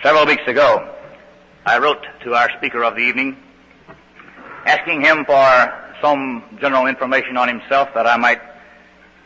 Several 0.00 0.26
weeks 0.26 0.44
ago, 0.46 0.94
I 1.66 1.78
wrote 1.78 2.06
to 2.22 2.32
our 2.32 2.48
speaker 2.56 2.84
of 2.84 2.94
the 2.94 3.00
evening 3.00 3.36
asking 4.64 5.00
him 5.00 5.24
for 5.24 5.90
some 6.00 6.44
general 6.60 6.86
information 6.86 7.36
on 7.36 7.48
himself 7.48 7.88
that 7.94 8.06
I 8.06 8.16
might 8.16 8.40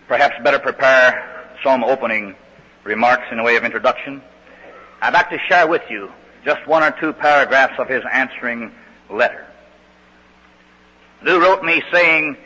perhaps 0.08 0.34
better 0.42 0.58
prepare 0.58 1.54
some 1.62 1.84
opening 1.84 2.34
remarks 2.84 3.24
in 3.30 3.36
the 3.36 3.42
way 3.42 3.56
of 3.56 3.64
introduction. 3.64 4.22
I'd 5.02 5.12
like 5.12 5.28
to 5.28 5.38
share 5.46 5.66
with 5.68 5.82
you 5.90 6.10
just 6.42 6.66
one 6.66 6.82
or 6.82 6.92
two 6.98 7.12
paragraphs 7.12 7.78
of 7.78 7.86
his 7.86 8.02
answering 8.10 8.72
letter. 9.10 9.46
Lou 11.22 11.38
wrote 11.38 11.62
me 11.62 11.82
saying, 11.92 12.38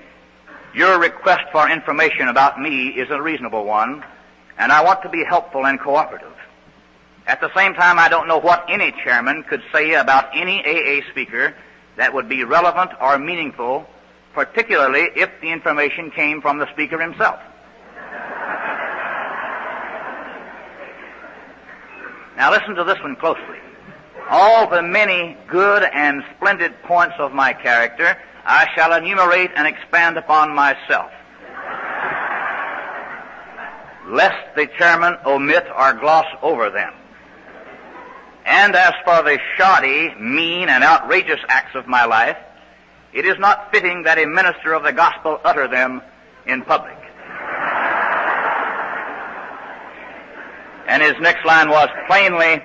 your 0.75 0.99
request 0.99 1.45
for 1.53 1.71
information 1.71 2.27
about 2.27 2.61
me 2.61 2.89
is 2.89 3.09
a 3.11 3.23
reasonable 3.23 3.65
one, 3.65 4.05
and 4.59 4.73
I 4.73 4.83
want 4.83 5.03
to 5.03 5.09
be 5.09 5.25
helpful 5.25 5.65
and 5.65 5.79
cooperative. 5.79 6.36
At 7.27 7.41
the 7.41 7.53
same 7.55 7.75
time, 7.75 7.99
I 7.99 8.09
don't 8.09 8.29
know 8.29 8.39
what 8.39 8.65
any 8.69 8.93
chairman 9.05 9.43
could 9.43 9.63
say 9.73 9.95
about 9.95 10.31
any 10.35 10.61
AA 10.61 11.09
speaker 11.11 11.55
that 11.97 12.15
would 12.15 12.29
be 12.29 12.45
relevant 12.45 12.93
or 13.01 13.19
meaningful, 13.19 13.87
particularly 14.33 15.09
if 15.17 15.31
the 15.41 15.51
information 15.51 16.11
came 16.11 16.41
from 16.41 16.59
the 16.59 16.71
speaker 16.73 17.01
himself. 17.01 17.41
Now 22.37 22.51
listen 22.51 22.75
to 22.75 22.85
this 22.85 22.99
one 23.01 23.17
closely. 23.17 23.59
All 24.29 24.69
the 24.69 24.83
many 24.83 25.37
good 25.49 25.83
and 25.83 26.23
splendid 26.37 26.81
points 26.83 27.15
of 27.19 27.33
my 27.33 27.53
character 27.53 28.17
I 28.45 28.67
shall 28.75 28.93
enumerate 28.93 29.51
and 29.57 29.67
expand 29.67 30.17
upon 30.17 30.55
myself 30.55 31.11
lest 34.09 34.55
the 34.55 34.67
chairman 34.79 35.17
omit 35.27 35.67
or 35.77 35.93
gloss 35.95 36.27
over 36.43 36.71
them. 36.71 36.93
And 38.47 38.77
as 38.77 38.95
for 39.05 39.25
the 39.25 39.39
shoddy, 39.57 40.15
mean, 40.15 40.69
and 40.69 40.85
outrageous 40.85 41.41
acts 41.49 41.75
of 41.75 41.89
my 41.89 42.05
life, 42.05 42.37
it 43.13 43.27
is 43.27 43.39
not 43.39 43.73
fitting 43.73 44.05
that 44.05 44.19
a 44.19 44.27
minister 44.27 44.73
of 44.73 44.85
the 44.85 44.93
gospel 44.93 45.41
utter 45.45 45.67
them 45.67 46.01
in 46.47 46.63
public. 46.63 46.97
And 50.87 51.03
his 51.03 51.15
next 51.21 51.45
line 51.45 51.69
was, 51.69 51.89
plainly, 52.07 52.63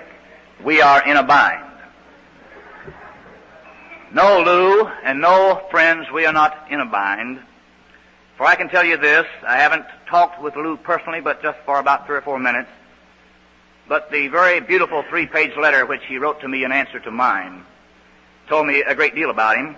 we 0.64 0.82
are 0.82 1.04
in 1.08 1.18
a 1.18 1.24
bind. 1.24 1.66
No, 4.14 4.42
Lou, 4.42 4.86
and 5.04 5.20
no, 5.20 5.66
friends, 5.72 6.12
we 6.14 6.26
are 6.26 6.34
not 6.34 6.68
in 6.70 6.80
a 6.80 6.86
bind. 6.86 7.40
For 8.38 8.46
I 8.46 8.56
can 8.56 8.70
tell 8.70 8.84
you 8.84 8.98
this, 8.98 9.26
I 9.48 9.58
haven't 9.58 9.86
talked 10.08 10.40
with 10.42 10.56
Lou 10.56 10.78
personally, 10.78 11.22
but 11.22 11.42
just 11.42 11.58
for 11.66 11.80
about 11.80 12.06
three 12.06 12.18
or 12.18 12.22
four 12.22 12.38
minutes. 12.38 12.70
But 13.92 14.10
the 14.10 14.30
very 14.30 14.62
beautiful 14.62 15.04
three-page 15.10 15.58
letter 15.58 15.86
which 15.86 16.00
he 16.08 16.18
wrote 16.18 16.40
to 16.40 16.48
me 16.48 16.64
in 16.64 16.72
answer 16.72 17.02
to 17.02 17.12
mine 17.12 17.66
told 18.48 18.66
me 18.66 18.82
a 18.84 18.96
great 18.96 19.16
deal 19.16 19.30
about 19.30 19.58
him. 19.58 19.76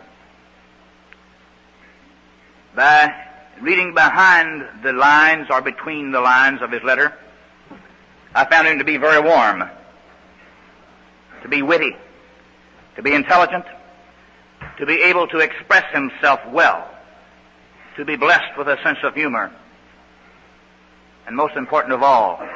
By 2.76 3.12
reading 3.60 3.96
behind 3.96 4.84
the 4.84 4.94
lines 4.94 5.48
or 5.50 5.64
between 5.64 6.12
the 6.12 6.22
lines 6.22 6.62
of 6.62 6.72
his 6.72 6.84
letter, 6.84 7.12
I 8.36 8.46
found 8.46 8.68
him 8.68 8.78
to 8.78 8.84
be 8.84 8.98
very 8.98 9.20
warm, 9.20 9.64
to 11.42 11.48
be 11.50 11.64
witty, 11.64 11.98
to 12.98 13.02
be 13.02 13.16
intelligent, 13.16 13.66
to 14.78 14.86
be 14.86 15.02
able 15.02 15.28
to 15.30 15.40
express 15.40 15.92
himself 15.92 16.40
well 16.52 16.88
to 17.98 18.06
be 18.06 18.16
blessed 18.16 18.60
with 18.60 18.68
a 18.68 18.78
sense 18.84 19.00
of 19.02 19.16
humor. 19.16 19.52
And 21.26 21.36
most 21.36 21.56
important 21.56 21.96
of 21.96 22.04
all, 22.04 22.48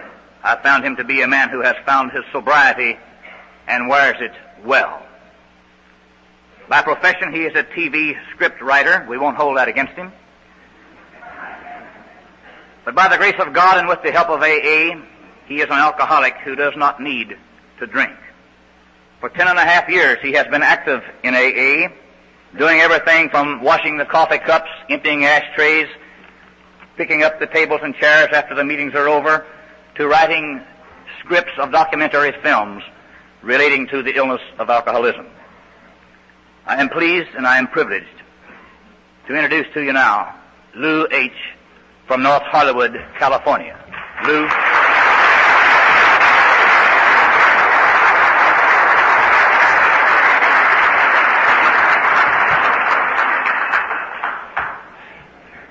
I 0.44 0.56
found 0.62 0.86
him 0.86 0.96
to 0.98 1.04
be 1.04 1.22
a 1.22 1.28
man 1.28 1.50
who 1.50 1.62
has 1.62 1.76
found 1.86 2.12
his 2.12 2.24
sobriety 2.32 2.98
and 3.68 3.88
wears 3.88 4.18
it 4.20 4.34
well. 4.66 5.04
By 6.70 6.82
profession, 6.82 7.34
he 7.34 7.44
is 7.44 7.56
a 7.56 7.64
TV 7.64 8.16
script 8.32 8.62
writer. 8.62 9.06
We 9.10 9.18
won't 9.18 9.38
hold 9.38 9.58
that 9.58 9.68
against 9.68 9.94
him. 9.94 10.12
But 12.84 12.96
by 12.96 13.08
the 13.08 13.18
grace 13.18 13.36
of 13.40 13.54
God 13.54 13.78
and 13.78 13.88
with 13.88 14.02
the 14.04 14.12
help 14.12 14.30
of 14.30 14.42
AA, 14.42 15.02
he 15.48 15.62
is 15.62 15.66
an 15.66 15.74
alcoholic 15.74 16.36
who 16.44 16.56
does 16.56 16.74
not 16.76 17.02
need 17.02 17.38
to 17.80 17.88
drink. 17.88 18.16
For 19.20 19.30
ten 19.30 19.48
and 19.48 19.58
a 19.58 19.64
half 19.64 19.90
years, 19.90 20.20
he 20.22 20.34
has 20.34 20.48
been 20.48 20.62
active 20.62 21.04
in 21.24 21.34
AA, 21.34 21.90
doing 22.58 22.80
everything 22.80 23.30
from 23.30 23.62
washing 23.62 23.98
the 23.98 24.06
coffee 24.06 24.38
cups, 24.38 24.70
emptying 24.90 25.26
ashtrays, 25.26 25.88
picking 26.98 27.24
up 27.24 27.40
the 27.40 27.48
tables 27.48 27.80
and 27.84 27.96
chairs 27.96 28.30
after 28.32 28.56
the 28.56 28.64
meetings 28.64 28.94
are 28.94 29.08
over, 29.08 29.46
to 29.98 30.08
writing 30.08 30.62
scripts 31.20 31.52
of 31.58 31.72
documentary 31.72 32.32
films 32.44 32.84
relating 33.42 33.88
to 33.88 34.04
the 34.04 34.16
illness 34.16 34.42
of 34.60 34.70
alcoholism. 34.70 35.26
I 36.68 36.80
am 36.80 36.90
pleased 36.90 37.30
and 37.36 37.48
I 37.48 37.58
am 37.58 37.68
privileged 37.68 38.06
to 39.28 39.36
introduce 39.36 39.66
to 39.74 39.84
you 39.84 39.94
now 39.94 40.36
Lou 40.76 41.08
H. 41.12 41.32
from 42.06 42.22
North 42.22 42.44
Hollywood, 42.44 42.94
California. 43.18 43.76
Lou. 44.26 44.48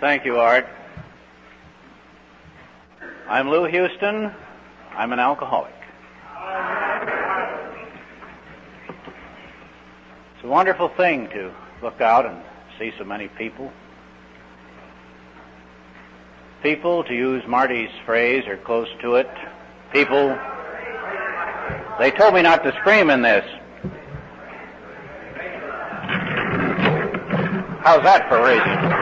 Thank 0.01 0.25
you, 0.25 0.39
Art. 0.39 0.76
I'm 3.29 3.51
Lou 3.51 3.65
Houston. 3.65 4.33
I'm 4.93 5.13
an 5.13 5.19
alcoholic. 5.19 5.75
It's 10.37 10.45
a 10.45 10.47
wonderful 10.47 10.91
thing 10.91 11.29
to 11.31 11.53
look 11.83 12.01
out 12.01 12.25
and 12.25 12.41
see 12.79 12.93
so 12.97 13.03
many 13.03 13.27
people. 13.27 13.73
People, 16.63 17.03
to 17.03 17.15
use 17.15 17.43
Marty's 17.49 17.91
phrase, 18.05 18.47
are 18.47 18.59
close 18.59 18.89
to 19.03 19.17
it. 19.17 19.29
People, 19.93 20.39
they 21.99 22.13
told 22.13 22.33
me 22.33 22.43
not 22.43 22.63
to 22.63 22.73
scream 22.81 23.11
in 23.11 23.23
this. 23.23 23.45
How's 27.83 28.05
that 28.05 28.29
for 28.29 28.47
reason? 28.47 28.96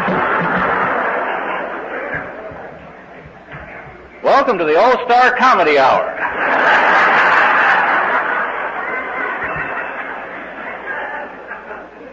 Welcome 4.25 4.57
to 4.57 4.65
the 4.65 4.81
All-Star 4.81 5.37
Comedy 5.37 5.77
Hour. 5.77 6.17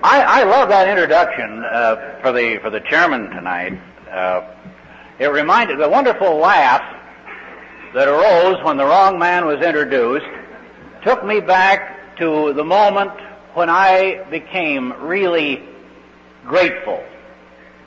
I, 0.03 0.21
I 0.21 0.43
love 0.43 0.67
that 0.67 0.89
introduction 0.89 1.63
uh, 1.63 2.19
for 2.21 2.33
the 2.33 2.59
for 2.61 2.69
the 2.69 2.81
chairman 2.81 3.29
tonight. 3.29 3.79
Uh, 4.11 4.41
it 5.19 5.27
reminded 5.27 5.79
the 5.79 5.87
wonderful 5.87 6.35
laugh 6.35 6.83
that 7.93 8.09
arose 8.09 8.61
when 8.65 8.75
the 8.75 8.83
wrong 8.83 9.17
man 9.17 9.45
was 9.45 9.61
introduced 9.61 10.27
took 11.05 11.23
me 11.23 11.39
back 11.39 12.17
to 12.17 12.51
the 12.51 12.65
moment 12.65 13.13
when 13.53 13.69
I 13.69 14.25
became 14.29 14.91
really 15.01 15.63
grateful 16.45 17.01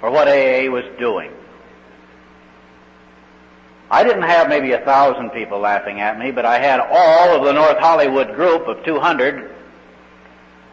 for 0.01 0.11
what 0.11 0.29
AA 0.29 0.71
was 0.71 0.85
doing. 0.99 1.31
I 3.95 4.03
didn't 4.03 4.23
have 4.23 4.49
maybe 4.49 4.73
a 4.73 4.81
thousand 4.81 5.31
people 5.31 5.61
laughing 5.61 6.01
at 6.01 6.19
me, 6.19 6.33
but 6.33 6.45
I 6.45 6.59
had 6.59 6.81
all 6.81 7.37
of 7.37 7.45
the 7.45 7.53
North 7.53 7.79
Hollywood 7.79 8.35
group 8.35 8.67
of 8.67 8.85
200, 8.85 9.55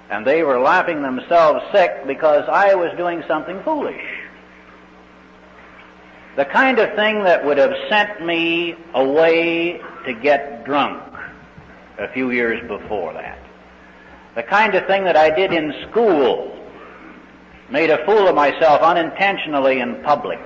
and 0.09 0.25
they 0.25 0.41
were 0.41 0.59
laughing 0.59 1.03
themselves 1.03 1.63
sick 1.71 2.07
because 2.07 2.45
I 2.49 2.73
was 2.73 2.89
doing 2.97 3.23
something 3.27 3.61
foolish. 3.61 4.01
The 6.35 6.45
kind 6.45 6.79
of 6.79 6.95
thing 6.95 7.23
that 7.25 7.45
would 7.45 7.59
have 7.59 7.75
sent 7.89 8.25
me 8.25 8.75
away 8.95 9.79
to 10.07 10.13
get 10.13 10.65
drunk 10.65 11.03
a 11.99 12.07
few 12.07 12.31
years 12.31 12.67
before 12.67 13.13
that. 13.13 13.37
The 14.33 14.41
kind 14.41 14.73
of 14.73 14.87
thing 14.87 15.03
that 15.03 15.15
I 15.15 15.29
did 15.29 15.53
in 15.53 15.75
school, 15.91 16.57
made 17.69 17.91
a 17.91 18.03
fool 18.03 18.27
of 18.27 18.33
myself 18.33 18.81
unintentionally 18.81 19.79
in 19.79 20.01
public 20.01 20.39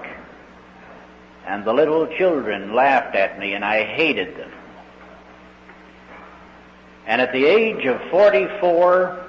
and 1.46 1.64
the 1.64 1.74
little 1.74 2.08
children 2.18 2.74
laughed 2.74 3.16
at 3.16 3.40
me, 3.40 3.54
and 3.54 3.64
I 3.64 3.84
hated 3.84 4.36
them. 4.36 4.52
And 7.06 7.22
at 7.22 7.32
the 7.32 7.46
age 7.46 7.86
of 7.86 8.02
44, 8.10 9.26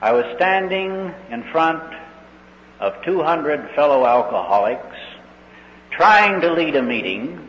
I 0.00 0.12
was 0.12 0.24
standing 0.36 1.12
in 1.30 1.42
front 1.50 1.82
of 2.78 3.02
200 3.04 3.70
fellow 3.74 4.06
alcoholics, 4.06 4.96
trying 5.90 6.40
to 6.42 6.52
lead 6.52 6.76
a 6.76 6.82
meeting, 6.82 7.48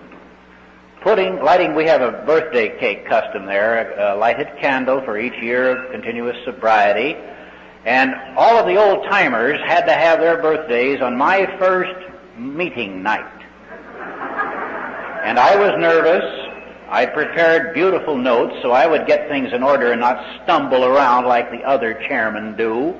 putting, 1.02 1.40
lighting, 1.44 1.76
we 1.76 1.86
have 1.86 2.02
a 2.02 2.24
birthday 2.26 2.80
cake 2.80 3.06
custom 3.06 3.46
there, 3.46 4.00
uh, 4.00 4.16
a 4.16 4.18
lighted 4.18 4.48
candle 4.60 5.02
for 5.02 5.20
each 5.20 5.40
year 5.42 5.78
of 5.78 5.92
continuous 5.92 6.38
sobriety, 6.46 7.16
and 7.86 8.16
all 8.36 8.58
of 8.58 8.66
the 8.66 8.76
old 8.76 9.06
timers 9.06 9.60
had 9.68 9.86
to 9.86 9.94
have 9.94 10.20
their 10.20 10.42
birthdays 10.42 11.02
on 11.02 11.16
my 11.16 11.46
first 11.60 11.96
meeting 12.38 13.04
night. 13.04 13.35
And 15.26 15.40
I 15.40 15.56
was 15.56 15.72
nervous, 15.80 16.24
I 16.88 17.08
prepared 17.08 17.74
beautiful 17.74 18.16
notes 18.16 18.56
so 18.62 18.72
I 18.72 18.86
would 18.86 19.08
get 19.08 19.28
things 19.28 19.52
in 19.54 19.64
order 19.64 19.92
and 19.92 20.00
not 20.00 20.44
stumble 20.44 20.86
around 20.86 21.26
like 21.26 21.50
the 21.50 21.64
other 21.64 21.96
chairmen 22.08 22.56
do. 22.56 22.94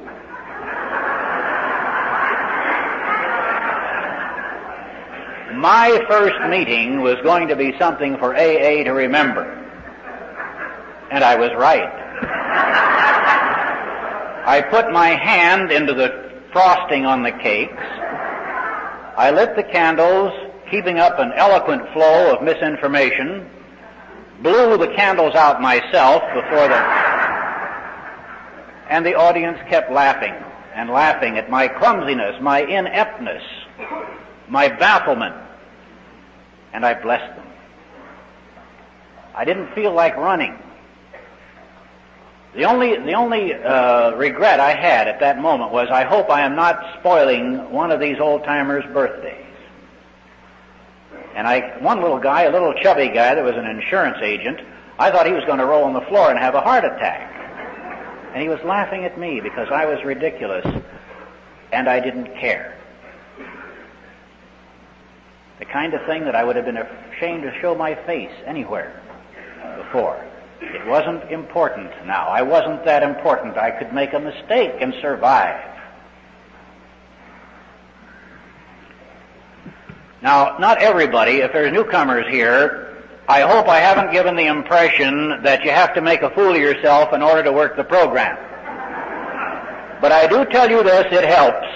My 5.56 6.04
first 6.10 6.50
meeting 6.50 7.02
was 7.02 7.16
going 7.22 7.48
to 7.48 7.56
be 7.56 7.78
something 7.78 8.18
for 8.18 8.36
AA 8.36 8.84
to 8.84 8.92
remember. 8.92 9.44
And 11.12 11.24
I 11.24 11.36
was 11.36 11.52
right. 11.56 11.90
I 14.48 14.62
put 14.62 14.92
my 14.92 15.10
hand 15.10 15.72
into 15.72 15.94
the 15.94 16.32
frosting 16.52 17.06
on 17.06 17.22
the 17.22 17.32
cakes. 17.32 17.84
I 19.18 19.32
lit 19.32 19.56
the 19.56 19.64
candles, 19.64 20.45
keeping 20.70 21.00
up 21.00 21.20
an 21.20 21.32
eloquent 21.34 21.84
flow 21.94 22.36
of 22.36 22.44
misinformation, 22.44 23.50
blew 24.42 24.78
the 24.78 24.88
candles 24.96 25.36
out 25.36 25.62
myself 25.62 26.22
before 26.34 26.68
the, 26.68 26.78
and 28.90 29.06
the 29.06 29.16
audience 29.16 29.58
kept 29.70 29.92
laughing 29.92 30.34
and 30.74 30.90
laughing 30.90 31.38
at 31.38 31.50
my 31.50 31.68
clumsiness, 31.68 32.42
my 32.42 32.62
ineptness, 32.62 33.44
my 34.50 34.68
bafflement, 34.68 35.36
and 36.74 36.86
I 36.86 36.94
blessed 37.02 37.36
them. 37.36 37.48
I 39.34 39.46
didn't 39.46 39.74
feel 39.74 39.94
like 39.94 40.16
running. 40.18 40.58
The 42.56 42.64
only, 42.64 42.98
the 42.98 43.14
only 43.14 43.54
uh, 43.54 44.12
regret 44.12 44.62
I 44.62 44.74
had 44.74 45.10
at 45.10 45.20
that 45.20 45.40
moment 45.42 45.72
was 45.72 45.90
I 45.92 46.04
hope 46.04 46.30
I 46.30 46.42
am 46.42 46.56
not 46.56 47.00
spoiling 47.00 47.70
one 47.70 47.92
of 47.92 48.00
these 48.00 48.18
old 48.20 48.46
timers' 48.46 48.86
birthdays. 48.94 49.45
And 51.36 51.46
I, 51.46 51.78
one 51.80 52.02
little 52.02 52.20
guy, 52.20 52.44
a 52.44 52.52
little 52.52 52.74
chubby 52.74 53.10
guy 53.10 53.36
that 53.36 53.44
was 53.44 53.56
an 53.56 53.66
insurance 53.66 54.18
agent, 54.22 54.62
I 54.98 55.12
thought 55.12 55.28
he 55.28 55.34
was 55.34 55.44
going 55.46 55.60
to 55.60 55.66
roll 55.66 55.84
on 55.84 55.94
the 55.94 56.02
floor 56.02 56.30
and 56.30 56.40
have 56.40 56.56
a 56.56 56.62
heart 56.62 56.86
attack. 56.86 57.32
And 58.34 58.42
he 58.42 58.48
was 58.48 58.60
laughing 58.64 59.04
at 59.04 59.20
me 59.20 59.42
because 59.42 59.68
I 59.72 59.86
was 59.86 60.04
ridiculous 60.04 60.66
and 61.72 61.90
I 61.90 62.00
didn't 62.00 62.36
care. 62.38 62.78
The 65.60 65.66
kind 65.66 65.94
of 65.94 66.06
thing 66.06 66.24
that 66.26 66.36
I 66.36 66.44
would 66.44 66.56
have 66.56 66.66
been 66.66 66.78
ashamed 66.78 67.44
to 67.44 67.54
show 67.60 67.76
my 67.76 67.96
face 68.06 68.32
anywhere 68.46 69.02
before. 69.78 70.24
It 70.62 70.86
wasn't 70.88 71.30
important 71.32 71.92
now. 72.06 72.28
I 72.28 72.42
wasn't 72.42 72.86
that 72.86 73.04
important. 73.04 73.58
I 73.58 73.72
could 73.72 73.94
make 73.94 74.14
a 74.14 74.20
mistake 74.20 74.76
and 74.80 74.94
survive. 75.02 75.75
Now, 80.26 80.58
not 80.58 80.80
everybody, 80.80 81.42
if 81.42 81.54
there's 81.54 81.72
newcomers 81.72 82.26
here, 82.28 82.98
I 83.28 83.42
hope 83.42 83.68
I 83.68 83.78
haven't 83.78 84.12
given 84.12 84.36
the 84.36 84.48
impression 84.48 85.44
that 85.44 85.64
you 85.64 85.70
have 85.70 85.94
to 85.94 86.02
make 86.02 86.24
a 86.24 86.32
fool 86.32 86.50
of 86.50 86.58
yourself 86.58 87.14
in 87.14 87.22
order 87.22 87.44
to 87.44 87.52
work 87.52 87.78
the 87.78 87.84
program. 87.84 88.36
But 90.02 90.12
I 90.12 90.26
do 90.26 90.44
tell 90.46 90.68
you 90.68 90.82
this, 90.82 91.06
it 91.12 91.26
helps. 91.26 91.68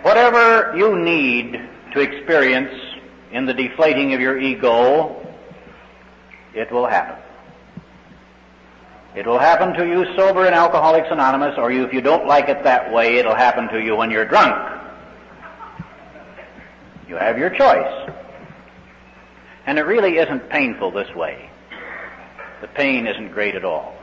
Whatever 0.00 0.74
you 0.74 0.98
need 0.98 1.60
to 1.92 2.00
experience 2.00 2.72
in 3.30 3.44
the 3.44 3.52
deflating 3.52 4.14
of 4.14 4.22
your 4.22 4.40
ego, 4.40 5.20
it 6.54 6.72
will 6.72 6.86
happen. 6.86 7.27
It 9.18 9.26
will 9.26 9.40
happen 9.40 9.72
to 9.72 9.84
you 9.84 10.06
sober 10.14 10.46
in 10.46 10.54
Alcoholics 10.54 11.08
Anonymous, 11.10 11.58
or 11.58 11.72
you, 11.72 11.84
if 11.84 11.92
you 11.92 12.00
don't 12.00 12.28
like 12.28 12.48
it 12.48 12.62
that 12.62 12.92
way, 12.92 13.16
it'll 13.16 13.34
happen 13.34 13.66
to 13.70 13.82
you 13.82 13.96
when 13.96 14.12
you're 14.12 14.24
drunk. 14.24 14.54
You 17.08 17.16
have 17.16 17.36
your 17.36 17.50
choice. 17.50 18.12
And 19.66 19.76
it 19.76 19.82
really 19.82 20.18
isn't 20.18 20.48
painful 20.50 20.92
this 20.92 21.12
way. 21.16 21.50
The 22.60 22.68
pain 22.68 23.08
isn't 23.08 23.32
great 23.32 23.56
at 23.56 23.64
all. 23.64 23.96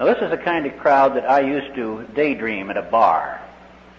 Now 0.00 0.06
this 0.06 0.18
is 0.22 0.30
the 0.30 0.38
kind 0.38 0.66
of 0.66 0.76
crowd 0.78 1.14
that 1.14 1.30
I 1.30 1.42
used 1.42 1.72
to 1.76 2.04
daydream 2.16 2.68
at 2.68 2.76
a 2.76 2.82
bar. 2.82 3.40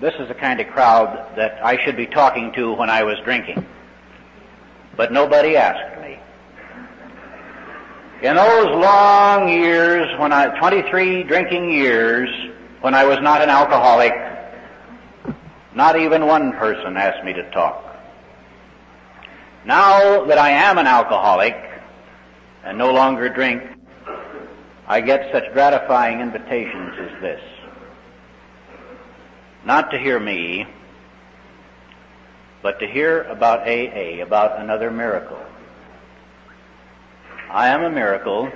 This 0.02 0.14
is 0.20 0.28
the 0.28 0.36
kind 0.36 0.60
of 0.60 0.68
crowd 0.68 1.38
that 1.38 1.66
I 1.66 1.82
should 1.86 1.96
be 1.96 2.06
talking 2.06 2.52
to 2.56 2.74
when 2.74 2.90
I 2.90 3.04
was 3.04 3.16
drinking. 3.24 3.66
But 4.98 5.14
nobody 5.14 5.56
asked. 5.56 6.03
In 8.24 8.38
those 8.38 8.68
long 8.68 9.50
years, 9.50 10.08
when 10.18 10.32
I, 10.32 10.58
23 10.58 11.24
drinking 11.24 11.74
years, 11.74 12.30
when 12.80 12.94
I 12.94 13.04
was 13.04 13.18
not 13.22 13.42
an 13.42 13.50
alcoholic, 13.50 14.14
not 15.76 16.00
even 16.00 16.26
one 16.26 16.54
person 16.54 16.96
asked 16.96 17.26
me 17.26 17.34
to 17.34 17.52
talk. 17.52 17.84
Now 19.66 20.24
that 20.24 20.38
I 20.38 20.52
am 20.52 20.78
an 20.78 20.88
alcoholic 20.88 21.54
and 22.64 22.78
no 22.78 22.94
longer 22.94 23.28
drink, 23.28 23.62
I 24.88 25.02
get 25.02 25.30
such 25.34 25.52
gratifying 25.52 26.22
invitations 26.22 26.94
as 27.00 27.22
this 27.22 27.42
not 29.66 29.92
to 29.92 30.00
hear 30.00 30.20
me, 30.20 30.66
but 32.62 32.80
to 32.80 32.88
hear 32.88 33.24
about 33.24 33.68
AA, 33.68 34.24
about 34.24 34.62
another 34.62 34.92
miracle. 34.92 35.40
I 37.54 37.68
am 37.68 37.84
a 37.84 37.90
miracle. 37.92 38.52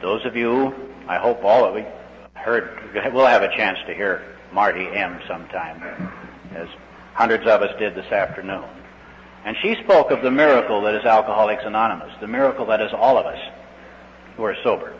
Those 0.00 0.24
of 0.24 0.34
you, 0.34 0.74
I 1.06 1.18
hope 1.18 1.44
all 1.44 1.66
of 1.66 1.76
you 1.76 1.84
heard, 2.32 2.80
we'll 3.12 3.26
have 3.26 3.42
a 3.42 3.54
chance 3.54 3.78
to 3.86 3.94
hear 3.94 4.24
Marty 4.52 4.86
M. 4.86 5.20
sometime, 5.28 5.82
as 6.54 6.66
hundreds 7.12 7.46
of 7.46 7.60
us 7.60 7.78
did 7.78 7.94
this 7.94 8.10
afternoon. 8.10 8.64
And 9.44 9.54
she 9.60 9.74
spoke 9.84 10.10
of 10.10 10.22
the 10.22 10.30
miracle 10.30 10.80
that 10.82 10.94
is 10.94 11.04
Alcoholics 11.04 11.62
Anonymous, 11.66 12.14
the 12.22 12.26
miracle 12.26 12.64
that 12.66 12.80
is 12.80 12.90
all 12.94 13.18
of 13.18 13.26
us 13.26 13.38
who 14.38 14.44
are 14.44 14.56
sober. 14.64 14.94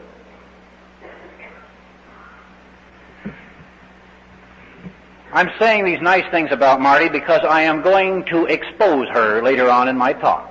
I'm 5.32 5.50
saying 5.58 5.86
these 5.86 6.02
nice 6.02 6.30
things 6.30 6.50
about 6.52 6.82
Marty 6.82 7.08
because 7.08 7.40
I 7.48 7.62
am 7.62 7.80
going 7.80 8.24
to 8.26 8.44
expose 8.44 9.08
her 9.08 9.42
later 9.42 9.70
on 9.70 9.88
in 9.88 9.96
my 9.96 10.12
talk. 10.12 10.47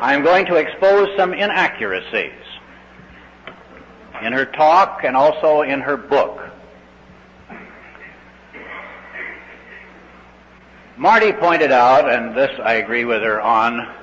I 0.00 0.14
am 0.14 0.22
going 0.22 0.46
to 0.46 0.54
expose 0.54 1.10
some 1.18 1.34
inaccuracies 1.34 2.32
in 4.22 4.32
her 4.32 4.46
talk 4.46 5.04
and 5.04 5.14
also 5.14 5.60
in 5.60 5.82
her 5.82 5.98
book. 5.98 6.40
Marty 10.96 11.32
pointed 11.32 11.70
out, 11.70 12.10
and 12.10 12.34
this 12.34 12.50
I 12.64 12.74
agree 12.76 13.04
with 13.04 13.20
her 13.20 13.42
on, 13.42 13.94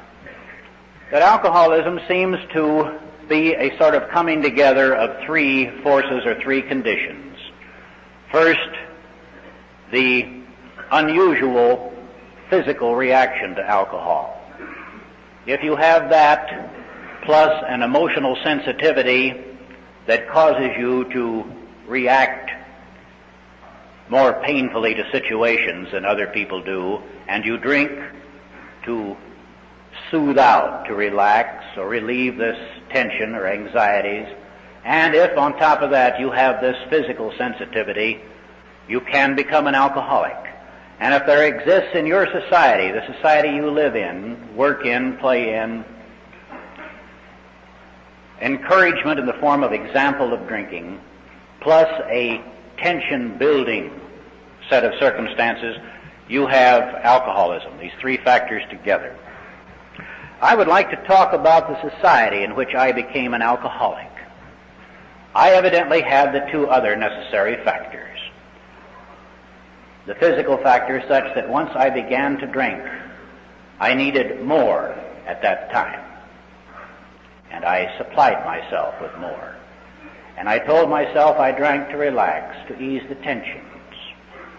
that 1.10 1.24
alcoholism 1.24 2.00
seems 2.08 2.38
to 2.54 3.00
be 3.28 3.56
a 3.56 3.76
sort 3.80 3.96
of 3.96 4.08
coming 4.10 4.44
together 4.44 4.94
of 4.96 5.26
three 5.26 5.82
forces 5.82 6.28
or 6.28 6.40
three 6.44 6.62
conditions. 6.62 7.36
First, 8.32 8.70
the 9.92 10.42
unusual 10.92 11.92
physical 12.52 12.96
reaction 12.96 13.56
to 13.56 13.64
alcohol. 13.68 14.37
If 15.48 15.64
you 15.64 15.78
have 15.78 16.10
that 16.10 17.24
plus 17.24 17.64
an 17.70 17.82
emotional 17.82 18.38
sensitivity 18.44 19.34
that 20.06 20.28
causes 20.28 20.72
you 20.78 21.06
to 21.14 21.46
react 21.88 22.52
more 24.10 24.42
painfully 24.44 24.94
to 24.96 25.10
situations 25.10 25.88
than 25.94 26.04
other 26.04 26.28
people 26.28 26.62
do, 26.64 27.02
and 27.30 27.46
you 27.46 27.58
drink 27.58 27.92
to 28.84 29.16
soothe 30.12 30.38
out, 30.38 30.86
to 30.88 30.96
relax 30.96 31.78
or 31.78 31.88
relieve 31.88 32.38
this 32.38 32.58
tension 32.90 33.34
or 33.34 33.48
anxieties, 33.48 34.28
and 34.84 35.16
if 35.16 35.38
on 35.38 35.58
top 35.58 35.82
of 35.82 35.92
that 35.92 36.20
you 36.20 36.30
have 36.30 36.60
this 36.60 36.76
physical 36.90 37.34
sensitivity, 37.38 38.20
you 38.90 39.00
can 39.00 39.38
become 39.38 39.68
an 39.68 39.76
alcoholic. 39.76 40.47
And 41.00 41.14
if 41.14 41.26
there 41.26 41.46
exists 41.48 41.96
in 41.96 42.08
your 42.08 42.28
society, 42.32 42.92
the 42.92 43.06
society 43.14 43.50
you 43.50 43.70
live 43.70 43.96
in, 43.96 44.56
work 44.56 44.86
in, 44.86 45.18
play 45.18 45.54
in, 45.54 45.86
encouragement 48.42 49.20
in 49.20 49.26
the 49.26 49.34
form 49.34 49.64
of 49.64 49.74
example 49.74 50.34
of 50.34 50.48
drinking, 50.48 51.00
plus 51.62 51.88
a 52.10 52.42
tension 52.78 53.38
building 53.38 54.00
set 54.70 54.84
of 54.84 54.94
circumstances, 55.00 55.78
you 56.28 56.48
have 56.48 56.84
alcoholism, 57.04 57.78
these 57.80 57.94
three 58.00 58.18
factors 58.18 58.64
together. 58.70 59.16
I 60.42 60.56
would 60.56 60.68
like 60.68 60.90
to 60.92 61.08
talk 61.08 61.34
about 61.34 61.68
the 61.68 61.90
society 61.90 62.44
in 62.44 62.56
which 62.56 62.76
I 62.76 62.92
became 62.92 63.34
an 63.34 63.42
alcoholic. 63.42 64.12
I 65.34 65.52
evidently 65.52 66.02
had 66.02 66.34
the 66.34 66.52
two 66.52 66.68
other 66.68 66.96
necessary 66.96 67.64
factors. 67.64 68.17
The 70.08 70.16
physical 70.16 70.56
factor 70.58 71.04
such 71.06 71.36
that 71.36 71.50
once 71.50 71.72
I 71.76 71.90
began 71.90 72.38
to 72.38 72.48
drink, 72.48 72.82
I 73.78 73.94
needed 73.94 74.42
more 74.42 74.96
at 75.26 75.42
that 75.42 75.70
time. 75.70 76.00
And 77.52 77.66
I 77.66 77.96
supplied 77.98 78.46
myself 78.46 78.96
with 79.02 79.16
more. 79.20 79.56
And 80.38 80.48
I 80.48 80.60
told 80.60 80.90
myself 80.90 81.38
I 81.38 81.52
drank 81.52 81.90
to 81.90 81.98
relax, 81.98 82.56
to 82.70 82.82
ease 82.82 83.04
the 83.10 83.16
tensions, 83.16 83.64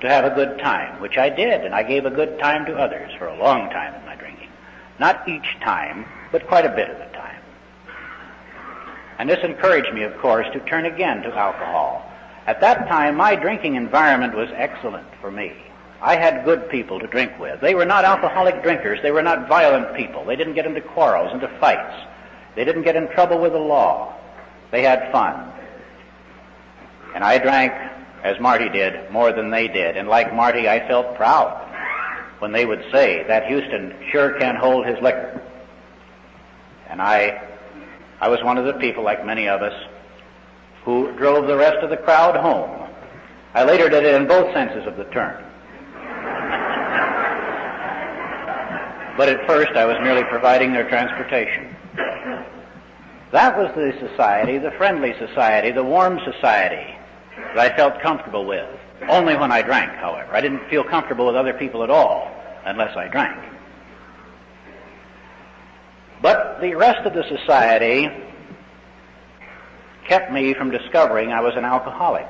to 0.03 0.09
have 0.09 0.27
a 0.27 0.35
good 0.35 0.59
time, 0.59 1.01
which 1.01 1.17
I 1.17 1.31
did, 1.31 1.65
and 1.65 1.75
I 1.75 1.83
gave 1.83 2.05
a 2.05 2.11
good 2.11 2.39
time 2.39 2.67
to 2.67 2.77
others 2.77 3.11
for 3.19 3.27
a 3.27 3.39
long 3.39 3.71
time 3.71 3.95
in 3.95 4.05
my 4.05 4.17
drinking. 4.17 4.51
Not 4.99 5.27
each 5.27 5.57
time, 5.63 6.05
but 6.31 6.47
quite 6.47 6.67
a 6.67 6.77
bit 6.77 6.91
of 6.91 6.99
the 6.99 7.17
time. 7.17 7.41
And 9.19 9.31
this 9.31 9.43
encouraged 9.43 9.95
me, 9.95 10.03
of 10.03 10.19
course, 10.19 10.47
to 10.53 10.61
turn 10.61 10.85
again 10.85 11.23
to 11.23 11.35
alcohol. 11.35 12.08
At 12.49 12.63
that 12.63 12.89
time, 12.89 13.17
my 13.17 13.37
drinking 13.37 13.75
environment 13.75 14.35
was 14.35 14.49
excellent 14.55 15.07
for 15.21 15.31
me. 15.31 15.53
I 16.01 16.17
had 16.17 16.47
good 16.47 16.71
people 16.71 16.99
to 16.99 17.07
drink 17.07 17.39
with. 17.39 17.61
They 17.61 17.75
were 17.75 17.85
not 17.85 18.07
alcoholic 18.07 18.63
drinkers. 18.63 19.01
They 19.03 19.11
were 19.11 19.23
not 19.23 19.49
violent 19.51 19.95
people. 19.95 20.25
They 20.25 20.35
didn't 20.35 20.55
get 20.55 20.65
into 20.65 20.81
quarrels, 20.81 21.31
into 21.35 21.49
fights. 21.61 21.95
They 22.57 22.65
didn't 22.65 22.85
get 22.85 22.97
in 22.97 23.07
trouble 23.09 23.39
with 23.39 23.53
the 23.53 23.59
law. 23.59 24.15
They 24.71 24.81
had 24.81 25.13
fun. 25.13 25.53
And 27.15 27.23
I 27.23 27.37
drank, 27.37 27.75
as 28.25 28.41
Marty 28.41 28.71
did, 28.71 29.11
more 29.11 29.31
than 29.31 29.51
they 29.51 29.69
did. 29.69 29.99
And 29.99 30.09
like 30.09 30.35
Marty, 30.35 30.71
I 30.71 30.89
felt 30.89 31.17
proud 31.17 31.53
when 32.39 32.53
they 32.53 32.65
would 32.65 32.83
say, 32.91 33.25
that 33.29 33.47
Houston 33.49 33.95
sure 34.11 34.39
can 34.39 34.57
hold 34.57 34.87
his 34.87 34.97
liquor. 35.03 35.43
And 36.89 37.03
I, 37.03 37.47
I 38.23 38.31
was 38.31 38.43
one 38.43 38.57
of 38.57 38.65
the 38.65 38.73
people, 38.73 39.05
like 39.05 39.27
many 39.27 39.51
of 39.51 39.61
us, 39.61 39.75
who 40.89 41.13
drove 41.19 41.47
the 41.47 41.55
rest 41.55 41.77
of 41.85 41.91
the 41.91 41.99
crowd 41.99 42.35
home. 42.35 42.89
I 43.53 43.63
later 43.63 43.91
did 43.91 44.05
it 44.05 44.15
in 44.15 44.27
both 44.27 44.55
senses 44.55 44.87
of 44.87 44.97
the 44.97 45.05
term. 45.05 45.45
but 49.19 49.29
at 49.29 49.47
first 49.47 49.73
I 49.77 49.85
was 49.85 49.99
merely 50.01 50.25
providing 50.25 50.73
their 50.73 50.89
transportation. 50.89 51.77
That 53.33 53.59
was 53.59 53.71
the 53.75 53.93
society, 54.09 54.57
the 54.57 54.71
friendly 54.79 55.13
society, 55.19 55.73
the 55.73 55.85
warm 55.85 56.21
society 56.25 56.97
that 57.37 57.59
I 57.59 57.77
felt 57.77 58.01
comfortable 58.01 58.47
with. 58.47 58.67
Only 59.11 59.37
when 59.37 59.53
I 59.53 59.61
drank, 59.61 59.93
however. 59.93 60.33
I 60.33 60.41
didn't 60.41 60.71
feel 60.71 60.85
comfortable 60.85 61.27
with 61.27 61.37
other 61.37 61.53
people 61.53 61.83
at 61.83 61.91
all 61.91 62.35
unless 62.65 62.97
I 62.97 63.09
drank. 63.09 63.39
But 66.23 66.63
the 66.63 66.75
rest 66.77 67.05
of 67.07 67.13
the 67.13 67.25
society 67.29 68.09
kept 70.09 70.33
me 70.33 70.55
from 70.55 70.71
discovering 70.71 71.33
I 71.33 71.41
was 71.41 71.55
an 71.55 71.65
alcoholic. 71.65 72.27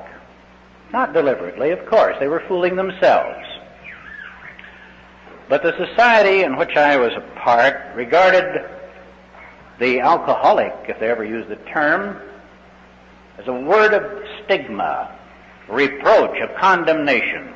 Not 0.91 1.13
deliberately, 1.13 1.71
of 1.71 1.85
course. 1.85 2.17
They 2.19 2.27
were 2.27 2.43
fooling 2.47 2.75
themselves. 2.75 3.45
But 5.47 5.63
the 5.63 5.75
society 5.87 6.43
in 6.43 6.57
which 6.57 6.75
I 6.75 6.97
was 6.97 7.11
a 7.13 7.39
part 7.39 7.95
regarded 7.95 8.69
the 9.79 10.01
alcoholic, 10.01 10.73
if 10.87 10.99
they 10.99 11.09
ever 11.09 11.23
used 11.23 11.49
the 11.49 11.55
term, 11.71 12.21
as 13.37 13.47
a 13.47 13.53
word 13.53 13.93
of 13.93 14.23
stigma, 14.43 15.15
reproach, 15.69 16.37
of 16.41 16.55
condemnation, 16.57 17.53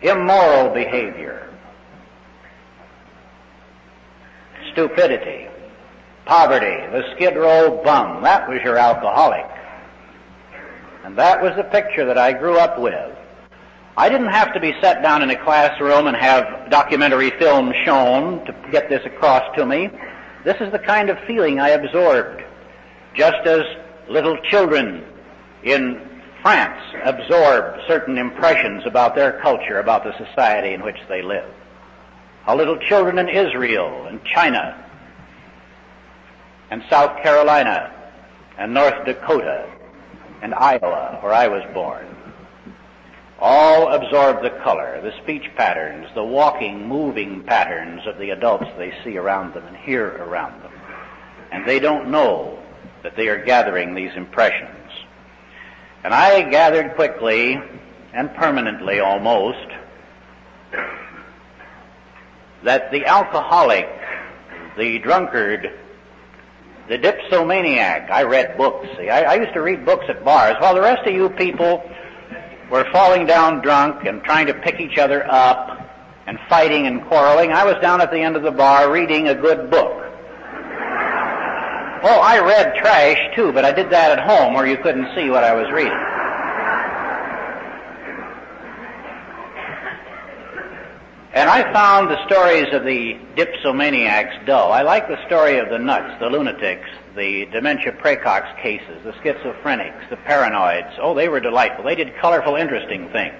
immoral 0.00 0.72
behavior, 0.72 1.46
stupidity, 4.72 5.49
poverty, 6.30 6.76
the 6.92 7.02
skid 7.16 7.34
row 7.34 7.82
bum. 7.82 8.22
That 8.22 8.48
was 8.48 8.60
your 8.62 8.76
alcoholic. 8.76 9.44
And 11.02 11.18
that 11.18 11.42
was 11.42 11.56
the 11.56 11.64
picture 11.64 12.06
that 12.06 12.18
I 12.18 12.32
grew 12.32 12.56
up 12.56 12.78
with. 12.78 13.16
I 13.96 14.08
didn't 14.08 14.28
have 14.28 14.54
to 14.54 14.60
be 14.60 14.72
set 14.80 15.02
down 15.02 15.22
in 15.22 15.30
a 15.30 15.44
classroom 15.44 16.06
and 16.06 16.16
have 16.16 16.70
documentary 16.70 17.30
film 17.30 17.72
shown 17.84 18.44
to 18.46 18.54
get 18.70 18.88
this 18.88 19.04
across 19.04 19.42
to 19.56 19.66
me. 19.66 19.90
This 20.44 20.56
is 20.60 20.70
the 20.70 20.78
kind 20.78 21.10
of 21.10 21.18
feeling 21.26 21.58
I 21.58 21.70
absorbed, 21.70 22.44
just 23.16 23.44
as 23.44 23.62
little 24.08 24.36
children 24.50 25.04
in 25.64 26.22
France 26.42 26.80
absorb 27.02 27.80
certain 27.88 28.18
impressions 28.18 28.84
about 28.86 29.16
their 29.16 29.40
culture, 29.40 29.80
about 29.80 30.04
the 30.04 30.16
society 30.24 30.74
in 30.74 30.84
which 30.84 30.98
they 31.08 31.22
live. 31.22 31.52
How 32.44 32.54
little 32.56 32.78
children 32.78 33.18
in 33.18 33.28
Israel 33.28 34.06
and 34.06 34.24
China 34.24 34.89
and 36.70 36.82
South 36.88 37.22
Carolina 37.22 37.92
and 38.58 38.72
North 38.72 39.04
Dakota 39.04 39.68
and 40.42 40.54
Iowa, 40.54 41.18
where 41.20 41.32
I 41.32 41.48
was 41.48 41.62
born, 41.74 42.06
all 43.40 43.92
absorb 43.92 44.42
the 44.42 44.50
color, 44.62 45.00
the 45.02 45.16
speech 45.22 45.50
patterns, 45.56 46.06
the 46.14 46.22
walking, 46.22 46.86
moving 46.86 47.42
patterns 47.42 48.02
of 48.06 48.18
the 48.18 48.30
adults 48.30 48.66
they 48.76 48.92
see 49.02 49.16
around 49.16 49.54
them 49.54 49.66
and 49.66 49.76
hear 49.76 50.06
around 50.06 50.62
them. 50.62 50.72
And 51.50 51.66
they 51.66 51.80
don't 51.80 52.10
know 52.10 52.62
that 53.02 53.16
they 53.16 53.28
are 53.28 53.42
gathering 53.42 53.94
these 53.94 54.12
impressions. 54.14 54.76
And 56.04 56.14
I 56.14 56.42
gathered 56.50 56.94
quickly 56.94 57.58
and 58.12 58.34
permanently 58.34 59.00
almost 59.00 59.68
that 62.62 62.90
the 62.90 63.06
alcoholic, 63.06 63.88
the 64.76 64.98
drunkard, 64.98 65.79
the 66.90 66.98
dipsomaniac, 66.98 68.10
I 68.10 68.24
read 68.24 68.56
books. 68.56 68.88
See, 68.98 69.08
I, 69.08 69.22
I 69.22 69.34
used 69.36 69.52
to 69.54 69.62
read 69.62 69.84
books 69.84 70.06
at 70.08 70.24
bars 70.24 70.56
while 70.58 70.74
the 70.74 70.80
rest 70.80 71.06
of 71.06 71.14
you 71.14 71.28
people 71.30 71.88
were 72.68 72.84
falling 72.90 73.26
down 73.26 73.62
drunk 73.62 74.04
and 74.06 74.24
trying 74.24 74.48
to 74.48 74.54
pick 74.54 74.80
each 74.80 74.98
other 74.98 75.24
up 75.30 75.78
and 76.26 76.36
fighting 76.48 76.88
and 76.88 77.06
quarreling. 77.06 77.52
I 77.52 77.64
was 77.64 77.76
down 77.80 78.00
at 78.00 78.10
the 78.10 78.18
end 78.18 78.34
of 78.34 78.42
the 78.42 78.50
bar 78.50 78.90
reading 78.90 79.28
a 79.28 79.36
good 79.36 79.70
book. 79.70 80.02
Oh, 82.02 82.20
I 82.20 82.40
read 82.44 82.74
trash 82.82 83.36
too, 83.36 83.52
but 83.52 83.64
I 83.64 83.70
did 83.70 83.90
that 83.90 84.18
at 84.18 84.26
home 84.26 84.54
where 84.54 84.66
you 84.66 84.76
couldn't 84.78 85.14
see 85.14 85.30
what 85.30 85.44
I 85.44 85.54
was 85.54 85.70
reading. 85.70 86.19
And 91.32 91.48
I 91.48 91.72
found 91.72 92.10
the 92.10 92.26
stories 92.26 92.74
of 92.74 92.82
the 92.82 93.16
dipsomaniacs 93.36 94.46
dull. 94.46 94.72
I 94.72 94.82
like 94.82 95.06
the 95.06 95.24
story 95.26 95.58
of 95.58 95.68
the 95.68 95.78
nuts, 95.78 96.18
the 96.18 96.28
lunatics, 96.28 96.88
the 97.14 97.46
dementia 97.46 97.92
praecox 97.92 98.60
cases, 98.60 99.04
the 99.04 99.12
schizophrenics, 99.12 100.10
the 100.10 100.16
paranoids. 100.16 100.92
Oh, 101.00 101.14
they 101.14 101.28
were 101.28 101.38
delightful. 101.38 101.84
They 101.84 101.94
did 101.94 102.16
colorful, 102.16 102.56
interesting 102.56 103.08
things. 103.10 103.36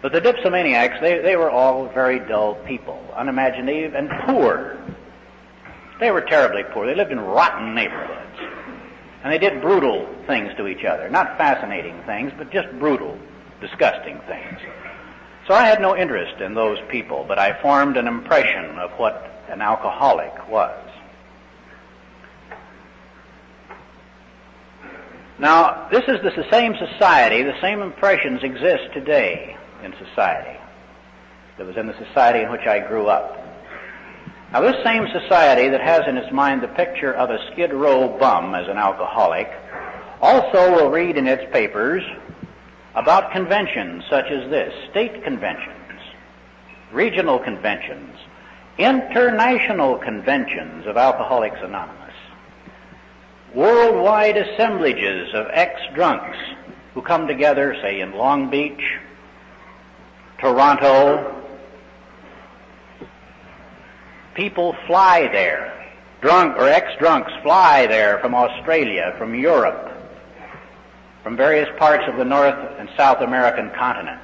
But 0.00 0.12
the 0.12 0.22
dipsomaniacs, 0.22 1.02
they, 1.02 1.18
they 1.18 1.36
were 1.36 1.50
all 1.50 1.86
very 1.88 2.18
dull 2.18 2.54
people, 2.54 3.04
unimaginative 3.14 3.94
and 3.94 4.08
poor. 4.24 4.78
They 6.00 6.10
were 6.10 6.22
terribly 6.22 6.62
poor. 6.72 6.86
They 6.86 6.94
lived 6.94 7.12
in 7.12 7.20
rotten 7.20 7.74
neighborhoods. 7.74 8.38
And 9.22 9.30
they 9.30 9.38
did 9.38 9.60
brutal 9.60 10.08
things 10.26 10.56
to 10.56 10.66
each 10.66 10.86
other. 10.86 11.10
Not 11.10 11.36
fascinating 11.36 12.02
things, 12.04 12.32
but 12.38 12.50
just 12.50 12.70
brutal, 12.78 13.18
disgusting 13.60 14.18
things. 14.26 14.60
So 15.50 15.56
I 15.56 15.66
had 15.66 15.80
no 15.80 15.96
interest 15.96 16.40
in 16.40 16.54
those 16.54 16.78
people, 16.90 17.24
but 17.26 17.36
I 17.36 17.60
formed 17.60 17.96
an 17.96 18.06
impression 18.06 18.78
of 18.78 18.92
what 18.92 19.44
an 19.48 19.60
alcoholic 19.60 20.48
was. 20.48 20.80
Now, 25.40 25.88
this 25.90 26.04
is 26.06 26.20
the 26.22 26.46
same 26.52 26.76
society, 26.76 27.42
the 27.42 27.60
same 27.60 27.82
impressions 27.82 28.44
exist 28.44 28.94
today 28.94 29.56
in 29.82 29.92
society 29.98 30.56
that 31.58 31.66
was 31.66 31.76
in 31.76 31.88
the 31.88 31.98
society 31.98 32.44
in 32.44 32.52
which 32.52 32.68
I 32.68 32.78
grew 32.78 33.08
up. 33.08 33.36
Now, 34.52 34.60
this 34.60 34.76
same 34.84 35.08
society 35.08 35.68
that 35.68 35.80
has 35.80 36.02
in 36.06 36.16
its 36.16 36.32
mind 36.32 36.62
the 36.62 36.68
picture 36.68 37.12
of 37.12 37.28
a 37.28 37.44
skid 37.50 37.72
row 37.72 38.06
bum 38.20 38.54
as 38.54 38.68
an 38.68 38.78
alcoholic 38.78 39.50
also 40.22 40.70
will 40.76 40.90
read 40.92 41.16
in 41.16 41.26
its 41.26 41.42
papers 41.52 42.04
about 42.94 43.32
conventions 43.32 44.04
such 44.10 44.26
as 44.26 44.50
this, 44.50 44.72
state 44.90 45.22
conventions, 45.22 46.00
regional 46.92 47.38
conventions, 47.38 48.16
international 48.78 49.96
conventions 49.98 50.86
of 50.86 50.96
Alcoholics 50.96 51.58
Anonymous, 51.62 52.14
worldwide 53.54 54.36
assemblages 54.36 55.32
of 55.34 55.46
ex-drunks 55.52 56.38
who 56.94 57.02
come 57.02 57.26
together, 57.26 57.76
say, 57.82 58.00
in 58.00 58.12
Long 58.12 58.50
Beach, 58.50 58.98
Toronto. 60.40 61.36
People 64.34 64.74
fly 64.86 65.28
there. 65.28 65.76
Drunk 66.20 66.56
or 66.56 66.68
ex-drunks 66.68 67.32
fly 67.42 67.86
there 67.86 68.18
from 68.18 68.34
Australia, 68.34 69.14
from 69.18 69.34
Europe, 69.34 69.89
from 71.22 71.36
various 71.36 71.68
parts 71.78 72.04
of 72.08 72.16
the 72.16 72.24
North 72.24 72.54
and 72.78 72.88
South 72.96 73.20
American 73.20 73.70
continent. 73.70 74.20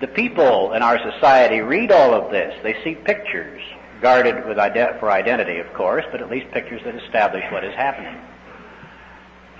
The 0.00 0.08
people 0.08 0.72
in 0.72 0.82
our 0.82 0.98
society 1.12 1.60
read 1.60 1.92
all 1.92 2.12
of 2.12 2.30
this. 2.30 2.54
They 2.62 2.76
see 2.82 2.94
pictures, 2.94 3.62
guarded 4.00 4.46
with 4.46 4.58
for 4.98 5.10
identity, 5.10 5.58
of 5.58 5.72
course, 5.74 6.04
but 6.10 6.20
at 6.20 6.28
least 6.28 6.50
pictures 6.50 6.82
that 6.84 6.94
establish 6.96 7.44
what 7.52 7.64
is 7.64 7.74
happening. 7.74 8.20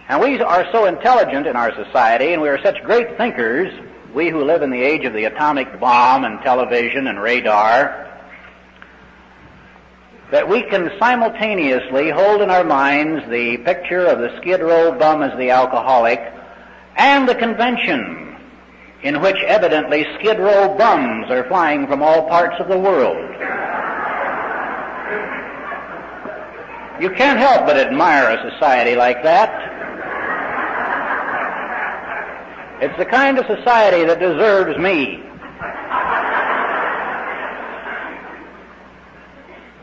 And 0.08 0.20
we 0.20 0.40
are 0.40 0.66
so 0.72 0.86
intelligent 0.86 1.46
in 1.46 1.56
our 1.56 1.72
society, 1.74 2.32
and 2.32 2.42
we 2.42 2.48
are 2.48 2.60
such 2.62 2.82
great 2.82 3.16
thinkers, 3.16 3.72
we 4.12 4.28
who 4.28 4.44
live 4.44 4.62
in 4.62 4.70
the 4.70 4.82
age 4.82 5.04
of 5.04 5.14
the 5.14 5.24
atomic 5.24 5.80
bomb 5.80 6.24
and 6.24 6.42
television 6.42 7.06
and 7.06 7.22
radar, 7.22 8.11
that 10.32 10.48
we 10.48 10.62
can 10.62 10.90
simultaneously 10.98 12.08
hold 12.08 12.40
in 12.40 12.48
our 12.48 12.64
minds 12.64 13.22
the 13.28 13.58
picture 13.58 14.06
of 14.06 14.18
the 14.18 14.34
skid 14.40 14.62
row 14.62 14.98
bum 14.98 15.22
as 15.22 15.36
the 15.38 15.50
alcoholic 15.50 16.18
and 16.96 17.28
the 17.28 17.34
convention 17.34 18.34
in 19.02 19.20
which 19.20 19.36
evidently 19.46 20.06
skid 20.18 20.38
row 20.38 20.74
bums 20.78 21.30
are 21.30 21.46
flying 21.48 21.86
from 21.86 22.02
all 22.02 22.28
parts 22.30 22.56
of 22.58 22.68
the 22.68 22.78
world. 22.78 23.18
You 26.98 27.10
can't 27.10 27.38
help 27.38 27.66
but 27.66 27.76
admire 27.76 28.30
a 28.38 28.50
society 28.52 28.96
like 28.96 29.22
that. 29.24 29.50
It's 32.80 32.96
the 32.96 33.04
kind 33.04 33.38
of 33.38 33.44
society 33.46 34.06
that 34.06 34.18
deserves 34.18 34.78
me. 34.78 35.22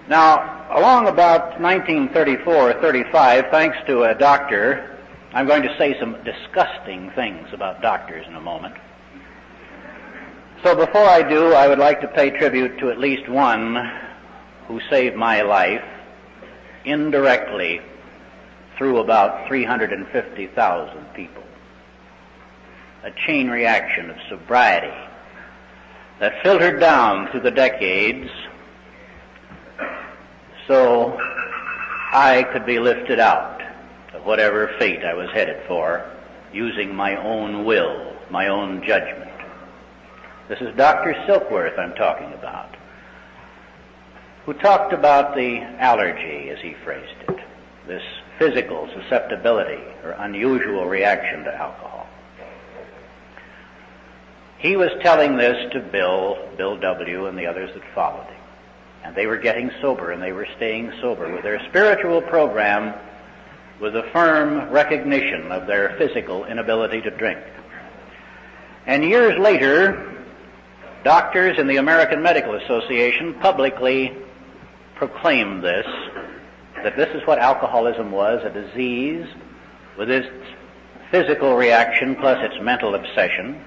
Now, 0.09 0.65
along 0.75 1.07
about 1.07 1.61
1934 1.61 2.53
or 2.53 2.73
35, 2.81 3.45
thanks 3.51 3.77
to 3.85 4.05
a 4.05 4.15
doctor, 4.15 4.97
I'm 5.35 5.45
going 5.45 5.61
to 5.61 5.77
say 5.77 5.99
some 5.99 6.17
disgusting 6.23 7.11
things 7.11 7.47
about 7.53 7.83
doctors 7.83 8.25
in 8.25 8.33
a 8.33 8.41
moment. 8.41 8.73
So 10.63 10.75
before 10.75 11.03
I 11.03 11.21
do, 11.21 11.53
I 11.53 11.67
would 11.67 11.77
like 11.77 12.01
to 12.01 12.07
pay 12.07 12.31
tribute 12.31 12.79
to 12.79 12.89
at 12.89 12.97
least 12.97 13.29
one 13.29 13.77
who 14.67 14.81
saved 14.89 15.15
my 15.15 15.43
life 15.43 15.85
indirectly 16.85 17.79
through 18.79 18.97
about 18.97 19.47
350,000 19.47 21.05
people. 21.13 21.43
A 23.03 23.11
chain 23.27 23.47
reaction 23.47 24.09
of 24.09 24.17
sobriety 24.27 25.07
that 26.19 26.41
filtered 26.41 26.79
down 26.79 27.29
through 27.29 27.41
the 27.41 27.51
decades 27.51 28.31
so 30.69 31.17
I 32.11 32.45
could 32.53 32.63
be 32.63 32.77
lifted 32.77 33.19
out 33.19 33.59
of 34.13 34.23
whatever 34.23 34.75
fate 34.77 35.03
I 35.03 35.15
was 35.15 35.29
headed 35.31 35.63
for 35.67 36.07
using 36.53 36.95
my 36.95 37.15
own 37.15 37.65
will, 37.65 38.13
my 38.29 38.49
own 38.49 38.85
judgment. 38.85 39.31
This 40.47 40.61
is 40.61 40.75
Dr. 40.77 41.15
Silkworth 41.27 41.77
I'm 41.79 41.95
talking 41.95 42.31
about, 42.33 42.75
who 44.45 44.53
talked 44.53 44.93
about 44.93 45.35
the 45.35 45.57
allergy, 45.57 46.51
as 46.51 46.59
he 46.59 46.75
phrased 46.83 47.17
it, 47.27 47.39
this 47.87 48.03
physical 48.37 48.87
susceptibility 48.93 49.83
or 50.03 50.11
unusual 50.11 50.85
reaction 50.85 51.45
to 51.45 51.55
alcohol. 51.55 52.07
He 54.59 54.75
was 54.75 54.91
telling 55.01 55.35
this 55.35 55.71
to 55.73 55.79
Bill, 55.79 56.37
Bill 56.57 56.77
W., 56.77 57.25
and 57.25 57.35
the 57.37 57.47
others 57.47 57.71
that 57.73 57.83
followed 57.95 58.27
him. 58.27 58.38
And 59.03 59.15
they 59.15 59.27
were 59.27 59.37
getting 59.37 59.71
sober 59.81 60.11
and 60.11 60.21
they 60.21 60.31
were 60.31 60.47
staying 60.57 60.91
sober 61.01 61.33
with 61.33 61.43
their 61.43 61.63
spiritual 61.69 62.21
program 62.21 62.93
with 63.79 63.95
a 63.95 64.03
firm 64.11 64.69
recognition 64.69 65.51
of 65.51 65.67
their 65.67 65.95
physical 65.97 66.45
inability 66.45 67.01
to 67.01 67.11
drink. 67.11 67.39
And 68.85 69.03
years 69.03 69.39
later, 69.39 70.23
doctors 71.03 71.57
in 71.59 71.67
the 71.67 71.77
American 71.77 72.21
Medical 72.21 72.55
Association 72.55 73.35
publicly 73.35 74.15
proclaimed 74.95 75.63
this, 75.63 75.85
that 76.83 76.97
this 76.97 77.09
is 77.15 77.25
what 77.25 77.39
alcoholism 77.39 78.11
was, 78.11 78.43
a 78.43 78.49
disease 78.49 79.25
with 79.97 80.09
its 80.09 80.27
physical 81.11 81.55
reaction 81.55 82.15
plus 82.15 82.37
its 82.41 82.61
mental 82.61 82.95
obsession. 82.95 83.63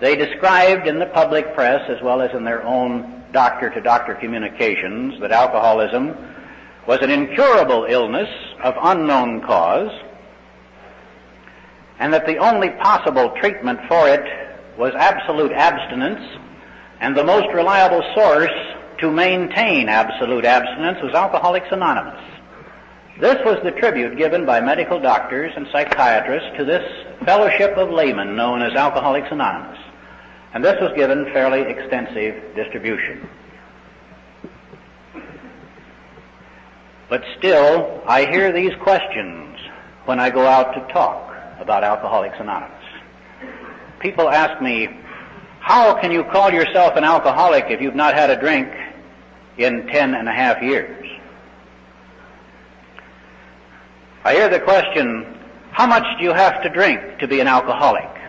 They 0.00 0.16
described 0.16 0.86
in 0.86 0.98
the 0.98 1.06
public 1.06 1.54
press 1.54 1.88
as 1.90 2.02
well 2.02 2.22
as 2.22 2.34
in 2.34 2.44
their 2.44 2.62
own 2.64 3.24
doctor 3.32 3.70
to 3.70 3.80
doctor 3.80 4.14
communications 4.14 5.20
that 5.20 5.30
alcoholism 5.30 6.16
was 6.86 7.00
an 7.02 7.10
incurable 7.10 7.84
illness 7.84 8.28
of 8.64 8.74
unknown 8.82 9.42
cause 9.42 9.90
and 11.98 12.12
that 12.14 12.26
the 12.26 12.38
only 12.38 12.70
possible 12.70 13.30
treatment 13.40 13.78
for 13.88 14.08
it 14.08 14.24
was 14.78 14.94
absolute 14.96 15.52
abstinence 15.52 16.24
and 17.00 17.14
the 17.14 17.22
most 17.22 17.52
reliable 17.52 18.02
source 18.14 18.50
to 19.00 19.10
maintain 19.10 19.88
absolute 19.88 20.44
abstinence 20.44 20.98
was 21.02 21.14
Alcoholics 21.14 21.68
Anonymous. 21.70 22.20
This 23.20 23.36
was 23.44 23.58
the 23.62 23.72
tribute 23.72 24.16
given 24.16 24.46
by 24.46 24.60
medical 24.60 24.98
doctors 24.98 25.52
and 25.56 25.66
psychiatrists 25.70 26.56
to 26.56 26.64
this 26.64 26.82
fellowship 27.24 27.76
of 27.76 27.90
laymen 27.90 28.34
known 28.34 28.62
as 28.62 28.72
Alcoholics 28.72 29.28
Anonymous. 29.30 29.78
And 30.52 30.64
this 30.64 30.76
was 30.80 30.92
given 30.96 31.26
fairly 31.26 31.60
extensive 31.60 32.54
distribution. 32.56 33.28
But 37.08 37.24
still, 37.38 38.02
I 38.06 38.24
hear 38.26 38.52
these 38.52 38.74
questions 38.82 39.58
when 40.04 40.20
I 40.20 40.30
go 40.30 40.46
out 40.46 40.74
to 40.74 40.92
talk 40.92 41.34
about 41.58 41.84
Alcoholics 41.84 42.36
Anonymous. 42.38 42.84
People 44.00 44.28
ask 44.28 44.62
me, 44.62 44.88
how 45.60 46.00
can 46.00 46.10
you 46.10 46.24
call 46.24 46.50
yourself 46.52 46.96
an 46.96 47.04
alcoholic 47.04 47.66
if 47.68 47.80
you've 47.80 47.94
not 47.94 48.14
had 48.14 48.30
a 48.30 48.36
drink 48.36 48.68
in 49.58 49.86
ten 49.88 50.14
and 50.14 50.28
a 50.28 50.32
half 50.32 50.62
years? 50.62 51.06
I 54.24 54.34
hear 54.34 54.48
the 54.48 54.60
question, 54.60 55.38
how 55.72 55.86
much 55.86 56.04
do 56.18 56.24
you 56.24 56.32
have 56.32 56.62
to 56.62 56.68
drink 56.68 57.18
to 57.18 57.28
be 57.28 57.40
an 57.40 57.46
alcoholic? 57.46 58.19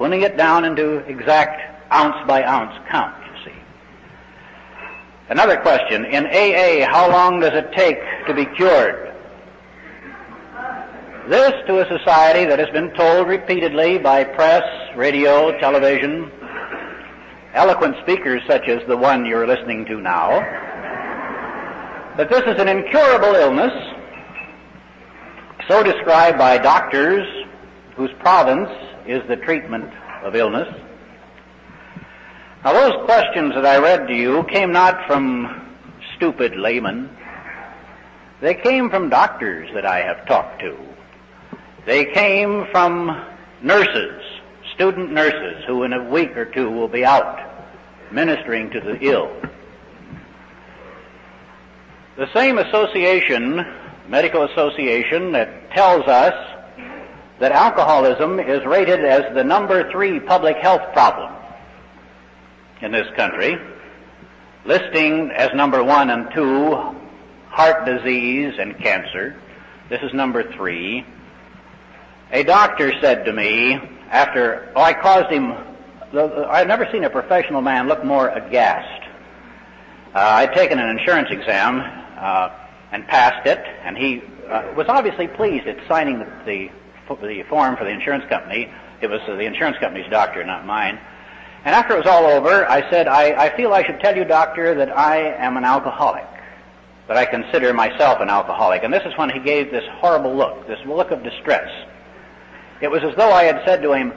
Putting 0.00 0.22
it 0.22 0.34
down 0.38 0.64
into 0.64 0.96
exact 1.00 1.60
ounce 1.92 2.16
by 2.26 2.42
ounce 2.42 2.72
count, 2.90 3.14
you 3.26 3.44
see. 3.44 3.58
Another 5.28 5.58
question, 5.58 6.06
in 6.06 6.24
AA, 6.24 6.90
how 6.90 7.10
long 7.10 7.38
does 7.38 7.52
it 7.52 7.70
take 7.72 7.98
to 8.26 8.32
be 8.32 8.46
cured? 8.46 9.14
This 11.28 11.52
to 11.66 11.80
a 11.80 11.98
society 11.98 12.46
that 12.46 12.58
has 12.58 12.70
been 12.70 12.90
told 12.94 13.28
repeatedly 13.28 13.98
by 13.98 14.24
press, 14.24 14.62
radio, 14.96 15.52
television, 15.60 16.32
eloquent 17.52 17.94
speakers 18.00 18.40
such 18.46 18.68
as 18.68 18.80
the 18.88 18.96
one 18.96 19.26
you're 19.26 19.46
listening 19.46 19.84
to 19.84 20.00
now, 20.00 20.30
that 22.16 22.30
this 22.30 22.42
is 22.46 22.58
an 22.58 22.68
incurable 22.68 23.34
illness, 23.34 23.74
so 25.68 25.82
described 25.82 26.38
by 26.38 26.56
doctors 26.56 27.26
whose 27.96 28.10
province 28.20 28.70
is 29.06 29.26
the 29.28 29.36
treatment 29.36 29.90
of 30.22 30.34
illness. 30.34 30.68
Now 32.64 32.72
those 32.72 33.04
questions 33.06 33.54
that 33.54 33.64
I 33.64 33.78
read 33.78 34.06
to 34.08 34.14
you 34.14 34.44
came 34.44 34.72
not 34.72 35.06
from 35.06 35.76
stupid 36.16 36.56
laymen. 36.56 37.08
They 38.40 38.54
came 38.54 38.90
from 38.90 39.08
doctors 39.08 39.70
that 39.74 39.86
I 39.86 40.00
have 40.00 40.26
talked 40.26 40.60
to. 40.60 40.76
They 41.86 42.06
came 42.06 42.66
from 42.70 43.24
nurses, 43.62 44.22
student 44.74 45.12
nurses, 45.12 45.64
who 45.66 45.84
in 45.84 45.92
a 45.92 46.04
week 46.04 46.36
or 46.36 46.44
two 46.44 46.70
will 46.70 46.88
be 46.88 47.04
out 47.04 47.40
ministering 48.12 48.70
to 48.70 48.80
the 48.80 48.98
ill. 49.00 49.30
The 52.16 52.28
same 52.34 52.58
association, 52.58 53.64
medical 54.08 54.44
association, 54.44 55.32
that 55.32 55.70
tells 55.70 56.06
us 56.06 56.34
that 57.40 57.52
alcoholism 57.52 58.38
is 58.38 58.64
rated 58.66 59.02
as 59.02 59.34
the 59.34 59.42
number 59.42 59.90
three 59.90 60.20
public 60.20 60.56
health 60.58 60.92
problem 60.92 61.32
in 62.82 62.92
this 62.92 63.06
country, 63.16 63.56
listing 64.66 65.30
as 65.30 65.48
number 65.54 65.82
one 65.82 66.10
and 66.10 66.28
two 66.34 66.76
heart 67.48 67.86
disease 67.86 68.54
and 68.58 68.78
cancer. 68.78 69.40
This 69.88 70.00
is 70.02 70.12
number 70.12 70.52
three. 70.52 71.04
A 72.30 72.44
doctor 72.44 72.92
said 73.00 73.24
to 73.24 73.32
me 73.32 73.74
after, 74.10 74.70
oh, 74.76 74.82
I 74.82 74.92
caused 74.92 75.30
him, 75.32 75.52
I've 76.12 76.68
never 76.68 76.86
seen 76.92 77.04
a 77.04 77.10
professional 77.10 77.62
man 77.62 77.88
look 77.88 78.04
more 78.04 78.28
aghast. 78.28 79.02
Uh, 80.14 80.18
I'd 80.18 80.52
taken 80.52 80.78
an 80.78 80.98
insurance 80.98 81.28
exam 81.30 81.80
uh, 82.18 82.50
and 82.92 83.06
passed 83.08 83.46
it, 83.46 83.58
and 83.82 83.96
he 83.96 84.22
uh, 84.48 84.74
was 84.76 84.86
obviously 84.88 85.26
pleased 85.26 85.66
at 85.66 85.76
signing 85.88 86.18
the, 86.18 86.26
the 86.44 86.70
the 87.16 87.42
form 87.44 87.76
for 87.76 87.84
the 87.84 87.90
insurance 87.90 88.24
company. 88.28 88.70
It 89.00 89.08
was 89.08 89.20
the 89.26 89.40
insurance 89.40 89.78
company's 89.78 90.10
doctor, 90.10 90.44
not 90.44 90.66
mine. 90.66 90.98
And 91.64 91.74
after 91.74 91.94
it 91.94 91.98
was 91.98 92.06
all 92.06 92.24
over, 92.24 92.68
I 92.68 92.88
said, 92.90 93.08
I, 93.08 93.46
I 93.46 93.56
feel 93.56 93.72
I 93.72 93.84
should 93.84 94.00
tell 94.00 94.16
you, 94.16 94.24
doctor, 94.24 94.74
that 94.74 94.96
I 94.96 95.34
am 95.34 95.56
an 95.56 95.64
alcoholic. 95.64 96.26
That 97.08 97.16
I 97.16 97.26
consider 97.26 97.74
myself 97.74 98.20
an 98.20 98.30
alcoholic. 98.30 98.84
And 98.84 98.92
this 98.92 99.02
is 99.04 99.16
when 99.18 99.30
he 99.30 99.40
gave 99.40 99.70
this 99.70 99.84
horrible 99.94 100.34
look, 100.34 100.66
this 100.66 100.78
look 100.86 101.10
of 101.10 101.22
distress. 101.22 101.68
It 102.80 102.90
was 102.90 103.02
as 103.02 103.14
though 103.16 103.32
I 103.32 103.44
had 103.44 103.62
said 103.66 103.82
to 103.82 103.92
him, 103.92 104.12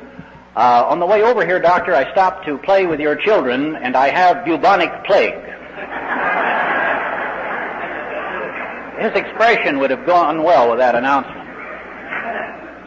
uh, 0.55 0.85
on 0.87 0.99
the 0.99 1.05
way 1.05 1.23
over 1.23 1.45
here, 1.45 1.59
doctor, 1.59 1.95
I 1.95 2.11
stopped 2.11 2.45
to 2.45 2.57
play 2.59 2.85
with 2.85 2.99
your 2.99 3.15
children, 3.15 3.75
and 3.75 3.97
I 3.97 4.09
have 4.09 4.45
bubonic 4.45 5.03
plague. 5.05 5.33
His 9.01 9.11
expression 9.19 9.79
would 9.79 9.89
have 9.89 10.05
gone 10.05 10.43
well 10.43 10.69
with 10.69 10.77
that 10.77 10.95
announcement. 10.95 11.42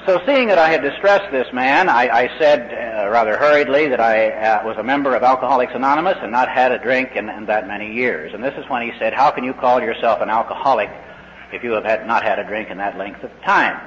So 0.06 0.22
seeing 0.24 0.46
that 0.46 0.58
I 0.58 0.68
had 0.68 0.82
distressed 0.82 1.32
this 1.32 1.52
man, 1.52 1.88
I, 1.88 2.08
I 2.08 2.38
said 2.38 2.70
uh, 2.70 3.10
rather 3.10 3.36
hurriedly 3.36 3.88
that 3.88 3.98
I 3.98 4.30
uh, 4.30 4.64
was 4.64 4.76
a 4.76 4.82
member 4.84 5.16
of 5.16 5.24
Alcoholics 5.24 5.72
Anonymous 5.74 6.16
and 6.22 6.30
not 6.30 6.48
had 6.48 6.70
a 6.70 6.78
drink 6.78 7.16
in, 7.16 7.28
in, 7.28 7.46
that 7.46 7.66
many 7.66 7.92
years. 7.92 8.32
And 8.32 8.42
this 8.42 8.54
is 8.56 8.64
when 8.70 8.82
he 8.82 8.96
said, 9.00 9.14
how 9.14 9.32
can 9.32 9.42
you 9.42 9.52
call 9.52 9.80
yourself 9.80 10.20
an 10.20 10.30
alcoholic 10.30 10.90
if 11.52 11.64
you 11.64 11.72
have 11.72 11.82
had, 11.82 12.06
not 12.06 12.22
had 12.22 12.38
a 12.38 12.44
drink 12.44 12.70
in 12.70 12.78
that 12.78 12.96
length 12.96 13.24
of 13.24 13.32
time? 13.42 13.80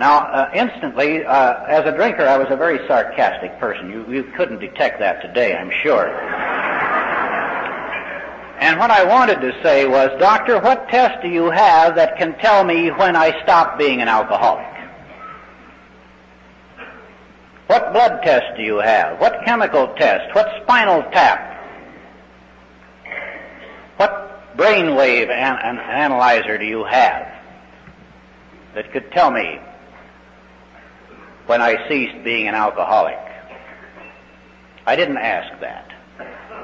Now, 0.00 0.18
uh, 0.26 0.50
instantly, 0.52 1.24
uh, 1.24 1.62
as 1.66 1.86
a 1.86 1.92
drinker, 1.94 2.26
I 2.26 2.38
was 2.38 2.48
a 2.50 2.56
very 2.56 2.84
sarcastic 2.88 3.60
person. 3.60 3.88
You, 3.88 4.04
you 4.12 4.24
couldn't 4.36 4.58
detect 4.58 4.98
that 4.98 5.22
today, 5.22 5.56
I'm 5.56 5.70
sure. 5.84 6.08
And 8.58 8.80
what 8.80 8.90
I 8.90 9.04
wanted 9.04 9.40
to 9.42 9.62
say 9.62 9.86
was, 9.86 10.10
Doctor, 10.18 10.58
what 10.58 10.88
test 10.88 11.22
do 11.22 11.28
you 11.28 11.50
have 11.50 11.94
that 11.94 12.18
can 12.18 12.36
tell 12.38 12.64
me 12.64 12.88
when 12.88 13.14
I 13.14 13.40
stop 13.44 13.78
being 13.78 14.02
an 14.02 14.08
alcoholic? 14.08 14.75
What 17.66 17.92
blood 17.92 18.22
test 18.22 18.56
do 18.56 18.62
you 18.62 18.76
have? 18.78 19.20
What 19.20 19.44
chemical 19.44 19.88
test? 19.94 20.34
What 20.34 20.48
spinal 20.62 21.02
tap? 21.10 21.52
What 23.96 24.56
brainwave 24.56 25.30
an- 25.30 25.58
an 25.58 25.78
analyzer 25.80 26.58
do 26.58 26.64
you 26.64 26.84
have 26.84 27.26
that 28.74 28.92
could 28.92 29.10
tell 29.12 29.30
me 29.30 29.58
when 31.46 31.60
I 31.60 31.88
ceased 31.88 32.22
being 32.24 32.46
an 32.46 32.54
alcoholic? 32.54 33.18
I 34.86 34.94
didn't 34.94 35.18
ask 35.18 35.60
that. 35.60 35.90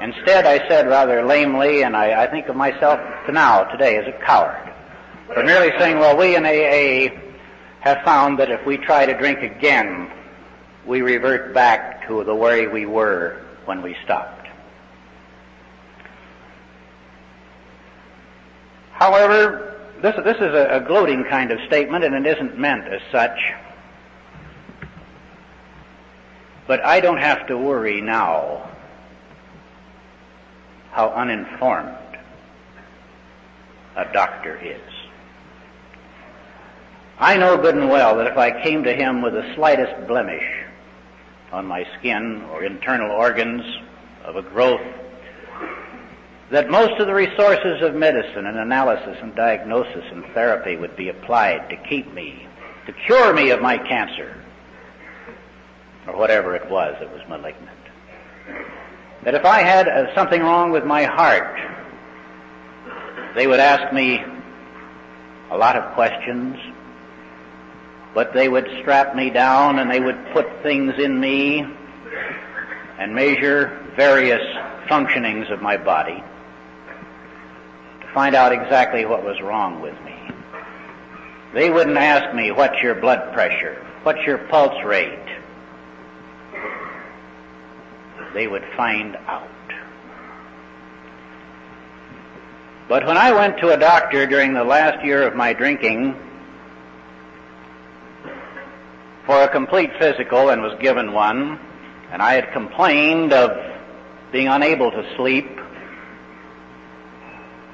Instead, 0.01 0.45
I 0.45 0.67
said 0.69 0.87
rather 0.87 1.23
lamely, 1.23 1.83
and 1.83 1.95
I, 1.95 2.23
I 2.23 2.27
think 2.27 2.47
of 2.47 2.55
myself 2.55 2.99
to 3.25 3.31
now, 3.31 3.63
today, 3.65 3.97
as 3.97 4.07
a 4.07 4.25
coward, 4.25 4.71
for 5.33 5.43
merely 5.43 5.71
saying, 5.79 5.99
well, 5.99 6.17
we 6.17 6.35
in 6.35 6.45
AA 6.45 7.09
have 7.81 8.03
found 8.03 8.39
that 8.39 8.49
if 8.49 8.65
we 8.65 8.77
try 8.77 9.05
to 9.05 9.17
drink 9.17 9.39
again, 9.39 10.09
we 10.85 11.01
revert 11.01 11.53
back 11.53 12.07
to 12.07 12.23
the 12.23 12.35
way 12.35 12.67
we 12.67 12.85
were 12.85 13.41
when 13.65 13.81
we 13.81 13.95
stopped. 14.03 14.47
However, 18.91 19.91
this, 20.01 20.15
this 20.23 20.37
is 20.37 20.53
a, 20.53 20.77
a 20.77 20.81
gloating 20.81 21.23
kind 21.25 21.51
of 21.51 21.59
statement 21.67 22.03
and 22.03 22.13
it 22.13 22.37
isn't 22.37 22.57
meant 22.57 22.87
as 22.87 23.01
such. 23.11 23.37
But 26.67 26.85
I 26.85 26.99
don't 26.99 27.17
have 27.17 27.47
to 27.47 27.57
worry 27.57 28.01
now 28.01 28.69
how 30.91 31.09
uninformed 31.09 31.97
a 33.95 34.11
doctor 34.13 34.57
is. 34.57 34.79
I 37.19 37.37
know 37.37 37.57
good 37.57 37.75
and 37.75 37.89
well 37.89 38.17
that 38.17 38.27
if 38.27 38.37
I 38.37 38.63
came 38.63 38.83
to 38.83 38.93
him 38.93 39.21
with 39.21 39.33
the 39.33 39.53
slightest 39.55 40.07
blemish 40.07 40.43
on 41.53 41.67
my 41.67 41.85
skin 41.99 42.41
or 42.51 42.63
internal 42.63 43.11
organs 43.11 43.61
of 44.25 44.35
a 44.35 44.41
growth, 44.41 44.81
that 46.49 46.69
most 46.69 46.99
of 46.99 47.05
the 47.05 47.13
resources 47.13 47.81
of 47.81 47.93
medicine 47.93 48.47
and 48.47 48.57
analysis 48.57 49.17
and 49.21 49.35
diagnosis 49.35 50.03
and 50.11 50.25
therapy 50.33 50.75
would 50.75 50.95
be 50.95 51.09
applied 51.09 51.69
to 51.69 51.77
keep 51.87 52.11
me, 52.11 52.47
to 52.87 52.93
cure 53.05 53.33
me 53.33 53.51
of 53.51 53.61
my 53.61 53.77
cancer, 53.77 54.35
or 56.07 56.17
whatever 56.17 56.55
it 56.55 56.69
was 56.69 56.95
that 56.99 57.11
was 57.13 57.21
malignant. 57.29 57.69
That 59.23 59.35
if 59.35 59.45
I 59.45 59.61
had 59.61 59.87
uh, 59.87 60.13
something 60.15 60.41
wrong 60.41 60.71
with 60.71 60.85
my 60.85 61.03
heart, 61.03 61.57
they 63.35 63.45
would 63.45 63.59
ask 63.59 63.93
me 63.93 64.21
a 65.51 65.57
lot 65.57 65.75
of 65.75 65.93
questions, 65.93 66.57
but 68.13 68.33
they 68.33 68.47
would 68.47 68.67
strap 68.81 69.15
me 69.15 69.29
down 69.29 69.79
and 69.79 69.89
they 69.89 69.99
would 69.99 70.17
put 70.33 70.45
things 70.61 70.93
in 70.99 71.19
me 71.19 71.65
and 72.99 73.15
measure 73.15 73.79
various 73.95 74.41
functionings 74.87 75.51
of 75.51 75.61
my 75.61 75.77
body 75.77 76.23
to 78.01 78.07
find 78.13 78.35
out 78.35 78.51
exactly 78.51 79.05
what 79.05 79.23
was 79.23 79.41
wrong 79.41 79.81
with 79.81 79.99
me. 80.03 80.13
They 81.53 81.69
wouldn't 81.69 81.97
ask 81.97 82.35
me, 82.35 82.51
what's 82.51 82.81
your 82.81 82.95
blood 82.95 83.33
pressure? 83.33 83.85
What's 84.03 84.21
your 84.25 84.37
pulse 84.37 84.83
rate? 84.83 85.19
They 88.33 88.47
would 88.47 88.65
find 88.75 89.15
out. 89.27 89.49
But 92.89 93.05
when 93.05 93.17
I 93.17 93.31
went 93.31 93.59
to 93.59 93.69
a 93.69 93.77
doctor 93.77 94.25
during 94.25 94.53
the 94.53 94.63
last 94.63 95.05
year 95.05 95.25
of 95.25 95.35
my 95.35 95.53
drinking, 95.53 96.15
for 99.25 99.41
a 99.41 99.47
complete 99.47 99.91
physical 99.99 100.49
and 100.49 100.61
was 100.61 100.77
given 100.79 101.13
one, 101.13 101.59
and 102.11 102.21
I 102.21 102.33
had 102.33 102.51
complained 102.51 103.33
of 103.33 103.51
being 104.31 104.47
unable 104.47 104.91
to 104.91 105.15
sleep, 105.15 105.47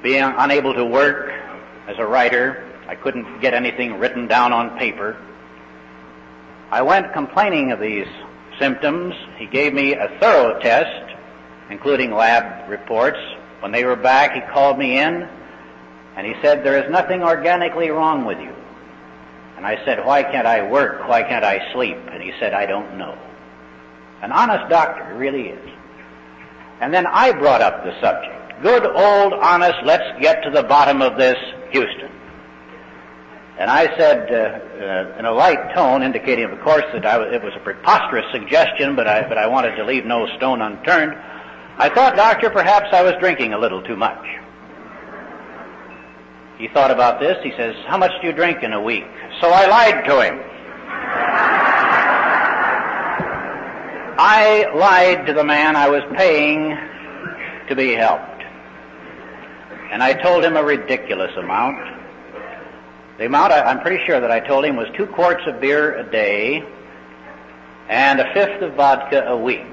being 0.02 0.22
unable 0.22 0.74
to 0.74 0.84
work 0.84 1.32
as 1.88 1.96
a 1.98 2.06
writer. 2.06 2.66
I 2.86 2.94
couldn't 2.94 3.40
get 3.40 3.54
anything 3.54 3.98
written 3.98 4.26
down 4.26 4.52
on 4.52 4.78
paper. 4.78 5.16
I 6.70 6.82
went 6.82 7.12
complaining 7.12 7.72
of 7.72 7.80
these 7.80 8.06
symptoms. 8.58 9.14
He 9.36 9.46
gave 9.46 9.74
me 9.74 9.94
a 9.94 10.08
thorough 10.20 10.60
test, 10.60 11.16
including 11.70 12.12
lab 12.12 12.68
reports. 12.68 13.18
When 13.60 13.72
they 13.72 13.84
were 13.84 13.96
back, 13.96 14.34
he 14.34 14.40
called 14.52 14.78
me 14.78 14.98
in 14.98 15.28
and 16.16 16.26
he 16.26 16.34
said, 16.42 16.64
there 16.64 16.82
is 16.82 16.90
nothing 16.90 17.22
organically 17.22 17.90
wrong 17.90 18.24
with 18.24 18.38
you. 18.38 18.54
And 19.60 19.66
I 19.66 19.84
said, 19.84 20.06
why 20.06 20.22
can't 20.22 20.46
I 20.46 20.70
work? 20.70 21.06
Why 21.06 21.22
can't 21.22 21.44
I 21.44 21.70
sleep? 21.74 21.98
And 22.10 22.22
he 22.22 22.32
said, 22.40 22.54
I 22.54 22.64
don't 22.64 22.96
know. 22.96 23.14
An 24.22 24.32
honest 24.32 24.70
doctor, 24.70 25.14
really 25.16 25.48
is. 25.48 25.70
And 26.80 26.94
then 26.94 27.06
I 27.06 27.32
brought 27.32 27.60
up 27.60 27.84
the 27.84 27.92
subject. 28.00 28.62
Good 28.62 28.86
old 28.86 29.34
honest, 29.34 29.76
let's 29.84 30.18
get 30.18 30.42
to 30.44 30.50
the 30.50 30.62
bottom 30.62 31.02
of 31.02 31.18
this, 31.18 31.36
Houston. 31.72 32.10
And 33.58 33.70
I 33.70 33.94
said, 33.98 34.32
uh, 34.32 34.82
uh, 34.82 35.18
in 35.18 35.26
a 35.26 35.32
light 35.32 35.74
tone, 35.74 36.02
indicating, 36.02 36.46
of 36.46 36.58
course, 36.62 36.86
that 36.94 37.04
it 37.30 37.42
was 37.42 37.52
a 37.54 37.60
preposterous 37.60 38.24
suggestion, 38.32 38.96
but 38.96 39.06
I, 39.06 39.28
but 39.28 39.36
I 39.36 39.46
wanted 39.46 39.76
to 39.76 39.84
leave 39.84 40.06
no 40.06 40.26
stone 40.38 40.62
unturned. 40.62 41.12
I 41.76 41.90
thought, 41.90 42.16
doctor, 42.16 42.48
perhaps 42.48 42.86
I 42.94 43.02
was 43.02 43.12
drinking 43.20 43.52
a 43.52 43.58
little 43.58 43.82
too 43.82 43.96
much. 43.96 44.24
He 46.60 46.68
thought 46.68 46.90
about 46.90 47.20
this. 47.20 47.42
He 47.42 47.52
says, 47.56 47.74
how 47.86 47.96
much 47.96 48.12
do 48.20 48.26
you 48.26 48.34
drink 48.34 48.62
in 48.62 48.74
a 48.74 48.82
week? 48.82 49.06
So 49.40 49.48
I 49.48 49.66
lied 49.66 50.04
to 50.04 50.20
him. 50.20 50.38
I 54.18 54.70
lied 54.74 55.26
to 55.26 55.32
the 55.32 55.42
man 55.42 55.74
I 55.74 55.88
was 55.88 56.02
paying 56.14 56.76
to 57.66 57.74
be 57.74 57.94
helped. 57.94 58.42
And 59.90 60.02
I 60.02 60.12
told 60.12 60.44
him 60.44 60.58
a 60.58 60.62
ridiculous 60.62 61.34
amount. 61.38 61.78
The 63.16 63.24
amount, 63.24 63.54
I, 63.54 63.70
am 63.70 63.80
pretty 63.80 64.04
sure 64.04 64.20
that 64.20 64.30
I 64.30 64.40
told 64.40 64.66
him 64.66 64.76
was 64.76 64.88
two 64.94 65.06
quarts 65.06 65.40
of 65.46 65.62
beer 65.62 65.96
a 65.96 66.10
day 66.10 66.62
and 67.88 68.20
a 68.20 68.34
fifth 68.34 68.60
of 68.60 68.74
vodka 68.74 69.24
a 69.26 69.36
week. 69.36 69.64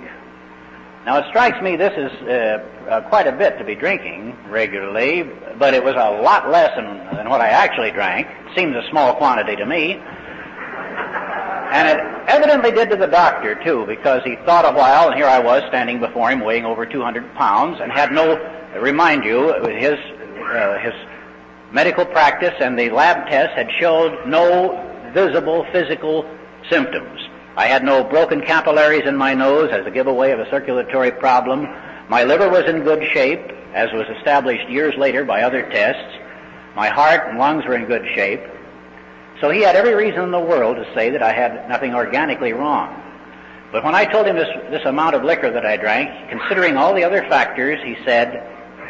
Now 1.08 1.20
it 1.20 1.26
strikes 1.30 1.62
me 1.62 1.78
this 1.78 1.94
is 1.96 2.12
uh, 2.28 2.60
uh, 2.90 3.02
quite 3.08 3.28
a 3.28 3.32
bit 3.32 3.58
to 3.60 3.64
be 3.64 3.76
drinking 3.76 4.36
regularly, 4.50 5.24
but 5.58 5.74
it 5.74 5.82
was 5.82 5.94
a 5.96 6.22
lot 6.22 6.50
less 6.50 6.76
than, 6.76 6.98
than 7.16 7.30
what 7.30 7.40
I 7.40 7.48
actually 7.48 7.92
drank. 7.92 8.28
It 8.28 8.58
seems 8.58 8.76
a 8.76 8.84
small 8.90 9.16
quantity 9.16 9.56
to 9.56 9.66
me. 9.66 9.94
And 11.72 11.88
it 11.88 12.06
evidently 12.28 12.72
did 12.72 12.90
to 12.90 12.98
the 12.98 13.08
doctor 13.08 13.56
too, 13.64 13.86
because 13.88 14.22
he 14.26 14.36
thought 14.46 14.66
a 14.66 14.78
while, 14.78 15.08
and 15.08 15.16
here 15.16 15.28
I 15.28 15.40
was 15.40 15.64
standing 15.70 16.02
before 16.02 16.30
him 16.30 16.42
weighing 16.42 16.66
over 16.66 16.86
200 16.86 17.36
pounds, 17.36 17.80
and 17.80 17.90
had 17.90 18.12
no, 18.12 18.36
remind 18.78 19.24
you, 19.24 19.54
his, 19.64 19.96
uh, 19.96 20.78
his 20.80 20.94
medical 21.72 22.04
practice 22.04 22.54
and 22.60 22.78
the 22.78 22.90
lab 22.90 23.30
tests 23.30 23.56
had 23.56 23.70
showed 23.80 24.28
no 24.28 24.76
visible 25.14 25.66
physical 25.72 26.30
symptoms. 26.70 27.27
I 27.58 27.66
had 27.66 27.84
no 27.84 28.04
broken 28.04 28.42
capillaries 28.42 29.08
in 29.08 29.18
my 29.18 29.34
nose 29.34 29.72
as 29.72 29.84
a 29.88 29.90
giveaway 29.90 30.30
of 30.30 30.40
a 30.40 30.48
circulatory 30.52 31.10
problem. 31.10 31.64
My 32.08 32.24
liver 32.24 32.48
was 32.50 32.66
in 32.70 32.84
good 32.84 33.04
shape, 33.12 33.42
as 33.74 33.92
was 33.94 34.06
established 34.16 34.70
years 34.70 34.94
later 34.96 35.26
by 35.26 35.42
other 35.42 35.68
tests. 35.72 36.20
My 36.76 36.90
heart 36.90 37.28
and 37.28 37.40
lungs 37.40 37.66
were 37.66 37.74
in 37.74 37.86
good 37.86 38.06
shape. 38.14 38.42
So 39.42 39.50
he 39.50 39.64
had 39.64 39.76
every 39.76 39.96
reason 39.96 40.22
in 40.22 40.30
the 40.30 40.40
world 40.40 40.76
to 40.76 40.86
say 40.94 41.10
that 41.10 41.24
I 41.24 41.34
had 41.34 41.68
nothing 41.68 41.96
organically 41.96 42.54
wrong. 42.54 43.02
But 43.72 43.84
when 43.84 43.96
I 43.96 44.06
told 44.06 44.28
him 44.28 44.36
this, 44.36 44.50
this 44.70 44.86
amount 44.86 45.16
of 45.16 45.24
liquor 45.24 45.50
that 45.50 45.66
I 45.66 45.78
drank, 45.78 46.30
considering 46.30 46.78
all 46.78 46.94
the 46.94 47.04
other 47.04 47.24
factors, 47.24 47.80
he 47.84 47.98
said, 48.06 48.48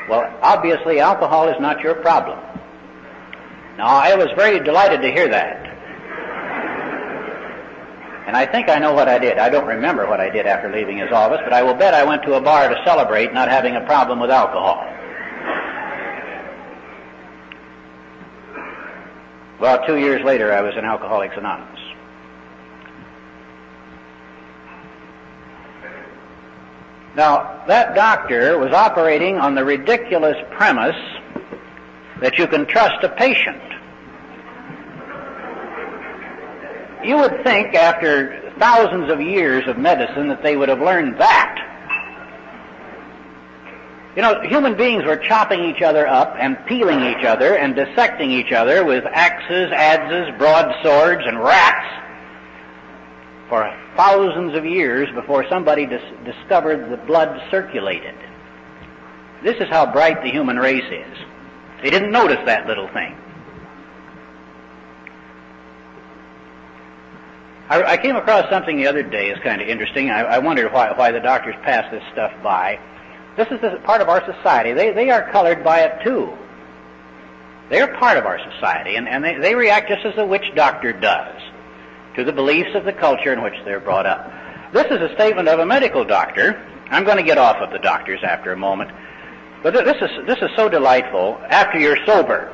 well, 0.09 0.37
obviously 0.41 0.99
alcohol 0.99 1.47
is 1.47 1.59
not 1.61 1.79
your 1.79 1.95
problem. 1.95 2.37
Now, 3.77 3.87
I 3.87 4.13
was 4.15 4.27
very 4.35 4.59
delighted 4.59 5.01
to 5.03 5.11
hear 5.11 5.29
that. 5.29 5.66
And 8.27 8.35
I 8.35 8.45
think 8.45 8.67
I 8.67 8.77
know 8.77 8.91
what 8.91 9.07
I 9.07 9.19
did. 9.19 9.37
I 9.37 9.47
don't 9.47 9.65
remember 9.65 10.05
what 10.05 10.19
I 10.19 10.29
did 10.29 10.45
after 10.45 10.69
leaving 10.69 10.97
his 10.97 11.11
office, 11.13 11.39
but 11.45 11.53
I 11.53 11.63
will 11.63 11.73
bet 11.73 11.93
I 11.93 12.03
went 12.03 12.23
to 12.23 12.33
a 12.33 12.41
bar 12.41 12.67
to 12.67 12.75
celebrate 12.85 13.33
not 13.33 13.47
having 13.47 13.77
a 13.77 13.81
problem 13.85 14.19
with 14.19 14.29
alcohol. 14.29 14.85
Well, 19.61 19.87
two 19.87 19.97
years 19.97 20.23
later, 20.25 20.51
I 20.51 20.61
was 20.61 20.75
in 20.75 20.83
Alcoholics 20.83 21.35
Anonymous. 21.37 21.79
Now, 27.15 27.63
that 27.67 27.95
doctor 27.95 28.59
was 28.59 28.73
operating 28.73 29.39
on 29.39 29.55
the 29.55 29.63
ridiculous 29.63 30.37
premise 30.51 31.01
that 32.19 32.37
you 32.37 32.45
can 32.45 32.65
trust 32.65 33.03
a 33.05 33.09
patient. 33.09 33.61
You 37.03 37.17
would 37.17 37.43
think 37.43 37.75
after 37.75 38.51
thousands 38.57 39.11
of 39.11 39.21
years 39.21 39.67
of 39.67 39.77
medicine 39.77 40.27
that 40.29 40.41
they 40.41 40.57
would 40.57 40.69
have 40.69 40.81
learned 40.81 41.19
that. 41.19 41.63
You 44.15 44.23
know, 44.23 44.41
human 44.41 44.75
beings 44.75 45.05
were 45.05 45.17
chopping 45.17 45.63
each 45.63 45.83
other 45.83 46.07
up 46.07 46.35
and 46.39 46.57
peeling 46.65 47.03
each 47.03 47.23
other 47.23 47.55
and 47.55 47.75
dissecting 47.75 48.31
each 48.31 48.51
other 48.51 48.83
with 48.83 49.05
axes, 49.05 49.69
adzes, 49.71 50.35
broadswords, 50.39 51.21
and 51.25 51.39
rats 51.39 52.03
for 53.47 53.71
thousands 53.95 54.55
of 54.55 54.65
years 54.65 55.07
before 55.13 55.47
somebody 55.47 55.85
dis- 55.85 56.01
discovered 56.25 56.89
the 56.89 56.97
blood 56.97 57.39
circulated. 57.51 58.15
This 59.43 59.57
is 59.57 59.69
how 59.69 59.91
bright 59.91 60.23
the 60.23 60.31
human 60.31 60.57
race 60.57 60.91
is. 60.91 61.17
They 61.83 61.91
didn't 61.91 62.11
notice 62.11 62.39
that 62.45 62.65
little 62.65 62.87
thing. 62.87 63.15
I, 67.69 67.83
I 67.83 67.97
came 67.97 68.15
across 68.15 68.49
something 68.49 68.77
the 68.77 68.87
other 68.87 69.03
day 69.03 69.29
that's 69.29 69.43
kind 69.43 69.61
of 69.61 69.67
interesting. 69.67 70.09
I, 70.09 70.21
I 70.21 70.39
wondered 70.39 70.71
why, 70.71 70.91
why 70.93 71.11
the 71.11 71.19
doctors 71.19 71.55
pass 71.63 71.89
this 71.91 72.03
stuff 72.13 72.31
by. 72.41 72.79
This 73.35 73.47
is 73.51 73.61
this 73.61 73.73
part 73.83 74.01
of 74.01 74.09
our 74.09 74.23
society. 74.25 74.73
They, 74.73 74.91
they 74.91 75.09
are 75.09 75.29
colored 75.31 75.63
by 75.63 75.81
it 75.81 76.03
too. 76.03 76.35
They're 77.69 77.93
part 77.97 78.17
of 78.17 78.25
our 78.25 78.39
society, 78.53 78.95
and, 78.95 79.07
and 79.07 79.23
they, 79.23 79.35
they 79.35 79.53
react 79.53 79.89
just 79.89 80.05
as 80.05 80.15
the 80.15 80.25
witch 80.25 80.49
doctor 80.55 80.93
does 80.93 81.41
to 82.15 82.23
the 82.23 82.31
beliefs 82.31 82.69
of 82.73 82.85
the 82.85 82.93
culture 82.93 83.33
in 83.33 83.43
which 83.43 83.53
they're 83.65 83.81
brought 83.81 84.05
up. 84.05 84.31
This 84.73 84.85
is 84.85 85.01
a 85.01 85.13
statement 85.15 85.49
of 85.49 85.59
a 85.59 85.65
medical 85.65 86.05
doctor. 86.05 86.65
I'm 86.89 87.03
going 87.03 87.17
to 87.17 87.23
get 87.23 87.37
off 87.37 87.57
of 87.57 87.71
the 87.71 87.79
doctors 87.79 88.21
after 88.23 88.53
a 88.53 88.57
moment. 88.57 88.91
But 89.61 89.73
this 89.73 89.97
is, 90.01 90.25
this 90.25 90.37
is 90.41 90.49
so 90.55 90.69
delightful 90.69 91.39
after 91.49 91.77
you're 91.77 91.97
sober. 92.05 92.53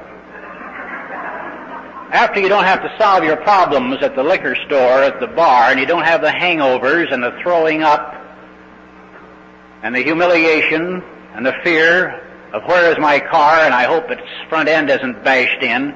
After 2.13 2.39
you 2.39 2.47
don't 2.47 2.65
have 2.65 2.83
to 2.83 2.95
solve 2.99 3.23
your 3.23 3.37
problems 3.37 4.03
at 4.03 4.15
the 4.15 4.21
liquor 4.21 4.55
store, 4.67 5.01
at 5.01 5.19
the 5.19 5.25
bar, 5.25 5.71
and 5.71 5.79
you 5.79 5.87
don't 5.87 6.03
have 6.03 6.21
the 6.21 6.29
hangovers 6.29 7.11
and 7.11 7.23
the 7.23 7.31
throwing 7.41 7.81
up 7.81 8.13
and 9.81 9.95
the 9.95 10.03
humiliation 10.03 11.01
and 11.33 11.43
the 11.43 11.55
fear 11.63 12.21
of 12.53 12.61
where 12.65 12.91
is 12.91 12.99
my 12.99 13.19
car 13.19 13.61
and 13.61 13.73
I 13.73 13.85
hope 13.85 14.11
its 14.11 14.21
front 14.47 14.69
end 14.69 14.91
isn't 14.91 15.23
bashed 15.23 15.63
in. 15.63 15.89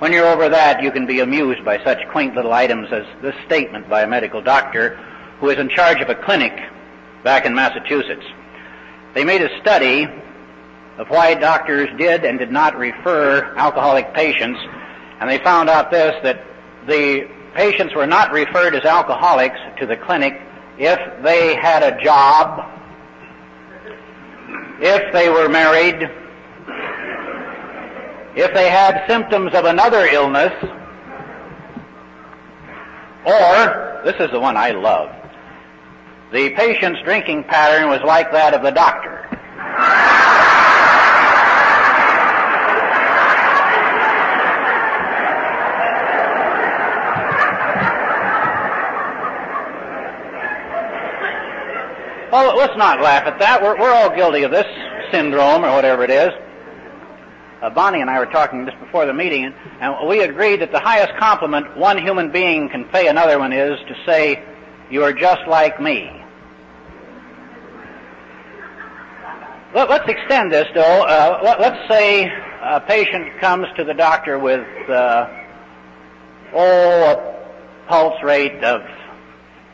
When 0.00 0.12
you're 0.12 0.26
over 0.26 0.48
that, 0.48 0.82
you 0.82 0.90
can 0.90 1.06
be 1.06 1.20
amused 1.20 1.64
by 1.64 1.78
such 1.84 2.08
quaint 2.08 2.34
little 2.34 2.52
items 2.52 2.88
as 2.90 3.04
this 3.22 3.36
statement 3.46 3.88
by 3.88 4.02
a 4.02 4.08
medical 4.08 4.42
doctor 4.42 4.96
who 5.38 5.48
is 5.48 5.58
in 5.58 5.68
charge 5.68 6.00
of 6.00 6.08
a 6.08 6.16
clinic 6.16 6.60
back 7.22 7.46
in 7.46 7.54
Massachusetts. 7.54 8.26
They 9.14 9.22
made 9.22 9.42
a 9.42 9.60
study 9.60 10.08
of 10.98 11.08
why 11.08 11.34
doctors 11.34 11.88
did 11.96 12.24
and 12.24 12.40
did 12.40 12.50
not 12.50 12.76
refer 12.76 13.54
alcoholic 13.56 14.12
patients, 14.12 14.58
and 15.22 15.30
they 15.30 15.38
found 15.38 15.70
out 15.70 15.92
this, 15.92 16.16
that 16.24 16.44
the 16.88 17.28
patients 17.54 17.94
were 17.94 18.08
not 18.08 18.32
referred 18.32 18.74
as 18.74 18.82
alcoholics 18.82 19.56
to 19.78 19.86
the 19.86 19.96
clinic 19.96 20.34
if 20.78 20.98
they 21.22 21.54
had 21.54 21.84
a 21.84 22.02
job, 22.02 22.68
if 24.80 25.12
they 25.12 25.28
were 25.28 25.48
married, 25.48 26.10
if 28.34 28.52
they 28.52 28.68
had 28.68 29.04
symptoms 29.06 29.54
of 29.54 29.64
another 29.64 30.06
illness, 30.06 30.52
or, 33.24 34.02
this 34.04 34.16
is 34.18 34.28
the 34.32 34.40
one 34.40 34.56
I 34.56 34.72
love, 34.72 35.14
the 36.32 36.50
patient's 36.50 37.00
drinking 37.02 37.44
pattern 37.44 37.88
was 37.88 38.00
like 38.04 38.32
that 38.32 38.54
of 38.54 38.62
the 38.62 38.72
doctor. 38.72 39.28
Well, 52.32 52.56
let's 52.56 52.78
not 52.78 53.02
laugh 53.02 53.26
at 53.26 53.38
that. 53.40 53.60
We're, 53.62 53.78
we're 53.78 53.92
all 53.92 54.08
guilty 54.08 54.42
of 54.44 54.50
this 54.50 54.64
syndrome 55.12 55.66
or 55.66 55.74
whatever 55.74 56.02
it 56.02 56.08
is. 56.08 56.30
Uh, 57.60 57.68
Bonnie 57.68 58.00
and 58.00 58.08
I 58.08 58.18
were 58.18 58.32
talking 58.32 58.64
just 58.64 58.80
before 58.80 59.04
the 59.04 59.12
meeting, 59.12 59.52
and, 59.80 60.08
we 60.08 60.22
agreed 60.22 60.62
that 60.62 60.72
the 60.72 60.80
highest 60.80 61.12
compliment 61.18 61.76
one 61.76 61.98
human 61.98 62.32
being 62.32 62.70
can 62.70 62.86
pay 62.86 63.08
another 63.08 63.38
one 63.38 63.52
is 63.52 63.78
to 63.86 63.94
say, 64.06 64.42
You 64.90 65.04
are 65.04 65.12
just 65.12 65.46
like 65.46 65.78
me. 65.78 66.10
Let, 69.74 69.90
us 69.90 70.08
extend 70.08 70.50
this, 70.50 70.68
though. 70.74 71.02
Uh, 71.02 71.38
let, 71.44 71.60
us 71.60 71.86
say 71.90 72.24
a 72.62 72.80
patient 72.80 73.38
comes 73.40 73.66
to 73.76 73.84
the 73.84 73.92
doctor 73.92 74.38
with, 74.38 74.66
uh, 74.88 75.28
oh, 76.54 77.10
a 77.10 77.88
pulse 77.88 78.22
rate 78.22 78.64
of, 78.64 78.80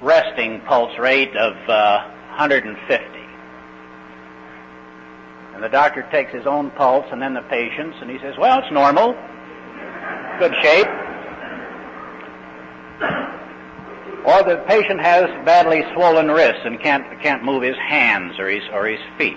resting 0.03 0.61
pulse 0.63 0.99
rate 0.99 1.37
of, 1.37 1.55
uh, 1.69 2.18
150. 2.39 3.05
And 5.55 5.63
the 5.63 5.69
doctor 5.69 6.07
takes 6.13 6.33
his 6.33 6.47
own 6.47 6.71
pulse 6.71 7.07
and 7.11 7.21
then 7.21 7.35
the 7.35 7.43
patient's 7.43 7.97
and 8.01 8.09
he 8.09 8.19
says, 8.21 8.37
well, 8.39 8.61
it's 8.61 8.71
normal. 8.71 9.13
Good 10.39 10.55
shape. 10.63 10.87
Or 14.25 14.45
the 14.45 14.63
patient 14.69 15.01
has 15.01 15.25
badly 15.45 15.83
swollen 15.95 16.31
wrists 16.31 16.63
and 16.65 16.79
can't, 16.81 17.05
can't 17.23 17.43
move 17.43 17.63
his 17.65 17.77
hands 17.77 18.39
or 18.39 18.49
his, 18.49 18.63
or 18.73 18.87
his 18.87 19.01
feet. 19.17 19.37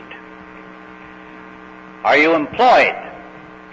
Are 2.04 2.18
you 2.18 2.36
employed? 2.36 2.94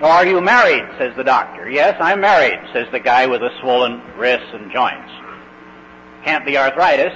Or 0.01 0.07
are 0.07 0.27
you 0.27 0.41
married? 0.41 0.85
says 0.97 1.15
the 1.17 1.25
doctor. 1.25 1.69
Yes, 1.69 1.97
I'm 2.01 2.23
married, 2.23 2.61
says 2.73 2.87
the 2.93 3.01
guy 3.01 3.27
with 3.27 3.43
the 3.43 3.51
swollen 3.61 4.01
wrists 4.17 4.49
and 4.55 4.73
joints. 4.73 5.11
Can't 6.25 6.47
be 6.47 6.57
arthritis. 6.57 7.13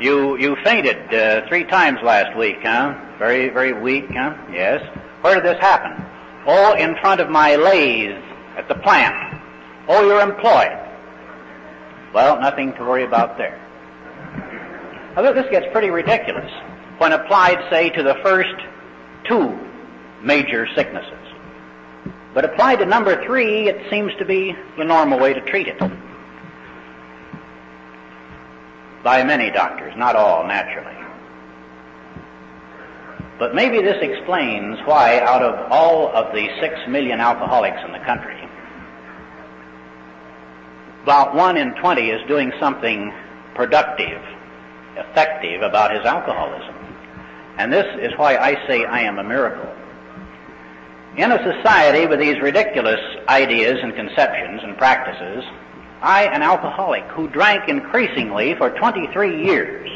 You 0.00 0.36
you 0.36 0.56
fainted 0.64 1.14
uh, 1.14 1.46
three 1.48 1.64
times 1.64 2.00
last 2.02 2.36
week, 2.36 2.58
huh? 2.62 2.94
Very 3.18 3.48
very 3.48 3.72
weak, 3.72 4.10
huh? 4.10 4.34
Yes. 4.52 4.82
Where 5.20 5.34
did 5.36 5.44
this 5.44 5.60
happen? 5.60 6.04
Oh, 6.46 6.74
in 6.74 6.96
front 6.96 7.20
of 7.20 7.30
my 7.30 7.56
lathe 7.56 8.20
at 8.56 8.68
the 8.68 8.74
plant. 8.74 9.40
Oh, 9.88 10.06
you're 10.06 10.20
employed. 10.20 10.78
Well, 12.12 12.40
nothing 12.40 12.72
to 12.74 12.80
worry 12.80 13.04
about 13.04 13.38
there. 13.38 13.60
Now, 15.16 15.32
this 15.32 15.50
gets 15.50 15.66
pretty 15.72 15.90
ridiculous 15.90 16.50
when 16.98 17.12
applied, 17.12 17.58
say, 17.70 17.90
to 17.90 18.02
the 18.02 18.14
first 18.22 18.54
two 19.24 19.58
major 20.22 20.66
sicknesses. 20.74 21.12
But 22.34 22.44
applied 22.44 22.80
to 22.80 22.86
number 22.86 23.24
three, 23.24 23.68
it 23.68 23.90
seems 23.90 24.12
to 24.18 24.24
be 24.24 24.56
the 24.76 24.84
normal 24.84 25.18
way 25.18 25.34
to 25.34 25.40
treat 25.40 25.68
it 25.68 25.78
by 29.04 29.22
many 29.22 29.50
doctors, 29.50 29.94
not 29.96 30.16
all, 30.16 30.46
naturally. 30.46 30.96
But 33.38 33.54
maybe 33.54 33.82
this 33.82 33.98
explains 34.00 34.78
why, 34.86 35.20
out 35.20 35.42
of 35.42 35.70
all 35.70 36.08
of 36.08 36.34
the 36.34 36.48
six 36.60 36.74
million 36.88 37.20
alcoholics 37.20 37.78
in 37.84 37.92
the 37.92 37.98
country, 38.00 38.40
about 41.02 41.34
one 41.34 41.58
in 41.58 41.74
20 41.74 42.08
is 42.08 42.26
doing 42.26 42.50
something 42.58 43.12
productive, 43.54 44.22
effective 44.96 45.60
about 45.60 45.94
his 45.94 46.04
alcoholism. 46.06 46.74
And 47.58 47.70
this 47.70 47.86
is 48.00 48.16
why 48.16 48.36
I 48.36 48.54
say 48.66 48.86
I 48.86 49.00
am 49.00 49.18
a 49.18 49.24
miracle. 49.24 49.70
In 51.16 51.30
a 51.30 51.38
society 51.54 52.06
with 52.06 52.20
these 52.20 52.40
ridiculous 52.40 53.00
ideas 53.28 53.78
and 53.82 53.94
conceptions 53.94 54.62
and 54.64 54.78
practices, 54.78 55.44
I, 56.02 56.24
an 56.24 56.42
alcoholic 56.42 57.04
who 57.04 57.28
drank 57.28 57.68
increasingly 57.68 58.54
for 58.54 58.70
23 58.70 59.44
years, 59.44 59.90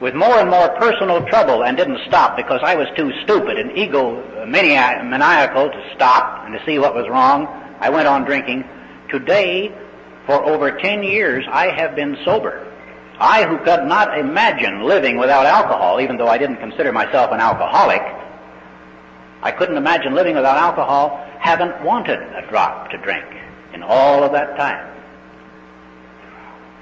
with 0.00 0.14
more 0.14 0.38
and 0.38 0.50
more 0.50 0.68
personal 0.78 1.24
trouble 1.26 1.64
and 1.64 1.76
didn't 1.76 2.00
stop 2.06 2.36
because 2.36 2.60
I 2.62 2.74
was 2.74 2.88
too 2.96 3.12
stupid 3.22 3.58
and 3.58 3.70
egomaniacal 3.72 5.72
to 5.72 5.94
stop 5.94 6.46
and 6.46 6.58
to 6.58 6.64
see 6.64 6.78
what 6.78 6.94
was 6.94 7.08
wrong. 7.08 7.46
I 7.80 7.90
went 7.90 8.08
on 8.08 8.24
drinking. 8.24 8.64
Today, 9.10 9.72
for 10.26 10.42
over 10.44 10.70
10 10.70 11.02
years, 11.02 11.44
I 11.50 11.68
have 11.68 11.94
been 11.94 12.16
sober. 12.24 12.66
I 13.18 13.44
who 13.44 13.58
could 13.58 13.84
not 13.84 14.18
imagine 14.18 14.84
living 14.84 15.18
without 15.18 15.44
alcohol, 15.44 16.00
even 16.00 16.16
though 16.16 16.28
I 16.28 16.38
didn't 16.38 16.56
consider 16.56 16.92
myself 16.92 17.32
an 17.32 17.40
alcoholic, 17.40 18.00
I 19.42 19.50
couldn't 19.50 19.76
imagine 19.76 20.14
living 20.14 20.34
without 20.34 20.56
alcohol, 20.56 21.26
haven't 21.38 21.82
wanted 21.82 22.18
a 22.18 22.46
drop 22.48 22.90
to 22.90 22.98
drink 22.98 23.24
in 23.72 23.82
all 23.82 24.22
of 24.22 24.32
that 24.32 24.56
time. 24.56 24.86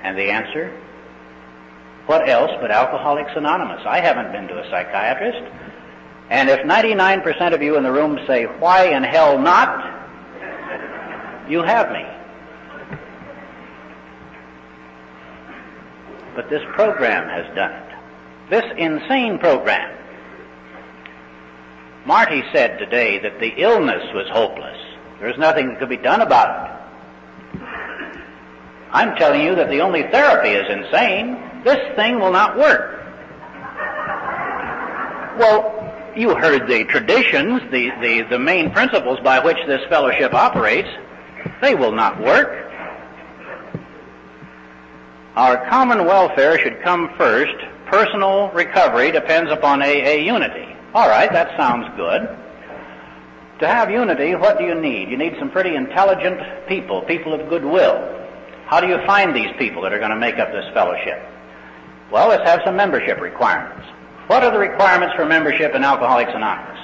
And 0.03 0.17
the 0.17 0.31
answer? 0.31 0.73
What 2.07 2.29
else 2.29 2.51
but 2.61 2.71
Alcoholics 2.71 3.33
Anonymous? 3.37 3.83
I 3.87 4.01
haven't 4.01 4.33
been 4.33 4.49
to 4.49 4.59
a 4.59 4.71
psychiatrist. 4.71 5.53
And 6.31 6.49
if 6.49 6.61
99% 6.61 7.55
of 7.55 7.63
you 7.63 7.77
in 7.77 7.83
the 7.83 7.93
room 7.93 8.19
say, 8.27 8.45
why 8.45 8.87
in 8.87 9.03
hell 9.03 9.39
not? 9.39 9.95
You 11.51 11.63
have 11.63 11.91
me. 11.91 12.05
But 16.35 16.49
this 16.51 16.63
program 16.75 17.29
has 17.29 17.55
done 17.55 17.73
it. 17.73 17.89
This 18.51 18.65
insane 18.77 19.39
program. 19.39 19.95
Marty 22.07 22.43
said 22.53 22.79
today 22.79 23.19
that 23.19 23.41
the 23.41 23.53
illness 23.61 24.03
was 24.15 24.27
hopeless. 24.31 24.79
There 25.19 25.29
was 25.29 25.37
nothing 25.37 25.69
that 25.69 25.79
could 25.79 25.89
be 25.89 25.97
done 25.97 26.21
about 26.21 26.71
it. 26.71 26.78
I'm 28.91 29.17
telling 29.17 29.43
you 29.43 29.55
that 29.57 29.69
the 29.69 29.81
only 29.81 30.03
therapy 30.03 30.51
is 30.51 30.67
insane. 30.71 31.63
This 31.65 31.95
thing 31.97 32.21
will 32.21 32.33
not 32.33 32.57
work. 32.57 32.95
Well, 35.39 36.13
you 36.17 36.35
heard 36.35 36.67
the 36.67 36.85
traditions, 36.85 37.63
the, 37.71 37.91
the, 38.01 38.23
the 38.31 38.39
main 38.39 38.71
principles 38.71 39.21
by 39.21 39.39
which 39.39 39.59
this 39.67 39.81
fellowship 39.89 40.35
operates. 40.35 40.89
They 41.61 41.75
will 41.75 41.93
not 41.93 42.21
work. 42.21 42.65
Our 45.37 45.69
common 45.69 46.05
welfare 46.05 46.59
should 46.59 46.83
come 46.83 47.15
first. 47.17 47.55
Personal 47.87 48.51
recovery 48.51 49.13
depends 49.13 49.53
upon 49.53 49.83
AA 49.83 50.15
unity. 50.15 50.67
All 50.95 51.09
right, 51.09 51.31
that 51.33 51.57
sounds 51.57 51.87
good. 51.97 52.29
To 53.61 53.69
have 53.69 53.91
unity, 53.91 54.35
what 54.35 54.59
do 54.59 54.65
you 54.65 54.75
need? 54.75 55.11
You 55.11 55.17
need 55.17 55.37
some 55.39 55.51
pretty 55.51 55.77
intelligent 55.77 56.41
people, 56.67 57.03
people 57.03 57.35
of 57.35 57.49
goodwill. 57.49 58.18
How 58.69 58.81
do 58.81 58.87
you 58.87 58.99
find 59.07 59.35
these 59.35 59.51
people 59.59 59.81
that 59.83 59.95
are 59.95 59.99
going 59.99 60.11
to 60.11 60.17
make 60.17 60.39
up 60.39 60.53
this 60.53 60.67
fellowship? 60.75 61.23
Well, 62.13 62.29
let's 62.29 62.45
have 62.45 62.61
some 62.67 62.77
membership 62.77 63.19
requirements. 63.19 63.87
What 64.27 64.45
are 64.45 64.51
the 64.51 64.59
requirements 64.59 65.15
for 65.17 65.25
membership 65.25 65.75
in 65.75 65.83
Alcoholics 65.83 66.33
Anonymous? 66.35 66.79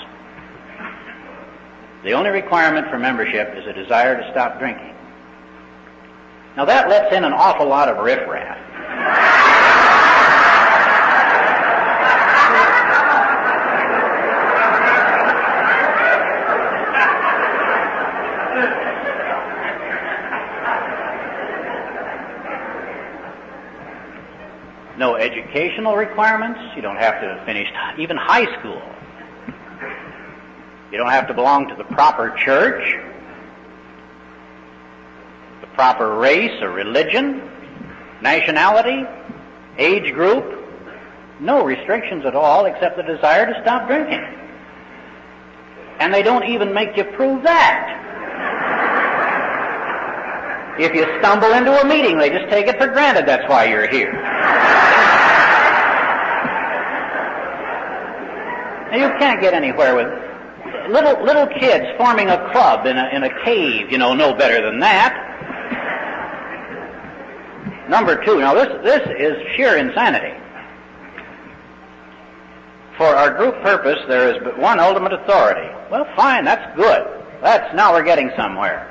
The 2.02 2.12
only 2.12 2.30
requirement 2.30 2.88
for 2.88 2.98
membership 2.98 3.54
is 3.54 3.66
a 3.66 3.74
desire 3.74 4.16
to 4.16 4.30
stop 4.30 4.58
drinking. 4.58 4.94
Now 6.56 6.64
that 6.64 6.88
lets 6.88 7.14
in 7.14 7.22
an 7.22 7.34
awful 7.34 7.66
lot 7.66 7.90
of 7.90 8.02
riffraff. 8.02 8.58
No 24.96 25.16
educational 25.54 25.94
requirements. 25.94 26.58
You 26.74 26.82
don't 26.82 26.96
have 26.96 27.20
to 27.20 27.28
have 27.28 27.46
finished 27.46 27.72
even 27.96 28.16
high 28.16 28.46
school. 28.58 28.82
You 30.90 30.98
don't 30.98 31.10
have 31.10 31.28
to 31.28 31.34
belong 31.34 31.68
to 31.68 31.76
the 31.76 31.84
proper 31.84 32.30
church, 32.36 32.82
the 35.60 35.66
proper 35.68 36.16
race 36.16 36.60
or 36.60 36.70
religion, 36.70 37.48
nationality, 38.20 39.04
age 39.78 40.12
group. 40.12 40.60
No 41.38 41.64
restrictions 41.64 42.24
at 42.26 42.34
all 42.34 42.64
except 42.66 42.96
the 42.96 43.02
desire 43.02 43.46
to 43.46 43.60
stop 43.62 43.86
drinking. 43.86 44.24
And 46.00 46.12
they 46.12 46.22
don't 46.22 46.44
even 46.46 46.72
make 46.74 46.96
you 46.96 47.04
prove 47.04 47.44
that. 47.44 48.00
If 50.80 50.92
you 50.94 51.06
stumble 51.20 51.52
into 51.52 51.80
a 51.80 51.86
meeting, 51.86 52.18
they 52.18 52.30
just 52.30 52.50
take 52.50 52.66
it 52.66 52.76
for 52.78 52.88
granted 52.88 53.26
that's 53.26 53.48
why 53.48 53.66
you're 53.66 53.88
here. 53.88 54.12
Now, 58.94 59.03
you 59.03 59.03
can't 59.18 59.40
get 59.40 59.54
anywhere 59.54 59.94
with 59.94 60.08
little 60.90 61.22
little 61.24 61.46
kids 61.46 61.84
forming 61.96 62.28
a 62.28 62.50
club 62.50 62.86
in 62.86 62.96
a 62.96 63.08
in 63.12 63.22
a 63.24 63.44
cave. 63.44 63.90
You 63.90 63.98
know, 63.98 64.14
no 64.14 64.34
better 64.34 64.64
than 64.64 64.80
that. 64.80 65.30
Number 67.88 68.24
two. 68.24 68.40
Now, 68.40 68.54
this 68.54 68.68
this 68.82 69.02
is 69.18 69.34
sheer 69.56 69.76
insanity. 69.76 70.40
For 72.96 73.06
our 73.06 73.34
group 73.36 73.60
purpose, 73.62 73.98
there 74.08 74.32
is 74.32 74.40
but 74.42 74.58
one 74.58 74.78
ultimate 74.78 75.12
authority. 75.12 75.68
Well, 75.90 76.06
fine, 76.14 76.44
that's 76.44 76.76
good. 76.76 77.06
That's 77.42 77.74
now 77.74 77.92
we're 77.92 78.04
getting 78.04 78.30
somewhere. 78.36 78.90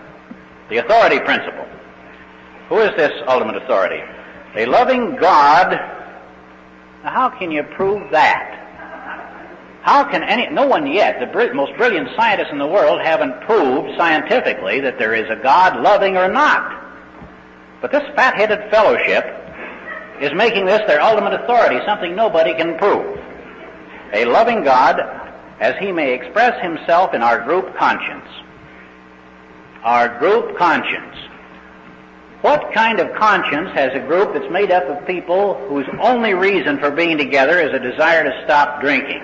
The 0.70 0.78
authority 0.78 1.20
principle. 1.20 1.66
Who 2.70 2.80
is 2.80 2.92
this 2.98 3.12
ultimate 3.28 3.56
authority? 3.56 4.04
A 4.56 4.66
loving 4.66 5.16
God. 5.16 5.72
Now, 7.04 7.12
how 7.12 7.30
can 7.30 7.50
you 7.52 7.64
prove 7.64 8.12
that? 8.12 8.63
How 9.84 10.06
can 10.06 10.24
any, 10.24 10.48
no 10.50 10.66
one 10.66 10.88
yet, 10.88 11.20
the 11.20 11.26
br- 11.26 11.54
most 11.54 11.76
brilliant 11.76 12.08
scientists 12.16 12.52
in 12.54 12.58
the 12.58 12.66
world 12.66 13.02
haven't 13.02 13.42
proved 13.42 13.98
scientifically 13.98 14.80
that 14.80 14.98
there 14.98 15.14
is 15.14 15.30
a 15.30 15.36
God 15.36 15.82
loving 15.84 16.16
or 16.16 16.30
not. 16.30 16.82
But 17.82 17.92
this 17.92 18.04
fat-headed 18.16 18.72
fellowship 18.72 19.26
is 20.22 20.32
making 20.34 20.66
this 20.66 20.80
their 20.88 21.02
ultimate 21.02 21.34
authority, 21.34 21.84
something 21.86 22.16
nobody 22.16 22.54
can 22.54 22.78
prove. 22.78 23.20
A 24.14 24.24
loving 24.24 24.64
God 24.64 25.02
as 25.60 25.76
he 25.82 25.92
may 25.92 26.14
express 26.14 26.62
himself 26.62 27.14
in 27.14 27.22
our 27.22 27.44
group 27.44 27.76
conscience. 27.76 28.30
Our 29.84 30.18
group 30.18 30.58
conscience. 30.58 31.18
What 32.44 32.74
kind 32.74 33.00
of 33.00 33.16
conscience 33.16 33.70
has 33.74 33.92
a 33.96 34.06
group 34.06 34.34
that's 34.34 34.52
made 34.52 34.70
up 34.70 34.84
of 34.84 35.08
people 35.08 35.56
whose 35.70 35.88
only 36.02 36.34
reason 36.34 36.78
for 36.78 36.92
being 36.92 37.18
together 37.18 37.58
is 37.58 37.74
a 37.74 37.80
desire 37.80 38.24
to 38.24 38.44
stop 38.44 38.82
drinking? 38.82 39.22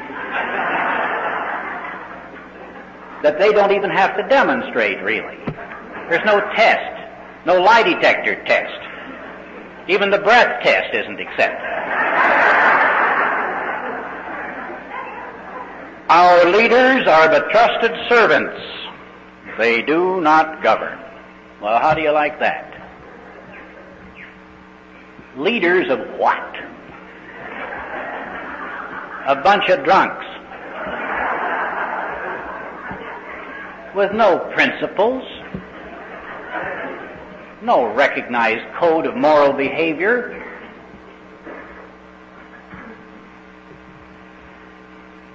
that 3.21 3.37
they 3.37 3.51
don't 3.51 3.73
even 3.73 3.89
have 3.89 4.15
to 4.15 4.23
demonstrate, 4.27 5.01
really. 5.03 5.37
There's 6.09 6.23
no 6.25 6.39
test, 6.55 7.45
no 7.45 7.59
lie 7.61 7.83
detector 7.83 8.41
test. 8.45 8.79
Even 9.89 10.09
the 10.09 10.19
breath 10.19 10.63
test 10.63 10.93
isn't 10.93 11.19
accepted. 11.19 11.65
Our 16.09 16.45
leaders 16.45 17.07
are 17.07 17.27
but 17.29 17.49
trusted 17.51 17.91
servants. 18.07 18.59
They 19.57 19.81
do 19.81 20.21
not 20.21 20.63
govern. 20.63 20.97
Well, 21.61 21.79
how 21.79 21.93
do 21.93 22.01
you 22.01 22.11
like 22.11 22.39
that? 22.39 22.68
Leaders 25.37 25.89
of 25.89 25.99
what? 26.17 26.55
A 29.27 29.35
bunch 29.43 29.69
of 29.69 29.83
drunks. 29.83 30.25
With 33.95 34.11
no 34.13 34.39
principles. 34.53 35.23
No 37.61 37.93
recognized 37.93 38.65
code 38.79 39.05
of 39.05 39.15
moral 39.15 39.53
behavior. 39.53 40.45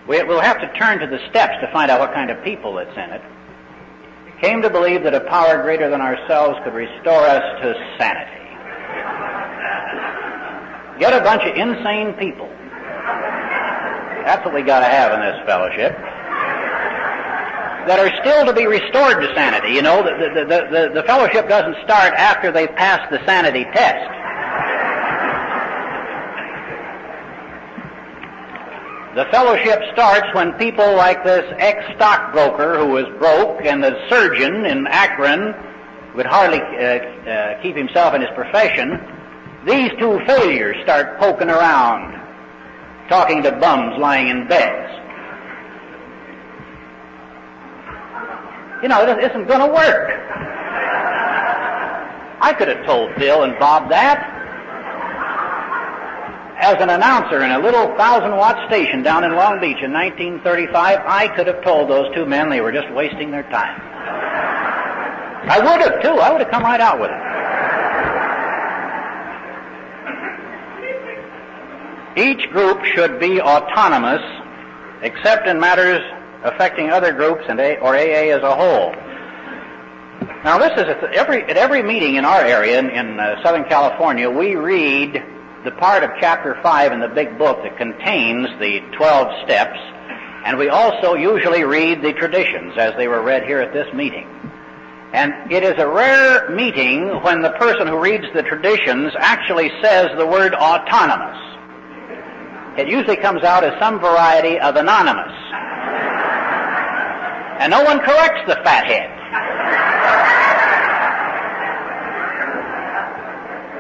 We'll 0.07 0.41
have 0.41 0.61
to 0.61 0.73
turn 0.79 0.99
to 0.99 1.07
the 1.07 1.19
steps 1.31 1.55
to 1.61 1.73
find 1.73 1.91
out 1.91 2.01
what 2.01 2.13
kind 2.13 2.31
of 2.31 2.43
people 2.45 2.79
it's 2.79 2.93
in 2.93 3.11
it. 3.11 3.23
Came 4.41 4.61
to 4.63 4.69
believe 4.69 5.03
that 5.05 5.15
a 5.15 5.21
power 5.21 5.63
greater 5.63 5.89
than 5.89 6.01
ourselves 6.01 6.59
could 6.65 6.75
restore 6.75 7.23
us 7.23 7.63
to 7.63 7.75
sanity. 7.99 8.44
Get 10.99 11.13
a 11.13 11.25
bunch 11.25 11.43
of 11.43 11.57
insane 11.57 12.15
people. 12.15 12.49
That's 14.25 14.45
what 14.45 14.55
we 14.55 14.63
got 14.63 14.81
to 14.81 14.87
have 14.87 15.13
in 15.13 15.21
this 15.21 15.43
fellowship. 15.45 15.93
That 17.87 18.01
are 18.01 18.09
still 18.23 18.47
to 18.47 18.55
be 18.55 18.67
restored 18.67 19.21
to 19.21 19.35
sanity. 19.35 19.75
You 19.75 19.83
know, 19.83 20.03
the, 20.03 20.33
the, 20.33 20.45
the, 20.45 20.91
the, 20.95 21.03
fellowship 21.03 21.49
doesn't 21.49 21.77
start 21.85 22.15
after 22.15 22.51
they've 22.51 22.75
passed 22.77 23.11
the 23.11 23.21
sanity 23.27 23.65
test. 23.75 24.09
The 29.15 29.27
fellowship 29.31 29.81
starts 29.93 30.27
when 30.35 30.55
people 30.55 30.97
like 30.97 31.23
this 31.23 31.45
ex-stockbroker 31.59 32.79
who 32.79 32.87
was 32.87 33.05
broke 33.19 33.65
and 33.67 33.85
the 33.85 33.95
surgeon 34.09 34.65
in 34.65 34.87
Akron 34.87 35.55
would 36.17 36.27
hardly 36.27 36.61
uh, 36.61 37.31
uh, 37.31 37.63
keep 37.63 37.77
himself 37.77 38.15
in 38.15 38.23
his 38.23 38.31
profession. 38.35 39.14
These 39.67 39.93
two 39.99 40.21
failures 40.27 40.77
start 40.83 41.19
poking 41.19 41.49
around, 41.49 42.21
talking 43.09 43.43
to 43.43 43.53
bums 43.53 43.99
lying 43.99 44.29
in 44.29 44.47
beds. 44.47 44.93
You 48.83 48.89
know, 48.89 49.07
it 49.09 49.25
isn't 49.31 49.47
going 49.47 49.61
to 49.61 49.69
work. 49.69 50.11
I 52.41 52.53
could 52.59 52.69
have 52.69 52.85
told 52.85 53.17
Bill 53.17 53.45
and 53.45 53.59
Bob 53.59 53.89
that 53.89 54.35
as 56.65 56.77
an 56.81 56.89
announcer 56.89 57.43
in 57.43 57.51
a 57.51 57.59
little 57.59 57.95
thousand 57.97 58.37
watt 58.37 58.69
station 58.69 59.03
down 59.03 59.25
in 59.25 59.35
Long 59.35 59.61
Beach 59.61 59.83
in 59.83 59.93
1935, 59.93 61.01
I 61.05 61.29
could 61.29 61.47
have 61.47 61.63
told 61.65 61.91
those 61.91 62.15
two 62.15 62.27
men 62.27 62.49
they 62.49 62.61
were 62.61 62.73
just 62.73 62.91
wasting 62.93 63.31
their 63.31 63.43
time. 63.45 63.81
I 65.47 65.59
would 65.59 65.81
have 65.81 66.03
too. 66.03 66.21
I 66.21 66.31
would 66.33 66.41
have 66.41 66.51
come 66.51 66.63
right 66.63 66.81
out 66.81 67.01
with 67.01 67.11
it. 67.11 67.44
Each 72.17 72.49
group 72.51 72.85
should 72.85 73.19
be 73.19 73.41
autonomous 73.41 74.23
except 75.03 75.47
in 75.47 75.61
matters 75.61 76.01
affecting 76.45 76.91
other 76.91 77.13
groups 77.13 77.45
and 77.49 77.59
A, 77.59 77.79
or 77.79 77.97
AA 77.97 78.35
as 78.35 78.43
a 78.43 78.55
whole. 78.55 78.93
Now 80.45 80.59
this 80.59 80.73
is 80.73 80.85
at 80.85 81.03
every, 81.15 81.43
at 81.43 81.57
every 81.57 81.83
meeting 81.83 82.17
in 82.17 82.25
our 82.25 82.43
area 82.43 82.79
in, 82.79 82.91
in 82.91 83.19
uh, 83.19 83.43
Southern 83.43 83.65
California, 83.65 84.31
we 84.31 84.55
read 84.55 85.23
the 85.65 85.71
part 85.73 86.05
of 86.05 86.11
chapter 86.21 86.59
5 86.63 86.93
in 86.93 87.01
the 87.01 87.09
big 87.09 87.39
book 87.39 87.63
that 87.63 87.77
contains 87.79 88.49
the 88.61 88.81
12 88.97 89.45
steps, 89.45 89.79
and 90.45 90.59
we 90.59 90.69
also 90.69 91.15
usually 91.15 91.65
read 91.65 92.03
the 92.03 92.13
traditions 92.13 92.75
as 92.77 92.95
they 92.97 93.09
were 93.09 93.23
read 93.23 93.45
here 93.45 93.61
at 93.61 93.73
this 93.73 93.93
meeting. 93.95 94.29
And 95.13 95.51
it 95.51 95.63
is 95.63 95.75
a 95.79 95.89
rare 95.89 96.51
meeting 96.51 97.09
when 97.23 97.41
the 97.41 97.51
person 97.53 97.87
who 97.87 97.99
reads 97.99 98.25
the 98.35 98.43
traditions 98.43 99.13
actually 99.19 99.71
says 99.83 100.09
the 100.19 100.27
word 100.27 100.55
autonomous. 100.55 101.54
It 102.77 102.89
usually 102.89 103.17
comes 103.17 103.45
out 103.45 103.63
as 103.63 103.79
some 103.79 104.01
variety 104.01 104.59
of 104.59 104.77
anonymous. 104.77 105.33
And 107.61 107.71
no 107.71 107.85
one 107.85 108.01
corrects 108.01 108.43
the 108.49 108.57
fathead. 108.65 109.11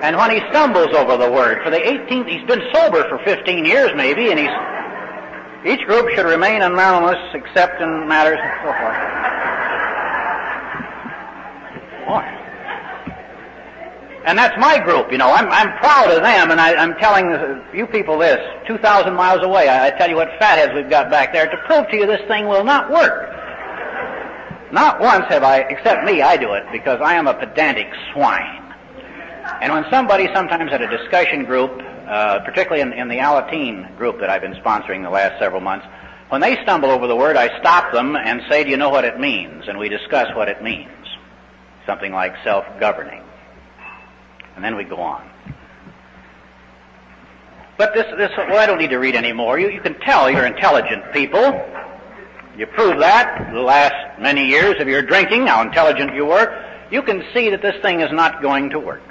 And 0.04 0.16
when 0.16 0.30
he 0.30 0.40
stumbles 0.50 0.94
over 0.94 1.16
the 1.16 1.30
word 1.30 1.62
for 1.64 1.70
the 1.70 1.78
18th, 1.78 2.28
he's 2.28 2.46
been 2.46 2.62
sober 2.72 3.08
for 3.08 3.18
15 3.24 3.64
years 3.64 3.90
maybe, 3.96 4.30
and 4.30 4.38
he's, 4.38 4.50
each 5.64 5.84
group 5.86 6.10
should 6.10 6.26
remain 6.26 6.62
anonymous 6.62 7.16
except 7.32 7.80
in 7.80 8.06
matters 8.06 8.38
and 8.38 8.52
so 8.62 8.72
forth. 8.78 9.14
Boy. 12.06 12.33
And 14.24 14.38
that's 14.38 14.58
my 14.58 14.78
group, 14.78 15.12
you 15.12 15.18
know. 15.18 15.30
I'm, 15.30 15.50
I'm 15.50 15.76
proud 15.78 16.10
of 16.10 16.22
them, 16.22 16.50
and 16.50 16.58
I, 16.58 16.74
I'm 16.76 16.94
telling 16.94 17.28
you 17.74 17.86
people 17.86 18.18
this, 18.18 18.38
2,000 18.66 19.12
miles 19.12 19.44
away, 19.44 19.68
I, 19.68 19.88
I 19.88 19.90
tell 19.90 20.08
you 20.08 20.16
what 20.16 20.28
fatheads 20.38 20.72
we've 20.74 20.88
got 20.88 21.10
back 21.10 21.32
there 21.32 21.46
to 21.46 21.56
prove 21.66 21.88
to 21.90 21.96
you 21.96 22.06
this 22.06 22.26
thing 22.26 22.46
will 22.48 22.64
not 22.64 22.90
work. 22.90 23.30
Not 24.72 24.98
once 24.98 25.26
have 25.28 25.42
I, 25.42 25.58
except 25.58 26.04
me, 26.04 26.22
I 26.22 26.38
do 26.38 26.54
it, 26.54 26.64
because 26.72 27.00
I 27.02 27.14
am 27.14 27.26
a 27.26 27.34
pedantic 27.34 27.86
swine. 28.12 28.62
And 29.60 29.72
when 29.72 29.84
somebody 29.90 30.28
sometimes 30.34 30.72
at 30.72 30.80
a 30.80 30.88
discussion 30.88 31.44
group, 31.44 31.70
uh, 32.08 32.40
particularly 32.40 32.80
in, 32.80 32.94
in 32.94 33.08
the 33.08 33.18
Alateen 33.18 33.96
group 33.98 34.20
that 34.20 34.30
I've 34.30 34.42
been 34.42 34.54
sponsoring 34.54 35.02
the 35.02 35.10
last 35.10 35.38
several 35.38 35.60
months, 35.60 35.86
when 36.30 36.40
they 36.40 36.60
stumble 36.62 36.90
over 36.90 37.06
the 37.06 37.16
word, 37.16 37.36
I 37.36 37.60
stop 37.60 37.92
them 37.92 38.16
and 38.16 38.40
say, 38.48 38.64
do 38.64 38.70
you 38.70 38.78
know 38.78 38.88
what 38.88 39.04
it 39.04 39.20
means? 39.20 39.64
And 39.68 39.78
we 39.78 39.90
discuss 39.90 40.34
what 40.34 40.48
it 40.48 40.62
means. 40.62 40.90
Something 41.86 42.12
like 42.12 42.34
self-governing. 42.42 43.23
And 44.56 44.64
then 44.64 44.76
we 44.76 44.84
go 44.84 44.96
on. 44.96 45.28
But 47.76 47.92
this, 47.92 48.06
this, 48.16 48.30
well, 48.36 48.58
I 48.58 48.66
don't 48.66 48.78
need 48.78 48.90
to 48.90 48.98
read 48.98 49.16
any 49.16 49.32
more. 49.32 49.58
You, 49.58 49.68
you 49.68 49.80
can 49.80 49.98
tell 50.00 50.30
you're 50.30 50.46
intelligent 50.46 51.12
people. 51.12 51.42
You 52.56 52.66
prove 52.66 53.00
that 53.00 53.52
the 53.52 53.60
last 53.60 54.20
many 54.20 54.46
years 54.46 54.80
of 54.80 54.86
your 54.86 55.02
drinking, 55.02 55.48
how 55.48 55.60
intelligent 55.62 56.14
you 56.14 56.24
were. 56.26 56.64
You 56.90 57.02
can 57.02 57.24
see 57.34 57.50
that 57.50 57.62
this 57.62 57.74
thing 57.82 58.00
is 58.00 58.12
not 58.12 58.42
going 58.42 58.70
to 58.70 58.78
work. 58.78 59.02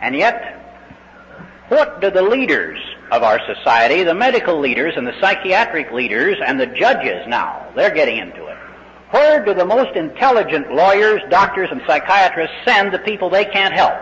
And 0.00 0.14
yet, 0.14 0.58
what 1.68 2.02
do 2.02 2.10
the 2.10 2.22
leaders 2.22 2.78
of 3.10 3.22
our 3.22 3.40
society, 3.46 4.02
the 4.02 4.14
medical 4.14 4.60
leaders 4.60 4.94
and 4.96 5.06
the 5.06 5.18
psychiatric 5.20 5.90
leaders 5.92 6.36
and 6.44 6.60
the 6.60 6.66
judges 6.66 7.26
now, 7.26 7.66
they're 7.74 7.94
getting 7.94 8.18
into 8.18 8.46
it. 8.46 8.57
Where 9.10 9.44
do 9.44 9.54
the 9.54 9.64
most 9.64 9.96
intelligent 9.96 10.72
lawyers, 10.74 11.22
doctors, 11.30 11.68
and 11.70 11.80
psychiatrists 11.86 12.54
send 12.64 12.92
the 12.92 12.98
people 12.98 13.30
they 13.30 13.44
can't 13.44 13.72
help? 13.72 13.94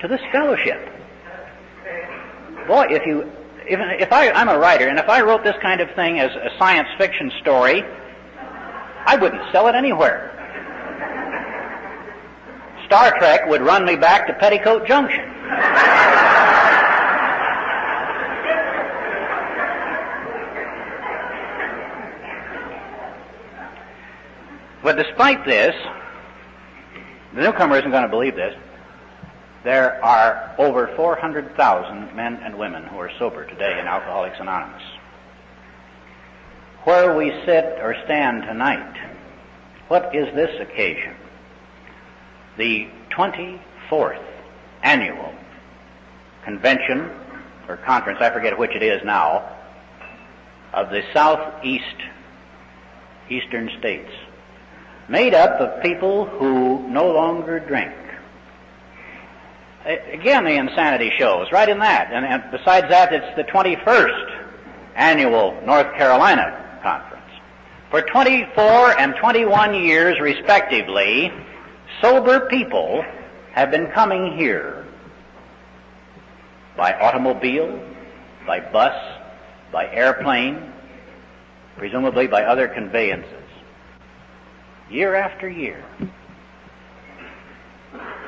To 0.00 0.08
this 0.08 0.20
fellowship. 0.32 0.88
Boy, 2.66 2.86
if 2.90 3.06
you, 3.06 3.30
if, 3.66 3.78
if 4.00 4.12
I, 4.12 4.30
I'm 4.32 4.48
a 4.48 4.58
writer, 4.58 4.88
and 4.88 4.98
if 4.98 5.08
I 5.08 5.20
wrote 5.20 5.44
this 5.44 5.56
kind 5.62 5.80
of 5.80 5.90
thing 5.94 6.18
as 6.18 6.32
a 6.32 6.50
science 6.58 6.88
fiction 6.98 7.30
story, 7.40 7.84
I 9.06 9.16
wouldn't 9.16 9.42
sell 9.52 9.68
it 9.68 9.76
anywhere. 9.76 10.30
Star 12.86 13.16
Trek 13.18 13.46
would 13.46 13.62
run 13.62 13.84
me 13.84 13.96
back 13.96 14.26
to 14.26 14.34
Petticoat 14.34 14.86
Junction. 14.86 15.24
But 24.82 24.96
despite 24.96 25.44
this, 25.46 25.74
the 27.34 27.42
newcomer 27.42 27.78
isn't 27.78 27.90
going 27.90 28.02
to 28.02 28.08
believe 28.08 28.34
this. 28.34 28.54
There 29.64 30.04
are 30.04 30.54
over 30.58 30.88
400,000 30.96 32.16
men 32.16 32.40
and 32.42 32.58
women 32.58 32.84
who 32.84 32.98
are 32.98 33.10
sober 33.18 33.46
today 33.46 33.78
in 33.78 33.86
Alcoholics 33.86 34.38
Anonymous. 34.40 34.82
Where 36.82 37.16
we 37.16 37.30
sit 37.46 37.64
or 37.80 37.94
stand 38.04 38.42
tonight, 38.42 38.96
what 39.86 40.14
is 40.16 40.34
this 40.34 40.60
occasion? 40.60 41.14
The 42.58 42.88
24th 43.16 44.24
annual 44.82 45.32
convention 46.44 47.08
or 47.68 47.76
conference, 47.76 48.18
I 48.20 48.30
forget 48.30 48.58
which 48.58 48.74
it 48.74 48.82
is 48.82 49.00
now, 49.04 49.48
of 50.72 50.90
the 50.90 51.02
Southeast 51.14 51.96
Eastern 53.30 53.70
States 53.78 54.10
made 55.08 55.34
up 55.34 55.60
of 55.60 55.82
people 55.82 56.26
who 56.26 56.88
no 56.88 57.10
longer 57.10 57.60
drink. 57.60 57.92
Again, 59.84 60.44
the 60.44 60.52
insanity 60.52 61.10
shows 61.18 61.50
right 61.50 61.68
in 61.68 61.80
that. 61.80 62.12
And, 62.12 62.24
and, 62.24 62.44
besides 62.52 62.88
that, 62.88 63.12
it's 63.12 63.36
the 63.36 63.44
21st 63.44 64.44
annual 64.94 65.60
North 65.66 65.92
Carolina 65.96 66.78
conference. 66.82 67.22
For 67.90 68.02
24 68.02 68.98
and 69.00 69.14
21 69.16 69.74
years, 69.74 70.20
respectively, 70.20 71.32
sober 72.00 72.46
people 72.46 73.04
have 73.52 73.70
been 73.70 73.88
coming 73.88 74.36
here 74.36 74.86
by 76.76 76.94
automobile, 76.94 77.82
by 78.46 78.60
bus, 78.60 78.94
by 79.72 79.88
airplane, 79.88 80.72
presumably 81.76 82.28
by 82.28 82.44
other 82.44 82.68
conveyances 82.68 83.41
year 84.92 85.14
after 85.14 85.48
year. 85.48 85.82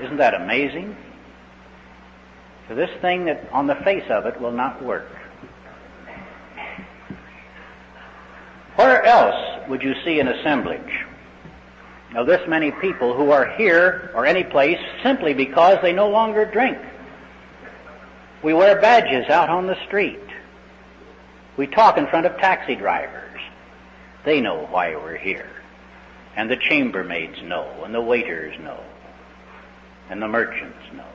Isn't 0.03 0.17
that 0.17 0.35
amazing? 0.35 0.97
For 2.67 2.75
this 2.75 2.91
thing 3.01 3.27
that 3.27 3.49
on 3.53 3.67
the 3.67 3.75
face 3.77 4.05
of 4.11 4.25
it 4.27 4.41
will 4.41 4.53
not 4.53 4.83
work. 4.83 5.09
Where 8.77 9.05
else 9.05 9.69
would 9.69 9.83
you 9.83 9.95
see 10.05 10.19
an 10.19 10.29
assemblage 10.29 11.05
of 12.17 12.27
this 12.27 12.41
many 12.49 12.71
people 12.71 13.15
who 13.15 13.31
are 13.31 13.47
here 13.57 14.11
or 14.15 14.27
any 14.27 14.43
place 14.43 14.79
simply 15.03 15.35
because 15.35 15.79
they 15.83 15.93
no 15.93 16.09
longer 16.09 16.45
drink? 16.45 16.79
We 18.43 18.55
wear 18.55 18.81
badges 18.81 19.29
out 19.31 19.49
on 19.49 19.67
the 19.67 19.77
street. 19.87 20.19
We 21.57 21.67
talk 21.67 21.99
in 21.99 22.07
front 22.09 22.27
of 22.27 22.37
taxi 22.39 22.75
drivers. 22.75 23.41
They 24.25 24.41
know 24.41 24.67
why 24.71 24.97
we're 24.97 25.17
here. 25.17 25.49
And 26.37 26.51
the 26.51 26.57
chambermaids 26.57 27.43
know, 27.45 27.85
and 27.85 27.95
the 27.95 28.01
waiters 28.01 28.59
know, 28.61 28.81
and 30.11 30.21
the 30.21 30.29
merchants 30.29 30.79
know. 30.93 31.07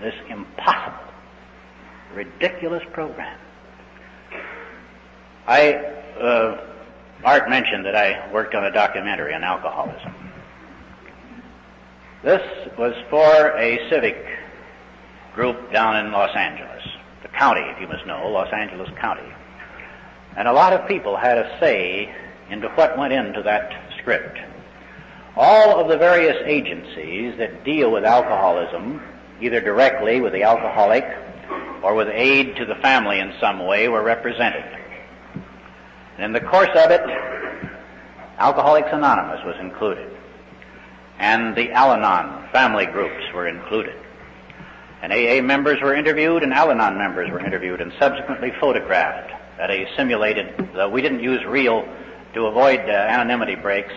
This 0.00 0.14
impossible, 0.30 1.12
ridiculous 2.14 2.82
program. 2.92 3.38
I, 5.46 5.74
uh, 6.18 6.66
Art 7.22 7.50
mentioned 7.50 7.84
that 7.84 7.94
I 7.94 8.32
worked 8.32 8.54
on 8.54 8.64
a 8.64 8.72
documentary 8.72 9.34
on 9.34 9.44
alcoholism. 9.44 10.14
This 12.22 12.42
was 12.78 12.94
for 13.10 13.58
a 13.58 13.90
civic 13.90 14.24
group 15.34 15.70
down 15.72 16.04
in 16.04 16.12
Los 16.12 16.34
Angeles 16.34 16.82
county, 17.32 17.62
if 17.62 17.80
you 17.80 17.88
must 17.88 18.06
know, 18.06 18.28
Los 18.28 18.52
Angeles 18.52 18.90
County. 19.00 19.28
And 20.36 20.46
a 20.46 20.52
lot 20.52 20.72
of 20.72 20.86
people 20.86 21.16
had 21.16 21.38
a 21.38 21.58
say 21.60 22.14
into 22.50 22.68
what 22.70 22.98
went 22.98 23.12
into 23.12 23.42
that 23.42 23.72
script. 23.98 24.38
All 25.36 25.80
of 25.80 25.88
the 25.88 25.96
various 25.96 26.36
agencies 26.44 27.36
that 27.38 27.64
deal 27.64 27.90
with 27.90 28.04
alcoholism, 28.04 29.02
either 29.40 29.60
directly 29.60 30.20
with 30.20 30.32
the 30.32 30.42
alcoholic 30.42 31.04
or 31.82 31.94
with 31.94 32.08
aid 32.08 32.56
to 32.56 32.66
the 32.66 32.74
family 32.76 33.20
in 33.20 33.32
some 33.40 33.66
way, 33.66 33.88
were 33.88 34.02
represented. 34.02 34.64
And 36.16 36.24
in 36.24 36.32
the 36.32 36.40
course 36.40 36.70
of 36.74 36.90
it, 36.90 37.00
Alcoholics 38.40 38.88
Anonymous 38.90 39.44
was 39.44 39.56
included. 39.60 40.10
And 41.18 41.54
the 41.54 41.72
Al 41.72 41.92
Anon 41.92 42.48
family 42.52 42.86
groups 42.86 43.22
were 43.34 43.46
included. 43.46 43.99
And 45.02 45.12
AA 45.12 45.42
members 45.42 45.80
were 45.80 45.94
interviewed 45.94 46.42
and 46.42 46.52
Al 46.52 46.70
Anon 46.70 46.98
members 46.98 47.30
were 47.30 47.40
interviewed 47.40 47.80
and 47.80 47.92
subsequently 47.98 48.52
photographed 48.60 49.32
at 49.58 49.70
a 49.70 49.88
simulated, 49.96 50.54
we 50.90 51.02
didn't 51.02 51.22
use 51.22 51.44
real 51.44 51.86
to 52.34 52.46
avoid 52.46 52.80
uh, 52.80 52.92
anonymity 52.92 53.54
breaks, 53.54 53.92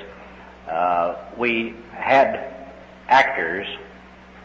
uh, 0.70 1.16
we 1.38 1.76
had 1.92 2.68
actors 3.08 3.68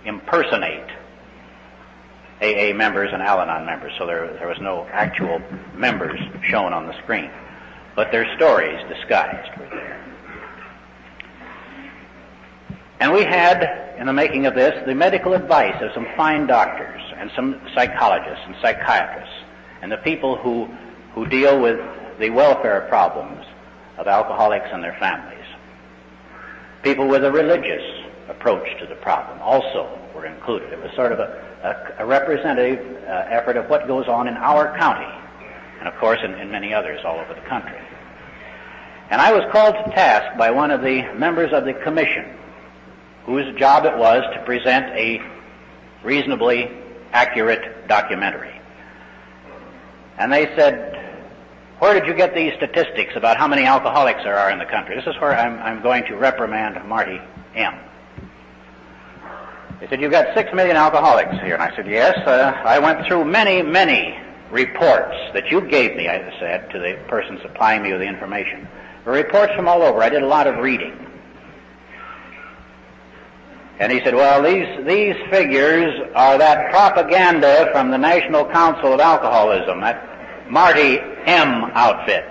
impersonate 0.05 0.89
AA 2.41 2.73
members 2.73 3.11
and 3.13 3.23
Al 3.23 3.41
Anon 3.41 3.67
members, 3.67 3.93
so 3.99 4.07
there, 4.07 4.33
there 4.35 4.47
was 4.47 4.61
no 4.61 4.87
actual 4.93 5.41
members 5.75 6.21
shown 6.45 6.73
on 6.73 6.87
the 6.87 6.97
screen. 7.03 7.31
But 7.97 8.13
their 8.13 8.33
stories 8.37 8.81
disguised 8.89 9.59
were 9.59 9.67
there. 9.67 10.05
And 13.01 13.13
we 13.13 13.25
had, 13.25 13.88
in 13.99 14.07
the 14.07 14.12
making 14.12 14.46
of 14.46 14.55
this, 14.55 14.80
the 14.86 14.94
medical 14.94 15.34
advice 15.34 15.74
of 15.82 15.90
some 15.92 16.07
fine 16.16 16.46
doctors 16.46 17.03
and 17.16 17.30
some 17.34 17.61
psychologists 17.74 18.44
and 18.46 18.55
psychiatrists 18.62 19.34
and 19.82 19.90
the 19.90 19.96
people 19.99 20.36
who, 20.36 20.66
who 21.14 21.26
deal 21.26 21.61
with 21.61 21.80
the 22.20 22.30
welfare 22.30 22.86
problems 22.88 23.44
of 23.96 24.07
alcoholics 24.07 24.68
and 24.72 24.82
their 24.82 24.96
families. 25.01 25.44
People 26.82 27.09
with 27.09 27.24
a 27.24 27.32
religious 27.32 27.82
approach 28.28 28.68
to 28.78 28.86
the 28.86 28.94
problem 28.96 29.40
also 29.42 29.99
were 30.14 30.26
included. 30.26 30.72
It 30.72 30.80
was 30.80 30.92
sort 30.94 31.11
of 31.11 31.18
a, 31.18 31.94
a, 31.99 32.05
a 32.05 32.07
representative 32.07 33.03
uh, 33.03 33.24
effort 33.28 33.57
of 33.57 33.68
what 33.68 33.88
goes 33.88 34.07
on 34.07 34.28
in 34.28 34.34
our 34.34 34.76
county, 34.78 35.12
and 35.80 35.88
of 35.88 35.94
course 35.96 36.20
in, 36.22 36.34
in 36.34 36.53
many 36.53 36.72
others 36.72 37.01
all 37.05 37.18
over 37.18 37.34
the 37.34 37.49
country. 37.49 37.80
And 39.11 39.20
I 39.20 39.32
was 39.32 39.42
called 39.51 39.74
to 39.74 39.90
task 39.90 40.38
by 40.38 40.53
one 40.53 40.70
of 40.70 40.82
the 40.82 41.03
members 41.14 41.53
of 41.53 41.64
the 41.64 41.74
commission 41.74 42.38
whose 43.29 43.55
job 43.59 43.85
it 43.85 43.95
was 43.99 44.24
to 44.33 44.43
present 44.45 44.87
a 44.97 45.20
reasonably 46.03 46.70
accurate 47.12 47.87
documentary. 47.87 48.59
And 50.16 50.33
they 50.33 50.47
said, 50.57 50.95
where 51.79 51.93
did 51.93 52.09
you 52.09 52.14
get 52.14 52.35
these 52.35 52.55
statistics 52.55 53.12
about 53.16 53.37
how 53.37 53.47
many 53.47 53.64
alcoholics 53.64 54.24
there 54.24 54.39
are 54.39 54.51
in 54.51 54.59
the 54.59 54.64
country? 54.64 54.97
This 54.97 55.07
is 55.07 55.14
where 55.20 55.37
I'm, 55.39 55.61
I'm 55.61 55.83
going 55.83 56.05
to 56.07 56.16
reprimand 56.16 56.83
Marty 56.89 57.20
M. 57.55 57.79
They 59.79 59.89
said, 59.89 60.01
you've 60.01 60.11
got 60.11 60.35
six 60.35 60.51
million 60.55 60.76
alcoholics 60.76 61.37
here. 61.43 61.53
And 61.53 61.62
I 61.62 61.76
said, 61.76 61.87
yes, 61.87 62.16
uh, 62.26 62.62
I 62.64 62.79
went 62.79 63.07
through 63.07 63.26
many, 63.26 63.61
many 63.61 64.18
reports 64.51 65.14
that 65.35 65.51
you 65.51 65.61
gave 65.61 65.95
me, 65.97 66.09
I 66.09 66.18
said, 66.41 66.70
to 66.70 66.79
the 66.79 66.99
person 67.09 67.39
supplying 67.43 67.83
me 67.83 67.93
with 67.93 68.01
the 68.01 68.09
information. 68.09 68.66
reports 69.05 69.53
from 69.55 69.68
all 69.68 69.83
over. 69.83 70.03
I 70.03 70.09
did 70.09 70.22
a 70.22 70.26
lot 70.26 70.47
of 70.47 70.57
reading. 70.57 71.08
And 73.81 73.93
he 73.93 74.01
said, 74.03 74.14
well, 74.14 74.43
these, 74.43 74.66
these 74.87 75.14
figures 75.31 75.95
are 76.14 76.37
that 76.37 76.70
propaganda 76.70 77.68
from 77.72 77.91
the 77.91 77.99
National 77.99 78.45
Council 78.45 78.93
of 78.93 79.01
Alcoholism, 79.01 79.81
that 79.83 80.51
Marty 80.51 80.99
M. 80.99 81.64
outfit. 81.74 82.24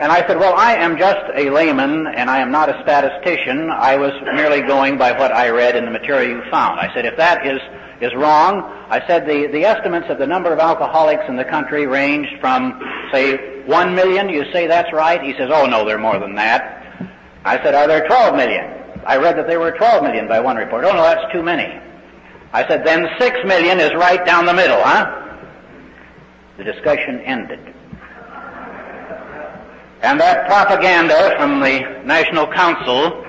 And 0.00 0.10
I 0.10 0.26
said, 0.26 0.38
well, 0.38 0.54
I 0.54 0.74
am 0.74 0.98
just 0.98 1.20
a 1.34 1.50
layman 1.50 2.06
and 2.06 2.30
I 2.30 2.38
am 2.38 2.50
not 2.50 2.68
a 2.68 2.80
statistician. 2.82 3.70
I 3.70 3.96
was 3.96 4.12
merely 4.34 4.62
going 4.62 4.96
by 4.96 5.12
what 5.12 5.30
I 5.30 5.50
read 5.50 5.76
in 5.76 5.84
the 5.84 5.90
material 5.90 6.38
you 6.38 6.50
found. 6.50 6.80
I 6.80 6.92
said, 6.94 7.04
if 7.04 7.16
that 7.18 7.46
is, 7.46 7.60
is 8.00 8.14
wrong, 8.14 8.62
I 8.88 9.06
said 9.06 9.26
the, 9.26 9.46
the 9.52 9.64
estimates 9.64 10.06
of 10.08 10.18
the 10.18 10.26
number 10.26 10.52
of 10.52 10.58
alcoholics 10.58 11.24
in 11.28 11.36
the 11.36 11.44
country 11.44 11.86
ranged 11.86 12.40
from, 12.40 12.80
say, 13.12 13.62
one 13.64 13.94
million. 13.94 14.30
You 14.30 14.50
say 14.52 14.66
that's 14.66 14.90
right? 14.92 15.22
He 15.22 15.34
says, 15.34 15.50
oh 15.52 15.66
no, 15.66 15.84
they're 15.84 15.98
more 15.98 16.18
than 16.18 16.34
that. 16.34 17.06
I 17.44 17.62
said, 17.62 17.74
are 17.74 17.86
there 17.86 18.06
12 18.06 18.36
million? 18.36 18.79
I 19.06 19.16
read 19.16 19.36
that 19.36 19.46
there 19.46 19.60
were 19.60 19.72
12 19.72 20.02
million 20.02 20.28
by 20.28 20.40
one 20.40 20.56
report. 20.56 20.84
Oh 20.84 20.92
no, 20.92 21.02
that's 21.02 21.32
too 21.32 21.42
many. 21.42 21.80
I 22.52 22.66
said, 22.66 22.84
then 22.84 23.08
6 23.18 23.38
million 23.46 23.78
is 23.78 23.94
right 23.94 24.24
down 24.26 24.44
the 24.44 24.54
middle, 24.54 24.82
huh? 24.82 25.38
The 26.58 26.64
discussion 26.64 27.20
ended. 27.20 27.60
And 30.02 30.18
that 30.20 30.46
propaganda 30.46 31.34
from 31.36 31.60
the 31.60 32.02
National 32.04 32.46
Council 32.46 33.24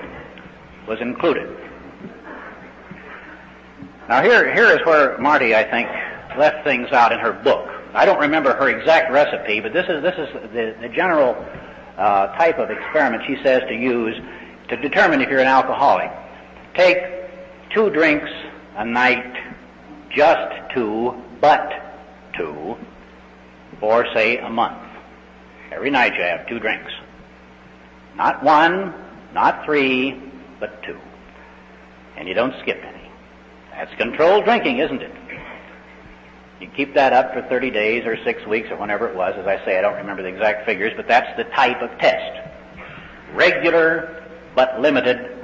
was 0.88 1.00
included. 1.00 1.48
Now 4.08 4.22
here, 4.22 4.52
here 4.52 4.66
is 4.66 4.84
where 4.84 5.16
Marty, 5.18 5.54
I 5.54 5.62
think, 5.70 5.88
left 6.36 6.64
things 6.64 6.90
out 6.90 7.12
in 7.12 7.20
her 7.20 7.32
book. 7.32 7.68
I 7.94 8.04
don't 8.04 8.20
remember 8.20 8.54
her 8.54 8.70
exact 8.70 9.12
recipe, 9.12 9.60
but 9.60 9.72
this 9.72 9.86
is, 9.88 10.02
this 10.02 10.14
is 10.16 10.32
the, 10.52 10.74
the 10.80 10.88
general 10.88 11.36
uh, 11.96 12.28
type 12.38 12.58
of 12.58 12.70
experiment 12.70 13.22
she 13.26 13.36
says 13.42 13.62
to 13.68 13.74
use 13.74 14.16
to 14.72 14.80
determine 14.80 15.20
if 15.20 15.28
you're 15.28 15.40
an 15.40 15.46
alcoholic. 15.46 16.10
Take 16.74 16.96
two 17.74 17.90
drinks 17.90 18.30
a 18.74 18.86
night, 18.86 19.36
just 20.16 20.72
two, 20.74 21.14
but 21.42 21.70
two, 22.34 22.78
for 23.78 24.06
say 24.14 24.38
a 24.38 24.48
month. 24.48 24.78
Every 25.70 25.90
night 25.90 26.14
you 26.14 26.22
have 26.22 26.48
two 26.48 26.58
drinks. 26.58 26.90
Not 28.16 28.42
one, 28.42 28.94
not 29.34 29.66
three, 29.66 30.18
but 30.58 30.82
two. 30.84 30.98
And 32.16 32.26
you 32.26 32.32
don't 32.32 32.54
skip 32.62 32.82
any. 32.82 33.10
That's 33.72 33.94
controlled 33.96 34.44
drinking, 34.44 34.78
isn't 34.78 35.02
it? 35.02 35.12
You 36.60 36.68
keep 36.68 36.94
that 36.94 37.12
up 37.12 37.34
for 37.34 37.42
30 37.42 37.70
days 37.72 38.06
or 38.06 38.16
six 38.24 38.46
weeks 38.46 38.70
or 38.70 38.76
whenever 38.76 39.06
it 39.06 39.14
was. 39.14 39.34
As 39.36 39.46
I 39.46 39.62
say, 39.66 39.78
I 39.78 39.82
don't 39.82 39.96
remember 39.96 40.22
the 40.22 40.28
exact 40.28 40.64
figures, 40.64 40.94
but 40.96 41.08
that's 41.08 41.36
the 41.36 41.44
type 41.44 41.82
of 41.82 41.90
test. 41.98 42.40
Regular 43.34 44.21
but 44.54 44.80
limited 44.80 45.36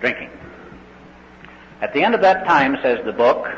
drinking. 0.00 0.30
At 1.80 1.94
the 1.94 2.02
end 2.02 2.14
of 2.14 2.20
that 2.20 2.46
time, 2.46 2.76
says 2.82 2.98
the 3.04 3.12
book, 3.12 3.48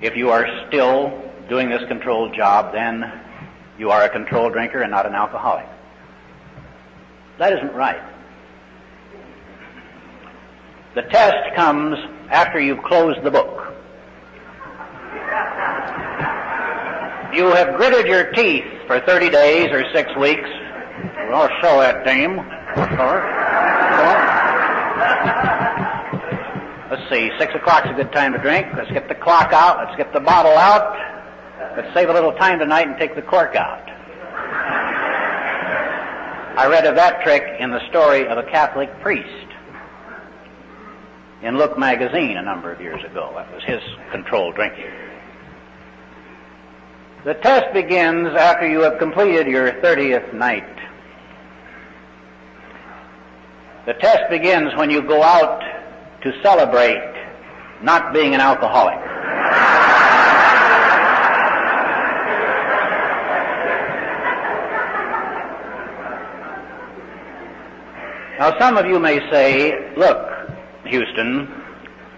if 0.00 0.16
you 0.16 0.30
are 0.30 0.66
still 0.68 1.22
doing 1.48 1.68
this 1.68 1.82
controlled 1.88 2.34
job, 2.34 2.72
then 2.72 3.12
you 3.78 3.90
are 3.90 4.02
a 4.02 4.08
controlled 4.08 4.52
drinker 4.52 4.82
and 4.82 4.90
not 4.90 5.06
an 5.06 5.14
alcoholic. 5.14 5.66
That 7.38 7.52
isn't 7.52 7.74
right. 7.74 8.02
The 10.94 11.02
test 11.02 11.54
comes 11.54 11.98
after 12.30 12.58
you've 12.58 12.82
closed 12.82 13.22
the 13.22 13.30
book. 13.30 13.74
You 17.34 17.52
have 17.52 17.76
gritted 17.76 18.06
your 18.06 18.32
teeth 18.32 18.64
for 18.86 19.00
30 19.00 19.28
days 19.28 19.68
or 19.70 19.84
six 19.92 20.14
weeks. 20.16 20.48
I'll 21.30 21.50
show 21.60 21.80
that 21.80 22.04
dame. 22.06 22.38
Let's 26.90 27.10
see, 27.10 27.30
six 27.38 27.54
o'clock's 27.54 27.88
a 27.88 27.94
good 27.94 28.12
time 28.12 28.32
to 28.32 28.38
drink. 28.38 28.66
Let's 28.76 28.90
get 28.90 29.08
the 29.08 29.14
clock 29.14 29.52
out. 29.52 29.78
Let's 29.78 29.96
get 29.96 30.12
the 30.12 30.20
bottle 30.20 30.52
out. 30.52 30.96
Let's 31.76 31.92
save 31.94 32.08
a 32.10 32.12
little 32.12 32.32
time 32.32 32.58
tonight 32.58 32.86
and 32.86 32.98
take 32.98 33.14
the 33.14 33.22
cork 33.22 33.56
out. 33.56 33.90
I 36.58 36.68
read 36.68 36.86
of 36.86 36.94
that 36.96 37.22
trick 37.22 37.60
in 37.60 37.70
the 37.70 37.86
story 37.90 38.26
of 38.26 38.38
a 38.38 38.42
Catholic 38.42 39.00
priest 39.00 39.46
in 41.42 41.58
Look 41.58 41.78
magazine 41.78 42.36
a 42.36 42.42
number 42.42 42.72
of 42.72 42.80
years 42.80 43.02
ago. 43.04 43.32
That 43.34 43.52
was 43.52 43.62
his 43.64 43.82
controlled 44.10 44.54
drinking. 44.54 44.90
The 47.24 47.34
test 47.34 47.74
begins 47.74 48.28
after 48.28 48.68
you 48.68 48.80
have 48.80 48.98
completed 48.98 49.46
your 49.46 49.72
30th 49.72 50.32
night. 50.32 50.64
The 53.86 53.94
test 53.94 54.28
begins 54.30 54.74
when 54.74 54.90
you 54.90 55.00
go 55.00 55.22
out 55.22 55.60
to 56.22 56.42
celebrate 56.42 57.14
not 57.82 58.12
being 58.12 58.34
an 58.34 58.40
alcoholic. 58.40 58.98
Now 68.40 68.58
some 68.58 68.76
of 68.76 68.86
you 68.86 68.98
may 68.98 69.20
say, 69.30 69.94
look, 69.96 70.50
Houston, 70.86 71.48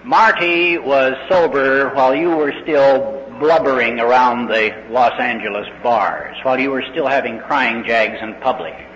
Marty 0.04 0.78
was 0.78 1.12
sober 1.28 1.90
while 1.94 2.14
you 2.14 2.30
were 2.30 2.54
still 2.62 3.26
blubbering 3.38 4.00
around 4.00 4.48
the 4.48 4.72
Los 4.88 5.20
Angeles 5.20 5.68
bars, 5.82 6.34
while 6.44 6.58
you 6.58 6.70
were 6.70 6.82
still 6.92 7.06
having 7.06 7.38
crying 7.40 7.84
jags 7.84 8.16
in 8.22 8.32
public 8.40 8.87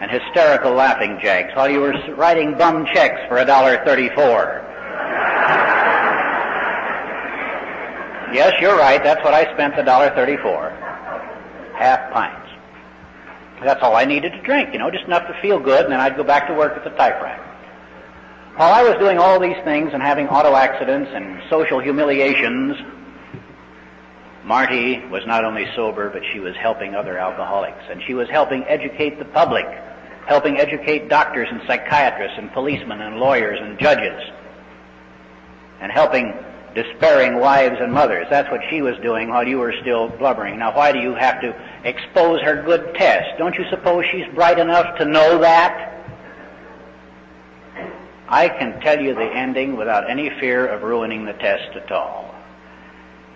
and 0.00 0.10
hysterical 0.10 0.72
laughing 0.72 1.18
jacks 1.22 1.54
while 1.56 1.68
you 1.68 1.80
were 1.80 1.94
writing 2.16 2.56
bum 2.56 2.86
checks 2.92 3.20
for 3.28 3.38
a 3.38 3.44
dollar 3.44 3.82
thirty-four. 3.84 4.62
yes, 8.32 8.52
you're 8.60 8.76
right. 8.76 9.02
That's 9.02 9.22
what 9.24 9.34
I 9.34 9.52
spent 9.54 9.76
the 9.76 9.82
dollar 9.82 10.10
thirty-four. 10.10 10.70
Half 11.78 12.12
pints. 12.12 12.50
That's 13.62 13.82
all 13.82 13.96
I 13.96 14.04
needed 14.04 14.32
to 14.32 14.42
drink, 14.42 14.72
you 14.72 14.78
know, 14.78 14.90
just 14.90 15.04
enough 15.04 15.26
to 15.28 15.40
feel 15.40 15.58
good, 15.58 15.84
and 15.84 15.92
then 15.92 16.00
I'd 16.00 16.16
go 16.16 16.24
back 16.24 16.46
to 16.48 16.54
work 16.54 16.76
at 16.76 16.84
the 16.84 16.90
typewriter. 16.90 17.42
While 18.56 18.72
I 18.72 18.82
was 18.82 18.98
doing 18.98 19.18
all 19.18 19.40
these 19.40 19.56
things 19.64 19.90
and 19.92 20.02
having 20.02 20.28
auto 20.28 20.54
accidents 20.54 21.10
and 21.14 21.42
social 21.50 21.78
humiliations, 21.78 22.76
Marty 24.46 25.04
was 25.06 25.26
not 25.26 25.44
only 25.44 25.66
sober, 25.74 26.08
but 26.08 26.22
she 26.32 26.40
was 26.40 26.54
helping 26.56 26.94
other 26.94 27.18
alcoholics, 27.18 27.82
and 27.90 28.00
she 28.06 28.14
was 28.14 28.28
helping 28.30 28.64
educate 28.64 29.18
the 29.18 29.24
public 29.26 29.66
helping 30.26 30.58
educate 30.58 31.08
doctors 31.08 31.48
and 31.50 31.62
psychiatrists 31.66 32.36
and 32.36 32.52
policemen 32.52 33.00
and 33.00 33.16
lawyers 33.16 33.58
and 33.62 33.78
judges, 33.78 34.20
and 35.80 35.90
helping 35.92 36.34
despairing 36.74 37.38
wives 37.38 37.76
and 37.80 37.92
mothers. 37.92 38.26
That's 38.28 38.50
what 38.50 38.60
she 38.68 38.82
was 38.82 38.96
doing 39.02 39.30
while 39.30 39.46
you 39.46 39.58
were 39.58 39.72
still 39.80 40.08
blubbering. 40.08 40.58
Now, 40.58 40.76
why 40.76 40.92
do 40.92 40.98
you 40.98 41.14
have 41.14 41.40
to 41.40 41.54
expose 41.84 42.42
her 42.42 42.62
good 42.62 42.94
test? 42.96 43.38
Don't 43.38 43.54
you 43.54 43.64
suppose 43.70 44.04
she's 44.10 44.26
bright 44.34 44.58
enough 44.58 44.98
to 44.98 45.04
know 45.04 45.38
that? 45.38 45.92
I 48.28 48.48
can 48.48 48.80
tell 48.80 49.00
you 49.00 49.14
the 49.14 49.24
ending 49.24 49.76
without 49.76 50.10
any 50.10 50.28
fear 50.40 50.66
of 50.66 50.82
ruining 50.82 51.24
the 51.24 51.32
test 51.34 51.76
at 51.76 51.90
all. 51.92 52.34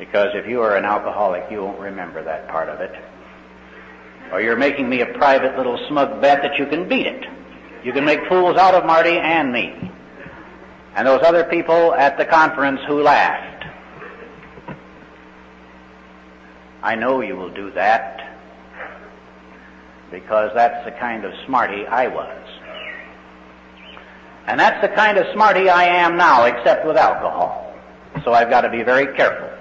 Because 0.01 0.30
if 0.34 0.48
you 0.48 0.62
are 0.62 0.76
an 0.76 0.84
alcoholic, 0.84 1.44
you 1.48 1.62
won't 1.62 1.78
remember 1.78 2.24
that 2.24 2.48
part 2.48 2.68
of 2.68 2.80
it 2.80 2.92
or 4.32 4.40
you're 4.40 4.57
making 4.57 4.88
me 4.88 5.01
a 5.01 5.07
private 5.07 5.57
little 5.57 5.78
smug 5.88 6.20
bet 6.20 6.42
that 6.42 6.59
you 6.59 6.66
can 6.66 6.88
beat 6.88 7.07
it. 7.07 7.26
You 7.84 7.92
can 7.92 8.05
make 8.05 8.20
fools 8.28 8.57
out 8.57 8.74
of 8.74 8.86
Marty 8.86 9.18
and 9.18 9.53
me. 9.53 9.90
And 10.94 11.07
those 11.07 11.22
other 11.22 11.44
people 11.44 11.94
at 11.94 12.16
the 12.16 12.24
conference 12.24 12.80
who 12.86 13.03
laughed. 13.03 13.64
I 16.82 16.94
know 16.94 17.20
you 17.20 17.36
will 17.36 17.51
do 17.51 17.70
that 17.72 18.36
because 20.11 20.51
that's 20.55 20.84
the 20.84 20.92
kind 20.92 21.24
of 21.24 21.32
smarty 21.46 21.86
I 21.86 22.09
was. 22.09 22.46
And 24.46 24.59
that's 24.59 24.80
the 24.80 24.88
kind 24.94 25.18
of 25.18 25.26
smarty 25.32 25.68
I 25.68 25.84
am 25.84 26.16
now, 26.16 26.44
except 26.44 26.86
with 26.86 26.96
alcohol. 26.96 27.74
So 28.24 28.32
I've 28.32 28.51
got 28.51 28.62
to 28.62 28.70
be 28.70 28.82
very 28.82 29.14
careful. 29.16 29.59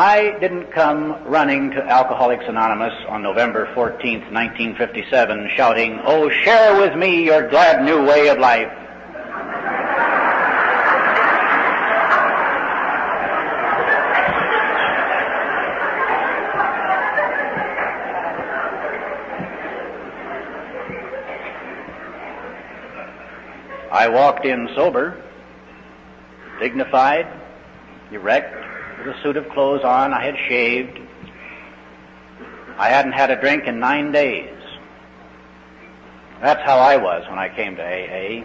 I 0.00 0.38
didn't 0.40 0.72
come 0.72 1.24
running 1.24 1.72
to 1.72 1.84
Alcoholics 1.84 2.46
Anonymous 2.48 2.94
on 3.06 3.22
November 3.22 3.66
14th, 3.74 4.32
1957, 4.32 5.50
shouting, 5.54 6.00
Oh, 6.04 6.30
share 6.30 6.80
with 6.80 6.96
me 6.96 7.22
your 7.22 7.50
glad 7.50 7.84
new 7.84 8.02
way 8.06 8.28
of 8.28 8.38
life. 8.38 8.72
I 23.92 24.08
walked 24.08 24.46
in 24.46 24.70
sober, 24.74 25.22
dignified, 26.58 27.26
erect, 28.10 28.59
a 29.06 29.22
suit 29.22 29.36
of 29.36 29.48
clothes 29.50 29.82
on. 29.84 30.12
I 30.12 30.24
had 30.24 30.36
shaved. 30.48 30.98
I 32.78 32.88
hadn't 32.88 33.12
had 33.12 33.30
a 33.30 33.40
drink 33.40 33.64
in 33.64 33.78
nine 33.80 34.12
days. 34.12 34.54
That's 36.40 36.62
how 36.62 36.78
I 36.78 36.96
was 36.96 37.28
when 37.28 37.38
I 37.38 37.54
came 37.54 37.76
to 37.76 37.82
AA. 37.82 38.44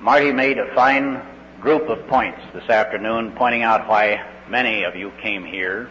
Marty 0.00 0.32
made 0.32 0.58
a 0.58 0.74
fine 0.74 1.22
group 1.60 1.88
of 1.88 2.06
points 2.08 2.40
this 2.52 2.68
afternoon, 2.68 3.32
pointing 3.32 3.62
out 3.62 3.88
why 3.88 4.24
many 4.48 4.84
of 4.84 4.94
you 4.94 5.12
came 5.22 5.44
here. 5.44 5.88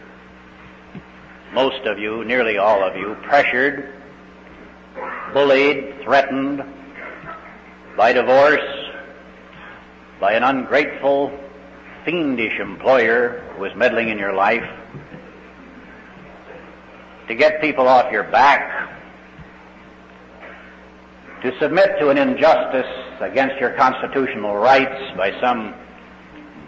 Most 1.52 1.86
of 1.86 1.98
you, 1.98 2.24
nearly 2.24 2.58
all 2.58 2.82
of 2.82 2.96
you, 2.96 3.16
pressured, 3.22 3.94
bullied, 5.32 6.02
threatened 6.02 6.64
by 7.96 8.12
divorce, 8.12 8.85
by 10.20 10.32
an 10.32 10.42
ungrateful, 10.42 11.30
fiendish 12.04 12.58
employer 12.58 13.40
who 13.54 13.62
was 13.62 13.74
meddling 13.74 14.08
in 14.08 14.18
your 14.18 14.32
life, 14.32 14.64
to 17.28 17.34
get 17.34 17.60
people 17.60 17.88
off 17.88 18.10
your 18.12 18.24
back, 18.24 18.92
to 21.42 21.58
submit 21.58 21.98
to 21.98 22.08
an 22.08 22.18
injustice 22.18 22.86
against 23.20 23.56
your 23.60 23.70
constitutional 23.70 24.56
rights 24.56 25.16
by 25.16 25.38
some 25.40 25.74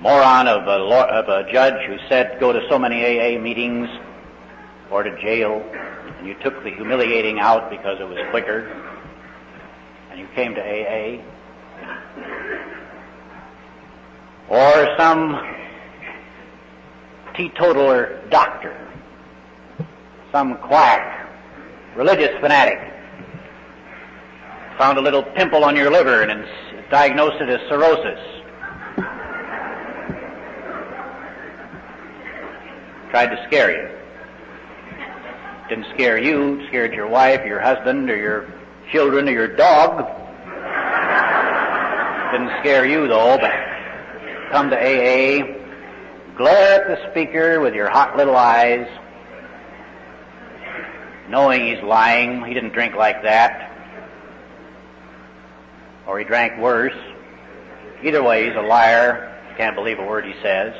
moron 0.00 0.46
of 0.46 0.66
a, 0.66 0.78
law, 0.78 1.06
of 1.06 1.28
a 1.28 1.50
judge 1.50 1.80
who 1.86 1.96
said 2.08 2.38
go 2.38 2.52
to 2.52 2.60
so 2.68 2.78
many 2.78 3.02
AA 3.02 3.40
meetings 3.40 3.88
or 4.90 5.02
to 5.02 5.20
jail, 5.20 5.62
and 6.18 6.26
you 6.26 6.34
took 6.42 6.62
the 6.64 6.70
humiliating 6.70 7.38
out 7.38 7.70
because 7.70 8.00
it 8.00 8.08
was 8.08 8.18
quicker, 8.30 8.68
and 10.10 10.20
you 10.20 10.26
came 10.34 10.54
to 10.54 10.60
AA 10.60 11.22
or 14.48 14.94
some 14.96 15.40
teetotaler 17.36 18.22
doctor, 18.30 18.76
some 20.32 20.56
quack, 20.58 21.28
religious 21.96 22.38
fanatic, 22.40 22.78
found 24.78 24.98
a 24.98 25.00
little 25.00 25.22
pimple 25.22 25.64
on 25.64 25.76
your 25.76 25.90
liver 25.90 26.22
and 26.22 26.46
diagnosed 26.90 27.40
it 27.40 27.48
as 27.48 27.60
cirrhosis. 27.68 28.18
Tried 33.10 33.34
to 33.34 33.44
scare 33.46 33.70
you. 33.72 33.88
Didn't 35.68 35.86
scare 35.94 36.18
you, 36.18 36.66
scared 36.68 36.94
your 36.94 37.06
wife, 37.08 37.44
your 37.44 37.60
husband, 37.60 38.08
or 38.08 38.16
your 38.16 38.52
children, 38.90 39.28
or 39.28 39.32
your 39.32 39.48
dog. 39.48 39.98
Didn't 42.32 42.58
scare 42.60 42.86
you 42.86 43.08
though, 43.08 43.38
but 43.38 43.52
come 44.50 44.70
to 44.70 44.76
AA, 44.76 45.44
glare 46.36 46.82
at 46.82 46.88
the 46.88 47.10
speaker 47.10 47.60
with 47.60 47.74
your 47.74 47.90
hot 47.90 48.16
little 48.16 48.36
eyes, 48.36 48.88
knowing 51.28 51.66
he's 51.66 51.82
lying. 51.82 52.44
He 52.44 52.54
didn't 52.54 52.72
drink 52.72 52.94
like 52.94 53.22
that. 53.22 53.72
Or 56.06 56.18
he 56.18 56.24
drank 56.24 56.58
worse. 56.58 56.96
Either 58.02 58.22
way, 58.22 58.46
he's 58.46 58.56
a 58.56 58.62
liar. 58.62 59.34
Can't 59.56 59.76
believe 59.76 59.98
a 59.98 60.06
word 60.06 60.24
he 60.24 60.34
says. 60.42 60.74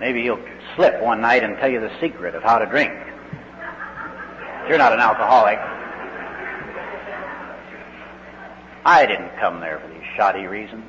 Maybe 0.00 0.22
he'll 0.22 0.42
slip 0.76 1.00
one 1.02 1.20
night 1.20 1.42
and 1.42 1.56
tell 1.56 1.70
you 1.70 1.80
the 1.80 1.92
secret 2.00 2.34
of 2.34 2.42
how 2.42 2.58
to 2.58 2.66
drink. 2.66 2.92
You're 4.68 4.78
not 4.78 4.92
an 4.92 5.00
alcoholic. 5.00 5.58
I 8.84 9.06
didn't 9.06 9.36
come 9.38 9.60
there 9.60 9.80
for 9.80 9.88
these 9.88 10.04
shoddy 10.16 10.46
reasons. 10.46 10.84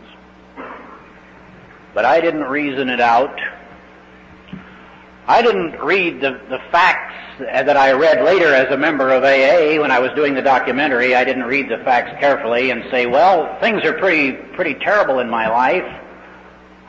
But 1.93 2.05
I 2.05 2.21
didn't 2.21 2.43
reason 2.43 2.89
it 2.89 3.01
out. 3.01 3.39
I 5.27 5.41
didn't 5.41 5.79
read 5.79 6.21
the, 6.21 6.41
the 6.49 6.59
facts 6.71 7.13
that 7.39 7.77
I 7.77 7.91
read 7.91 8.23
later 8.25 8.53
as 8.53 8.71
a 8.71 8.77
member 8.77 9.11
of 9.11 9.23
AA 9.23 9.79
when 9.79 9.91
I 9.91 9.99
was 9.99 10.11
doing 10.15 10.33
the 10.33 10.41
documentary. 10.41 11.15
I 11.15 11.23
didn't 11.23 11.43
read 11.43 11.69
the 11.69 11.77
facts 11.83 12.19
carefully 12.19 12.71
and 12.71 12.83
say, 12.89 13.05
well, 13.05 13.59
things 13.59 13.83
are 13.83 13.93
pretty, 13.93 14.33
pretty 14.55 14.73
terrible 14.73 15.19
in 15.19 15.29
my 15.29 15.47
life. 15.47 15.85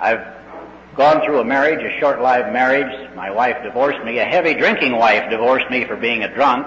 I've 0.00 0.40
gone 0.96 1.22
through 1.24 1.40
a 1.40 1.44
marriage, 1.44 1.80
a 1.84 2.00
short-lived 2.00 2.52
marriage. 2.52 3.14
My 3.14 3.30
wife 3.30 3.62
divorced 3.62 4.02
me. 4.04 4.18
A 4.18 4.24
heavy 4.24 4.54
drinking 4.54 4.96
wife 4.96 5.30
divorced 5.30 5.70
me 5.70 5.84
for 5.86 5.96
being 5.96 6.24
a 6.24 6.34
drunk. 6.34 6.66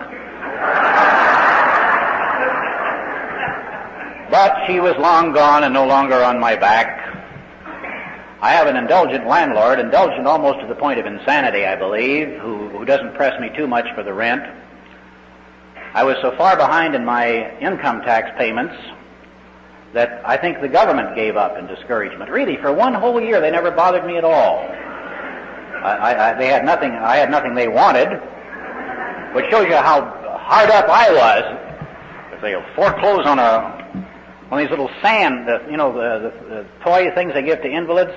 But 4.29 4.65
she 4.67 4.79
was 4.79 4.95
long 4.97 5.34
gone 5.34 5.63
and 5.63 5.73
no 5.73 5.86
longer 5.86 6.23
on 6.23 6.39
my 6.39 6.55
back. 6.55 7.12
I 8.43 8.51
have 8.51 8.67
an 8.67 8.75
indulgent 8.75 9.25
landlord, 9.25 9.79
indulgent 9.79 10.27
almost 10.27 10.59
to 10.59 10.67
the 10.67 10.75
point 10.75 10.99
of 10.99 11.05
insanity, 11.05 11.65
I 11.65 11.77
believe, 11.77 12.27
who, 12.41 12.67
who 12.67 12.83
doesn't 12.83 13.15
press 13.15 13.39
me 13.39 13.49
too 13.55 13.67
much 13.67 13.85
for 13.95 14.03
the 14.03 14.13
rent. 14.13 14.43
I 15.93 16.03
was 16.03 16.17
so 16.21 16.35
far 16.35 16.57
behind 16.57 16.93
in 16.93 17.05
my 17.05 17.57
income 17.59 18.01
tax 18.01 18.37
payments 18.37 18.75
that 19.93 20.21
I 20.25 20.35
think 20.35 20.59
the 20.59 20.67
government 20.67 21.15
gave 21.15 21.37
up 21.37 21.57
in 21.57 21.67
discouragement. 21.67 22.29
Really, 22.29 22.57
for 22.57 22.73
one 22.73 22.93
whole 22.93 23.21
year, 23.21 23.39
they 23.39 23.49
never 23.49 23.71
bothered 23.71 24.05
me 24.05 24.17
at 24.17 24.25
all. 24.25 24.59
I, 24.59 26.13
I, 26.13 26.33
they 26.33 26.47
had 26.47 26.65
nothing. 26.65 26.91
I 26.91 27.15
had 27.15 27.31
nothing 27.31 27.55
they 27.55 27.69
wanted, 27.69 28.09
which 29.35 29.49
shows 29.51 29.67
you 29.69 29.77
how 29.77 30.03
hard 30.37 30.69
up 30.69 30.89
I 30.89 31.13
was. 31.13 32.33
If 32.33 32.41
they 32.41 32.61
foreclose 32.75 33.25
on 33.25 33.39
a 33.39 33.83
of 34.51 34.59
these 34.59 34.69
little 34.69 34.89
sand, 35.01 35.49
uh, 35.49 35.59
you 35.69 35.77
know, 35.77 35.93
the, 35.93 36.29
the, 36.29 36.55
the 36.55 36.65
toy 36.83 37.09
things 37.15 37.33
they 37.33 37.41
give 37.41 37.61
to 37.61 37.69
invalids, 37.69 38.11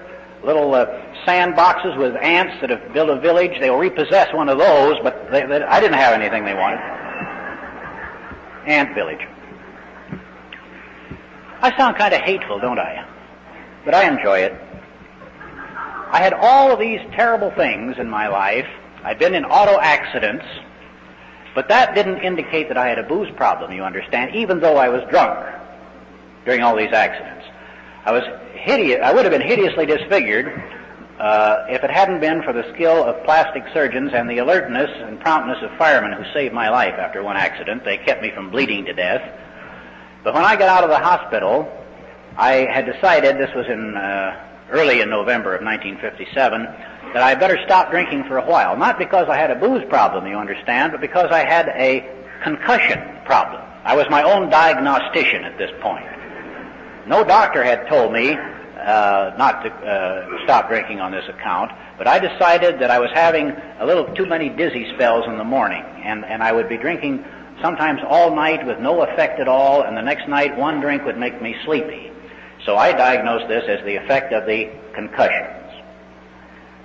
little 0.47 0.75
uh, 0.75 0.87
sand 1.27 1.57
boxes 1.57 1.97
with 1.97 2.15
ants 2.17 2.55
that 2.61 2.71
have 2.71 2.93
built 2.95 3.11
a 3.11 3.21
village. 3.21 3.59
They'll 3.61 3.77
repossess 3.77 4.33
one 4.33 4.49
of 4.49 4.59
those, 4.59 4.95
but 5.03 5.31
they, 5.31 5.45
they, 5.45 5.63
I 5.63 5.81
didn't 5.81 5.99
have 5.99 6.15
anything 6.15 6.45
they 6.45 6.55
wanted. 6.55 6.79
Ant 8.67 8.95
village. 8.95 9.21
I 11.61 11.77
sound 11.77 11.97
kind 11.97 12.15
of 12.15 12.21
hateful, 12.21 12.61
don't 12.61 12.79
I? 12.79 13.07
But 13.85 13.95
I 13.95 14.09
enjoy 14.09 14.39
it. 14.41 14.55
I 16.13 16.21
had 16.21 16.33
all 16.33 16.71
of 16.71 16.79
these 16.79 17.01
terrible 17.13 17.51
things 17.51 17.97
in 17.99 18.09
my 18.09 18.29
life. 18.29 18.69
I'd 19.03 19.19
been 19.19 19.35
in 19.35 19.45
auto 19.45 19.79
accidents, 19.81 20.45
but 21.55 21.69
that 21.69 21.95
didn't 21.95 22.21
indicate 22.21 22.69
that 22.69 22.77
I 22.77 22.89
had 22.89 22.99
a 22.99 23.03
booze 23.03 23.33
problem, 23.37 23.73
you 23.73 23.83
understand, 23.83 24.35
even 24.35 24.61
though 24.61 24.77
I 24.77 24.89
was 24.89 25.03
drunk 25.11 25.45
during 26.45 26.63
all 26.63 26.77
these 26.77 26.93
accidents. 26.93 27.45
I 28.07 28.13
was 28.13 28.23
hideous. 28.55 29.01
I 29.03 29.13
would 29.13 29.25
have 29.25 29.33
been 29.33 29.47
hideously 29.47 29.85
disfigured 29.85 30.47
uh, 31.19 31.67
if 31.69 31.83
it 31.83 31.91
hadn't 31.91 32.21
been 32.21 32.41
for 32.45 32.53
the 32.53 32.63
skill 32.73 33.03
of 33.03 33.25
plastic 33.25 33.65
surgeons 33.75 34.13
and 34.15 34.31
the 34.31 34.39
alertness 34.39 34.91
and 34.95 35.19
promptness 35.19 35.59
of 35.61 35.77
firemen 35.77 36.13
who 36.13 36.23
saved 36.33 36.55
my 36.55 36.69
life 36.69 36.95
after 36.95 37.25
one 37.25 37.37
accident. 37.37 37.85
They 37.85 37.99
kept 37.99 38.23
me 38.23 38.31
from 38.31 38.51
bleeding 38.51 38.85
to 38.85 38.93
death. 38.93 39.23
But 40.23 40.35
when 40.35 40.45
I 40.45 40.55
got 40.55 40.69
out 40.69 40.85
of 40.85 40.91
the 40.91 41.01
hospital, 41.01 41.69
I 42.37 42.69
had 42.73 42.87
decided, 42.87 43.39
this 43.39 43.53
was 43.57 43.67
in 43.67 43.97
uh, 43.97 44.69
early 44.71 45.01
in 45.01 45.11
November 45.11 45.57
of 45.57 45.65
1957, 45.65 46.63
that 47.13 47.23
I 47.25 47.35
better 47.35 47.59
stop 47.65 47.91
drinking 47.91 48.23
for 48.29 48.39
a 48.39 48.47
while. 48.47 48.77
Not 48.77 48.99
because 48.99 49.29
I 49.29 49.37
had 49.37 49.51
a 49.51 49.57
booze 49.57 49.85
problem, 49.89 50.29
you 50.29 50.37
understand, 50.37 50.93
but 50.93 51.01
because 51.01 51.33
I 51.33 51.45
had 51.45 51.71
a 51.71 52.09
concussion 52.45 53.01
problem. 53.25 53.63
I 53.83 53.97
was 53.97 54.07
my 54.11 54.23
own 54.23 54.49
diagnostician 54.49 55.43
at 55.43 55.59
this 55.59 55.73
point. 55.81 56.07
No 57.07 57.23
doctor 57.23 57.63
had 57.63 57.87
told 57.89 58.13
me 58.13 58.33
uh, 58.33 59.35
not 59.39 59.63
to 59.63 59.71
uh, 59.71 60.45
stop 60.45 60.69
drinking 60.69 61.01
on 61.01 61.13
this 61.13 61.29
account, 61.29 61.71
but 61.99 62.09
I 62.09 62.19
decided 62.19 62.81
that 62.81 62.91
I 62.91 62.99
was 62.99 63.11
having 63.15 63.51
a 63.79 63.87
little 63.87 64.13
too 64.15 64.27
many 64.27 64.49
dizzy 64.49 64.93
spells 64.95 65.25
in 65.27 65.39
the 65.39 65.45
morning, 65.45 65.83
and, 65.83 66.25
and 66.25 66.43
I 66.43 66.51
would 66.51 66.69
be 66.69 66.77
drinking 66.77 67.25
sometimes 67.63 68.01
all 68.07 68.35
night 68.35 68.67
with 68.67 68.81
no 68.81 69.03
effect 69.03 69.39
at 69.39 69.47
all, 69.47 69.83
and 69.83 69.97
the 69.97 70.03
next 70.03 70.29
night 70.29 70.57
one 70.57 70.81
drink 70.81 71.05
would 71.05 71.17
make 71.17 71.41
me 71.41 71.55
sleepy. 71.65 72.11
So 72.65 72.77
I 72.77 72.91
diagnosed 72.93 73.47
this 73.47 73.65
as 73.69 73.85
the 73.85 73.97
effect 73.97 74.33
of 74.33 74.45
the 74.45 74.71
concussions. 74.93 75.53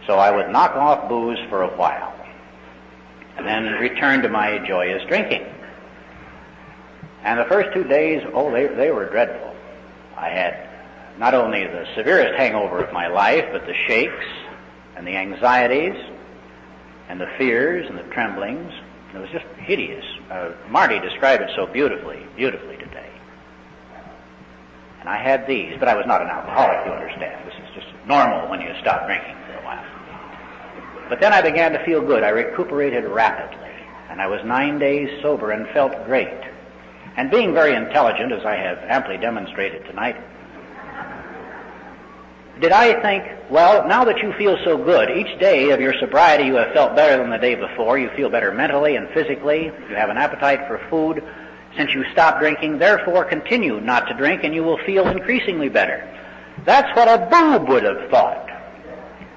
So 0.05 0.19
I 0.19 0.29
would 0.29 0.49
knock 0.49 0.75
off 0.75 1.09
booze 1.09 1.39
for 1.49 1.63
a 1.63 1.77
while, 1.77 2.13
and 3.37 3.47
then 3.47 3.65
return 3.79 4.21
to 4.21 4.29
my 4.29 4.59
joyous 4.59 5.03
drinking. 5.07 5.45
And 7.23 7.39
the 7.39 7.45
first 7.45 7.73
two 7.73 7.83
days, 7.83 8.23
oh, 8.33 8.51
they, 8.51 8.67
they 8.67 8.91
were 8.91 9.09
dreadful. 9.09 9.50
I 10.21 10.29
had 10.29 10.69
not 11.17 11.33
only 11.33 11.65
the 11.65 11.85
severest 11.95 12.37
hangover 12.37 12.79
of 12.79 12.93
my 12.93 13.07
life, 13.07 13.45
but 13.51 13.65
the 13.65 13.73
shakes 13.87 14.25
and 14.95 15.05
the 15.05 15.17
anxieties 15.17 15.95
and 17.09 17.19
the 17.19 17.27
fears 17.37 17.89
and 17.89 17.97
the 17.97 18.03
tremblings. 18.13 18.71
It 19.13 19.17
was 19.17 19.29
just 19.31 19.45
hideous. 19.57 20.05
Uh, 20.29 20.51
Marty 20.69 20.99
described 20.99 21.43
it 21.43 21.49
so 21.55 21.65
beautifully, 21.65 22.25
beautifully 22.37 22.77
today. 22.77 23.09
And 25.01 25.09
I 25.09 25.17
had 25.17 25.47
these, 25.47 25.75
but 25.79 25.87
I 25.87 25.95
was 25.95 26.05
not 26.05 26.21
an 26.21 26.27
alcoholic, 26.27 26.85
you 26.85 26.93
understand. 26.93 27.45
This 27.45 27.55
is 27.55 27.75
just 27.75 27.87
normal 28.07 28.47
when 28.49 28.61
you 28.61 28.73
stop 28.79 29.07
drinking 29.07 29.35
for 29.47 29.59
a 29.59 29.65
while. 29.65 29.85
But 31.09 31.19
then 31.19 31.33
I 31.33 31.41
began 31.41 31.73
to 31.73 31.83
feel 31.83 32.01
good. 32.01 32.23
I 32.23 32.29
recuperated 32.29 33.03
rapidly. 33.05 33.67
And 34.09 34.21
I 34.21 34.27
was 34.27 34.41
nine 34.45 34.77
days 34.77 35.21
sober 35.21 35.51
and 35.51 35.67
felt 35.69 36.05
great. 36.05 36.29
And 37.17 37.29
being 37.29 37.53
very 37.53 37.75
intelligent, 37.75 38.31
as 38.31 38.45
I 38.45 38.55
have 38.55 38.77
amply 38.79 39.17
demonstrated 39.17 39.85
tonight, 39.85 40.15
did 42.61 42.71
I 42.71 43.01
think, 43.01 43.49
well, 43.49 43.87
now 43.87 44.03
that 44.05 44.19
you 44.19 44.33
feel 44.33 44.55
so 44.63 44.77
good, 44.77 45.09
each 45.09 45.39
day 45.39 45.71
of 45.71 45.81
your 45.81 45.95
sobriety 45.99 46.45
you 46.45 46.55
have 46.55 46.73
felt 46.73 46.95
better 46.95 47.17
than 47.17 47.31
the 47.31 47.39
day 47.39 47.55
before, 47.55 47.97
you 47.97 48.09
feel 48.15 48.29
better 48.29 48.53
mentally 48.53 48.95
and 48.95 49.09
physically, 49.09 49.65
you 49.65 49.95
have 49.95 50.09
an 50.09 50.17
appetite 50.17 50.67
for 50.67 50.77
food, 50.89 51.23
since 51.75 51.91
you 51.93 52.05
stopped 52.11 52.39
drinking, 52.39 52.77
therefore 52.77 53.25
continue 53.25 53.81
not 53.81 54.07
to 54.07 54.13
drink 54.13 54.43
and 54.43 54.53
you 54.53 54.63
will 54.63 54.77
feel 54.85 55.07
increasingly 55.07 55.69
better. 55.69 56.07
That's 56.63 56.95
what 56.95 57.07
a 57.07 57.25
boob 57.25 57.67
would 57.69 57.83
have 57.83 58.09
thought. 58.11 58.47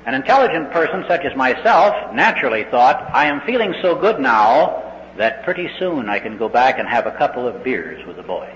An 0.04 0.12
intelligent 0.12 0.70
person 0.70 1.04
such 1.08 1.24
as 1.24 1.34
myself 1.34 2.14
naturally 2.14 2.64
thought, 2.64 3.08
I 3.14 3.24
am 3.24 3.40
feeling 3.46 3.74
so 3.80 3.94
good 3.94 4.20
now 4.20 4.83
that 5.16 5.44
pretty 5.44 5.70
soon 5.78 6.08
I 6.08 6.18
can 6.18 6.36
go 6.36 6.48
back 6.48 6.78
and 6.78 6.88
have 6.88 7.06
a 7.06 7.12
couple 7.12 7.46
of 7.46 7.62
beers 7.62 8.04
with 8.06 8.16
the 8.16 8.22
boys. 8.22 8.50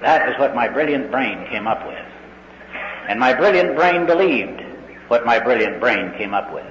That 0.00 0.28
is 0.28 0.38
what 0.38 0.54
my 0.54 0.68
brilliant 0.68 1.10
brain 1.10 1.46
came 1.48 1.66
up 1.66 1.86
with. 1.86 2.06
And 3.08 3.18
my 3.18 3.34
brilliant 3.34 3.76
brain 3.76 4.06
believed 4.06 4.62
what 5.08 5.26
my 5.26 5.38
brilliant 5.38 5.80
brain 5.80 6.12
came 6.16 6.32
up 6.32 6.52
with. 6.54 6.66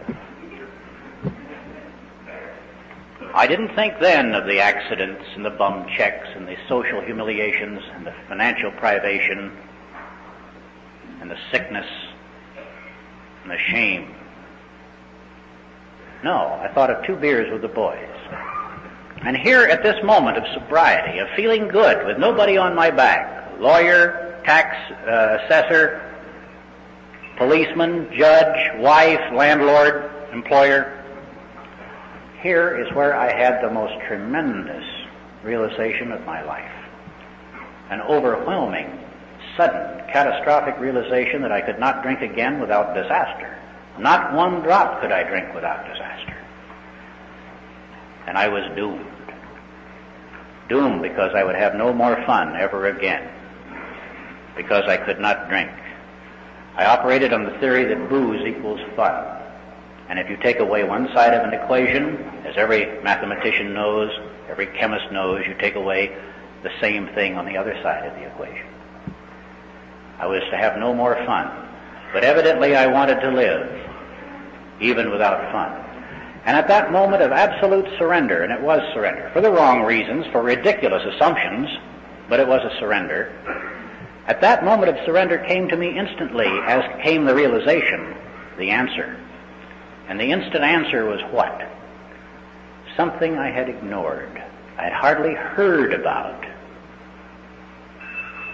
I 3.34 3.46
didn't 3.46 3.76
think 3.76 4.00
then 4.00 4.34
of 4.34 4.48
the 4.48 4.60
accidents 4.60 5.24
and 5.36 5.46
the 5.46 5.52
bum 5.52 5.88
checks 5.96 6.28
and 6.36 6.48
the 6.48 6.58
social 6.68 7.02
humiliations 7.02 7.82
and 7.94 8.06
the 8.06 8.14
financial 8.28 8.72
privation 8.72 9.56
and 11.22 11.30
the 11.30 11.38
sickness 11.52 11.86
and 13.44 13.52
the 13.52 13.58
shame. 13.58 14.16
No, 16.24 16.60
I 16.62 16.72
thought 16.74 16.90
of 16.90 17.06
two 17.06 17.16
beers 17.16 17.52
with 17.52 17.62
the 17.62 17.68
boys. 17.68 18.10
And 19.22 19.36
here 19.36 19.64
at 19.64 19.84
this 19.84 20.02
moment 20.04 20.38
of 20.38 20.44
sobriety, 20.54 21.20
of 21.20 21.28
feeling 21.36 21.68
good 21.68 22.06
with 22.06 22.18
nobody 22.18 22.58
on 22.58 22.76
my 22.76 22.90
back, 22.90 23.60
lawyer, 23.60 24.42
tax 24.46 24.76
uh, 25.08 25.40
assessor, 25.44 26.02
policeman, 27.38 28.10
judge, 28.18 28.80
wife, 28.80 29.22
landlord, 29.34 30.12
employer, 30.34 30.96
here 32.42 32.78
is 32.82 32.94
where 32.96 33.16
I 33.16 33.34
had 33.34 33.62
the 33.62 33.72
most 33.72 33.94
tremendous 34.08 34.86
realization 35.44 36.12
of 36.12 36.26
my 36.26 36.42
life. 36.44 36.72
An 37.90 38.02
overwhelming, 38.02 38.88
sudden, 39.58 40.06
catastrophic 40.12 40.80
realization 40.80 41.42
that 41.42 41.52
I 41.52 41.62
could 41.62 41.80
not 41.80 42.04
drink 42.04 42.22
again 42.22 42.60
without 42.60 42.94
disaster. 42.94 43.58
Not 44.00 44.34
one 44.34 44.62
drop 44.62 45.02
could 45.02 45.12
I 45.12 45.24
drink 45.24 45.54
without 45.54 45.86
disaster. 45.86 46.38
And 48.28 48.38
I 48.38 48.48
was 48.48 48.64
doomed. 48.76 49.06
Doomed 50.70 51.02
because 51.02 51.32
I 51.36 51.44
would 51.44 51.56
have 51.56 51.76
no 51.76 51.94
more 51.94 52.16
fun 52.26 52.56
ever 52.56 52.88
again. 52.88 53.30
Because 54.56 54.86
I 54.88 54.98
could 54.98 55.20
not 55.20 55.50
drink. 55.50 55.72
I 56.76 56.86
operated 56.86 57.34
on 57.34 57.44
the 57.44 57.58
theory 57.60 57.84
that 57.86 58.10
booze 58.10 58.46
equals 58.48 58.80
fun. 58.96 59.26
And 60.08 60.18
if 60.18 60.30
you 60.30 60.38
take 60.38 60.60
away 60.60 60.84
one 60.86 61.10
side 61.14 61.34
of 61.34 61.44
an 61.44 61.54
equation, 61.54 62.18
as 62.46 62.56
every 62.56 63.02
mathematician 63.04 63.74
knows, 63.74 64.12
every 64.48 64.68
chemist 64.68 65.12
knows, 65.12 65.46
you 65.46 65.56
take 65.56 65.76
away 65.76 66.16
the 66.64 66.72
same 66.80 67.08
thing 67.10 67.36
on 67.36 67.46
the 67.46 67.58
other 67.58 67.78
side 67.84 68.06
of 68.06 68.14
the 68.14 68.26
equation. 68.26 68.66
I 70.20 70.28
was 70.28 70.42
to 70.52 70.58
have 70.58 70.78
no 70.78 70.94
more 70.94 71.16
fun. 71.26 71.68
But 72.14 72.24
evidently 72.24 72.76
I 72.76 72.88
wanted 72.88 73.20
to 73.22 73.30
live, 73.30 73.89
even 74.80 75.12
without 75.12 75.52
fun. 75.52 75.72
And 76.46 76.58
at 76.58 76.68
that 76.70 76.92
moment 76.92 77.22
of 77.22 77.32
absolute 77.32 77.86
surrender, 77.98 78.44
and 78.44 78.52
it 78.52 78.62
was 78.62 78.82
surrender, 78.94 79.30
for 79.34 79.42
the 79.42 79.52
wrong 79.52 79.84
reasons, 79.84 80.26
for 80.32 80.42
ridiculous 80.42 81.04
assumptions, 81.14 81.70
but 82.30 82.40
it 82.40 82.48
was 82.48 82.62
a 82.64 82.80
surrender. 82.80 83.32
At 84.28 84.42
that 84.42 84.64
moment 84.64 84.90
of 84.90 85.06
surrender 85.06 85.38
came 85.40 85.68
to 85.68 85.78
me 85.78 85.98
instantly, 85.98 86.48
as 86.48 86.84
came 87.04 87.26
the 87.26 87.36
realization, 87.36 88.16
the 88.58 88.70
answer. 88.70 89.18
And 90.08 90.20
the 90.20 90.32
instant 90.32 90.64
answer 90.64 91.06
was 91.06 91.20
what? 91.32 91.70
Something 92.96 93.38
I 93.38 93.52
had 93.52 93.70
ignored. 93.70 94.42
I 94.78 94.84
had 94.84 94.94
hardly 94.94 95.34
heard 95.34 95.94
about. 95.94 96.46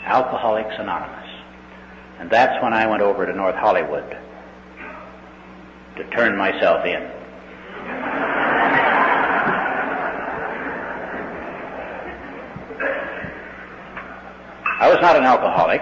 Alcoholics 0.05 0.75
Anonymous. 0.77 1.29
And 2.19 2.29
that's 2.29 2.61
when 2.63 2.73
I 2.73 2.87
went 2.87 3.01
over 3.01 3.25
to 3.25 3.33
North 3.33 3.55
Hollywood 3.55 4.17
to 5.97 6.03
turn 6.11 6.37
myself 6.37 6.85
in. 6.85 7.11
I 14.77 14.89
was 14.89 14.97
not 15.01 15.15
an 15.15 15.23
alcoholic. 15.23 15.81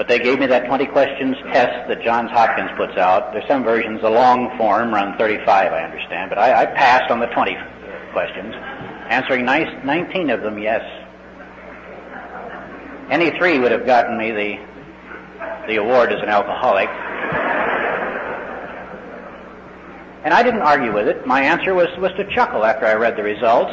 But 0.00 0.08
they 0.08 0.18
gave 0.18 0.38
me 0.38 0.46
that 0.46 0.64
20 0.66 0.86
questions 0.86 1.36
test 1.52 1.86
that 1.88 2.02
Johns 2.02 2.30
Hopkins 2.30 2.70
puts 2.78 2.96
out. 2.96 3.34
There's 3.34 3.46
some 3.46 3.62
versions, 3.62 4.00
a 4.02 4.08
long 4.08 4.56
form, 4.56 4.94
around 4.94 5.18
35, 5.18 5.46
I 5.46 5.84
understand, 5.84 6.30
but 6.30 6.38
I, 6.38 6.62
I 6.62 6.66
passed 6.66 7.10
on 7.10 7.20
the 7.20 7.26
20 7.26 7.54
questions, 8.12 8.54
answering 9.10 9.44
nice, 9.44 9.68
19 9.84 10.30
of 10.30 10.40
them 10.40 10.58
yes. 10.58 10.80
Any 13.10 13.30
three 13.36 13.58
would 13.58 13.72
have 13.72 13.84
gotten 13.84 14.16
me 14.16 14.30
the, 14.30 14.56
the 15.68 15.76
award 15.76 16.14
as 16.14 16.22
an 16.22 16.30
alcoholic. 16.30 16.88
And 20.24 20.34
I 20.34 20.42
didn't 20.42 20.62
argue 20.62 20.92
with 20.92 21.08
it. 21.08 21.26
My 21.26 21.42
answer 21.42 21.74
was, 21.74 21.88
was 21.98 22.12
to 22.12 22.24
chuckle 22.34 22.64
after 22.64 22.86
I 22.86 22.94
read 22.94 23.16
the 23.16 23.22
results. 23.22 23.72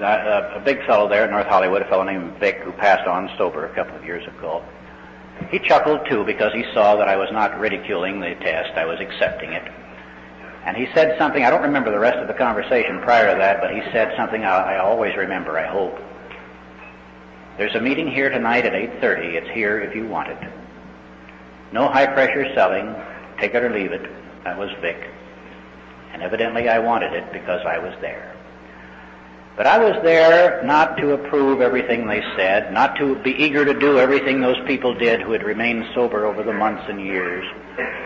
Uh, 0.00 0.50
a 0.54 0.62
big 0.64 0.84
fellow 0.86 1.08
there 1.08 1.24
in 1.24 1.30
North 1.30 1.46
Hollywood, 1.46 1.82
a 1.82 1.84
fellow 1.86 2.04
named 2.04 2.38
Vic, 2.38 2.58
who 2.58 2.72
passed 2.72 3.06
on 3.06 3.30
sober 3.38 3.66
a 3.66 3.74
couple 3.74 3.96
of 3.96 4.04
years 4.04 4.26
ago, 4.26 4.64
he 5.50 5.58
chuckled 5.58 6.06
too 6.08 6.24
because 6.24 6.52
he 6.52 6.64
saw 6.72 6.96
that 6.96 7.08
I 7.08 7.16
was 7.16 7.28
not 7.32 7.58
ridiculing 7.58 8.20
the 8.20 8.34
test, 8.36 8.76
I 8.76 8.84
was 8.84 9.00
accepting 9.00 9.52
it. 9.52 9.70
And 10.64 10.76
he 10.76 10.88
said 10.94 11.18
something, 11.18 11.44
I 11.44 11.50
don't 11.50 11.62
remember 11.62 11.90
the 11.90 11.98
rest 11.98 12.18
of 12.18 12.28
the 12.28 12.34
conversation 12.34 13.00
prior 13.00 13.32
to 13.32 13.38
that, 13.38 13.60
but 13.60 13.74
he 13.74 13.82
said 13.92 14.16
something 14.16 14.44
I, 14.44 14.74
I 14.74 14.78
always 14.78 15.14
remember, 15.16 15.58
I 15.58 15.66
hope. 15.66 15.98
There's 17.58 17.74
a 17.74 17.80
meeting 17.80 18.10
here 18.10 18.30
tonight 18.30 18.64
at 18.64 18.72
8.30. 18.72 19.34
It's 19.34 19.50
here 19.50 19.80
if 19.80 19.94
you 19.94 20.06
want 20.06 20.30
it. 20.30 20.38
No 21.72 21.88
high 21.88 22.06
pressure 22.06 22.52
selling. 22.54 22.94
Take 23.38 23.54
it 23.54 23.62
or 23.62 23.70
leave 23.70 23.92
it. 23.92 24.10
That 24.44 24.58
was 24.58 24.70
Vic. 24.80 25.13
And 26.14 26.22
evidently 26.22 26.68
I 26.68 26.78
wanted 26.78 27.12
it 27.12 27.32
because 27.32 27.60
I 27.66 27.78
was 27.78 27.92
there. 28.00 28.34
But 29.56 29.66
I 29.66 29.78
was 29.78 30.02
there 30.02 30.62
not 30.64 30.96
to 30.98 31.12
approve 31.12 31.60
everything 31.60 32.06
they 32.06 32.22
said, 32.36 32.72
not 32.72 32.96
to 32.96 33.16
be 33.22 33.30
eager 33.30 33.64
to 33.64 33.78
do 33.78 33.98
everything 33.98 34.40
those 34.40 34.58
people 34.66 34.94
did 34.94 35.20
who 35.20 35.30
had 35.32 35.44
remained 35.44 35.84
sober 35.94 36.24
over 36.26 36.42
the 36.42 36.52
months 36.52 36.84
and 36.88 37.00
years. 37.00 37.44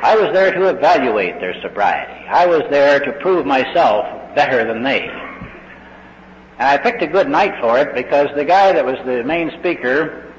I 0.03 0.15
was 0.17 0.33
there 0.35 0.53
to 0.53 0.69
evaluate 0.69 1.41
their 1.41 1.59
sobriety. 1.63 2.27
I 2.29 2.47
was 2.47 2.63
there 2.71 3.01
to 3.01 3.13
prove 3.21 3.47
myself 3.47 4.35
better 4.35 4.67
than 4.67 4.83
they. 4.83 5.09
And 6.59 6.69
I 6.69 6.77
picked 6.77 7.03
a 7.03 7.07
good 7.07 7.31
night 7.31 7.55
for 7.61 7.79
it 7.79 7.95
because 7.95 8.29
the 8.35 8.45
guy 8.45 8.73
that 8.73 8.85
was 8.85 8.97
the 9.07 9.23
main 9.25 9.51
speaker, 9.59 10.35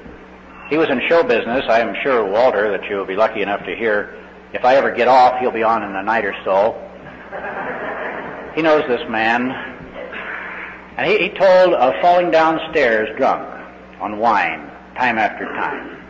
he 0.68 0.76
was 0.76 0.88
in 0.90 1.00
show 1.08 1.24
business. 1.24 1.64
I 1.68 1.80
am 1.80 1.96
sure, 2.02 2.24
Walter, 2.24 2.70
that 2.70 2.88
you'll 2.88 3.06
be 3.06 3.16
lucky 3.16 3.42
enough 3.42 3.64
to 3.64 3.74
hear. 3.74 4.16
If 4.52 4.64
I 4.64 4.76
ever 4.76 4.92
get 4.92 5.08
off, 5.08 5.40
he'll 5.40 5.50
be 5.50 5.62
on 5.64 5.82
in 5.82 5.94
a 5.96 6.02
night 6.02 6.24
or 6.24 6.36
so. 6.44 6.89
He 8.54 8.62
knows 8.62 8.82
this 8.88 9.08
man. 9.08 9.50
And 10.96 11.10
he, 11.10 11.18
he 11.18 11.28
told 11.30 11.74
of 11.74 11.94
falling 12.02 12.30
downstairs 12.30 13.16
drunk 13.16 13.48
on 14.00 14.18
wine 14.18 14.70
time 14.96 15.18
after 15.18 15.44
time. 15.44 16.02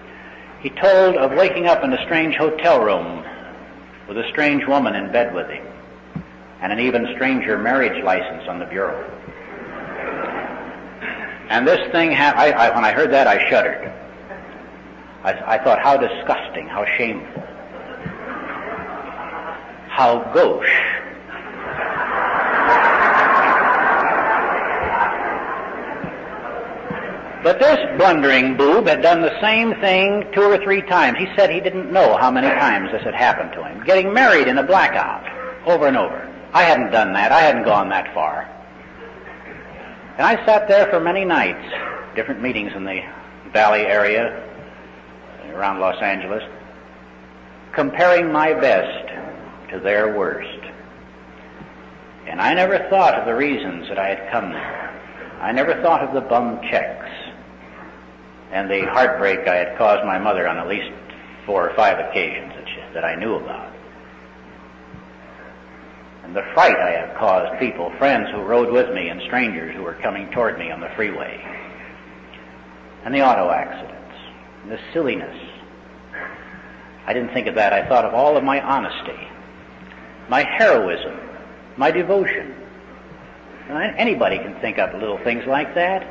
He 0.61 0.71
told 0.71 1.17
of 1.17 1.33
waking 1.33 1.67
up 1.67 1.85
in 1.85 1.93
a 1.93 2.03
strange 2.05 2.35
hotel 2.37 2.83
room 2.83 3.25
with 4.09 4.19
a 4.19 4.29
strange 4.31 4.67
woman 4.67 4.95
in 4.95 5.13
bed 5.13 5.35
with 5.35 5.49
him 5.49 5.67
and 6.61 6.73
an 6.73 6.81
even 6.81 7.07
stranger 7.15 7.57
marriage 7.59 8.03
license 8.05 8.49
on 8.49 8.59
the 8.59 8.67
bureau. 8.67 9.07
And 11.49 11.67
this 11.67 11.91
thing, 11.91 12.13
ha- 12.13 12.35
I, 12.37 12.51
I, 12.51 12.75
when 12.75 12.85
I 12.85 12.93
heard 12.93 13.11
that, 13.13 13.27
I 13.27 13.49
shuddered. 13.49 13.93
I, 15.23 15.33
I 15.55 15.65
thought, 15.65 15.81
how 15.81 15.97
disgusting, 15.97 16.69
how 16.69 16.85
shameful, 16.97 17.43
how 19.89 20.31
gauche. 20.33 20.90
But 27.43 27.59
this 27.59 27.79
blundering 27.99 28.57
boob 28.57 28.87
had 28.87 29.03
done 29.03 29.23
the 29.23 29.41
same 29.41 29.75
thing 29.81 30.31
two 30.33 30.43
or 30.43 30.59
three 30.59 30.83
times. 30.83 31.19
He 31.19 31.27
said 31.37 31.51
he 31.51 31.61
didn't 31.61 31.91
know 31.91 32.17
how 32.17 32.31
many 32.31 32.49
times 32.49 32.93
this 32.93 33.03
had 33.03 33.15
happened 33.15 33.53
to 33.55 33.65
him. 33.65 33.83
Getting 33.85 34.13
married 34.13 34.47
in 34.47 34.59
a 34.59 34.63
blackout, 34.63 35.27
over 35.67 35.87
and 35.87 35.97
over. 35.97 36.29
I 36.53 36.63
hadn't 36.63 36.91
done 36.91 37.13
that. 37.15 37.33
I 37.33 37.41
hadn't 37.41 37.65
gone 37.65 37.89
that 37.89 38.13
far. 38.13 38.43
And 40.19 40.27
I 40.27 40.45
sat 40.45 40.69
there 40.69 40.87
for 40.91 41.01
many 41.01 41.25
nights, 41.25 41.65
different 42.15 42.43
meetings 42.43 42.73
in 42.77 42.85
the 42.85 43.01
Valley 43.53 43.87
area, 43.87 44.47
around 45.55 45.81
Los 45.81 46.01
Angeles, 46.03 46.43
comparing 47.73 48.31
my 48.31 48.53
best 48.53 49.71
to 49.71 49.81
their 49.81 50.17
worst. 50.17 50.60
And 52.31 52.41
I 52.41 52.55
never 52.55 52.79
thought 52.89 53.15
of 53.15 53.27
the 53.27 53.35
reasons 53.35 53.89
that 53.89 53.99
I 53.99 54.09
had 54.09 54.31
come 54.31 54.53
there. 54.53 55.41
I 55.41 55.51
never 55.51 55.83
thought 55.83 56.03
of 56.05 56.15
the 56.15 56.21
bum 56.21 56.61
checks 56.71 57.11
and 58.53 58.71
the 58.71 58.87
heartbreak 58.87 59.49
I 59.49 59.57
had 59.57 59.77
caused 59.77 60.05
my 60.05 60.19
mother 60.19 60.47
on 60.47 60.57
at 60.57 60.69
least 60.69 60.93
four 61.45 61.69
or 61.69 61.75
five 61.75 61.99
occasions 61.99 62.53
that, 62.55 62.67
she, 62.67 62.95
that 62.95 63.05
I 63.05 63.17
knew 63.17 63.35
about. 63.35 63.73
And 66.23 66.37
the 66.37 66.45
fright 66.55 66.77
I 66.77 66.91
had 66.91 67.17
caused 67.17 67.59
people, 67.59 67.93
friends 67.99 68.29
who 68.31 68.43
rode 68.43 68.71
with 68.71 68.95
me 68.95 69.09
and 69.09 69.21
strangers 69.23 69.75
who 69.75 69.83
were 69.83 69.95
coming 69.95 70.31
toward 70.31 70.57
me 70.57 70.71
on 70.71 70.81
the 70.81 70.91
freeway. 70.95 71.41
And 73.05 73.13
the 73.13 73.23
auto 73.23 73.51
accidents, 73.51 74.17
and 74.63 74.71
the 74.71 74.79
silliness. 74.93 75.37
I 77.07 77.13
didn't 77.13 77.33
think 77.33 77.49
of 77.49 77.57
that. 77.57 77.73
I 77.73 77.89
thought 77.89 78.05
of 78.05 78.15
all 78.15 78.37
of 78.37 78.45
my 78.45 78.61
honesty, 78.61 79.29
my 80.29 80.45
heroism, 80.45 81.30
my 81.81 81.91
devotion. 81.91 82.55
Anybody 83.71 84.37
can 84.37 84.55
think 84.61 84.79
up 84.79 84.93
little 84.93 85.17
things 85.25 85.45
like 85.47 85.75
that. 85.75 86.03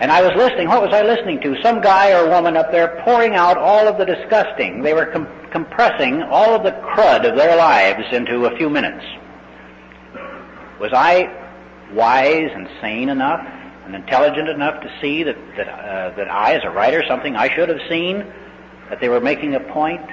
And 0.00 0.12
I 0.12 0.20
was 0.20 0.32
listening. 0.36 0.68
What 0.68 0.82
was 0.82 0.92
I 0.92 1.02
listening 1.02 1.40
to? 1.40 1.56
Some 1.62 1.80
guy 1.80 2.12
or 2.12 2.28
woman 2.28 2.54
up 2.54 2.70
there 2.70 3.00
pouring 3.04 3.34
out 3.36 3.56
all 3.56 3.88
of 3.88 3.96
the 3.96 4.04
disgusting. 4.04 4.82
They 4.82 4.92
were 4.92 5.06
com- 5.06 5.28
compressing 5.50 6.22
all 6.24 6.54
of 6.54 6.62
the 6.62 6.72
crud 6.72 7.26
of 7.26 7.36
their 7.38 7.56
lives 7.56 8.04
into 8.12 8.44
a 8.44 8.56
few 8.58 8.68
minutes. 8.68 9.04
Was 10.78 10.92
I 10.92 11.32
wise 11.94 12.50
and 12.52 12.68
sane 12.82 13.08
enough 13.08 13.40
and 13.86 13.94
intelligent 13.94 14.48
enough 14.50 14.82
to 14.82 14.92
see 15.00 15.22
that 15.22 15.38
that, 15.56 15.68
uh, 15.68 16.16
that 16.16 16.30
I, 16.30 16.52
as 16.52 16.64
a 16.64 16.70
writer, 16.70 17.02
something 17.08 17.34
I 17.34 17.48
should 17.54 17.70
have 17.70 17.80
seen, 17.88 18.26
that 18.90 19.00
they 19.00 19.08
were 19.08 19.20
making 19.20 19.54
a 19.54 19.60
point? 19.60 20.04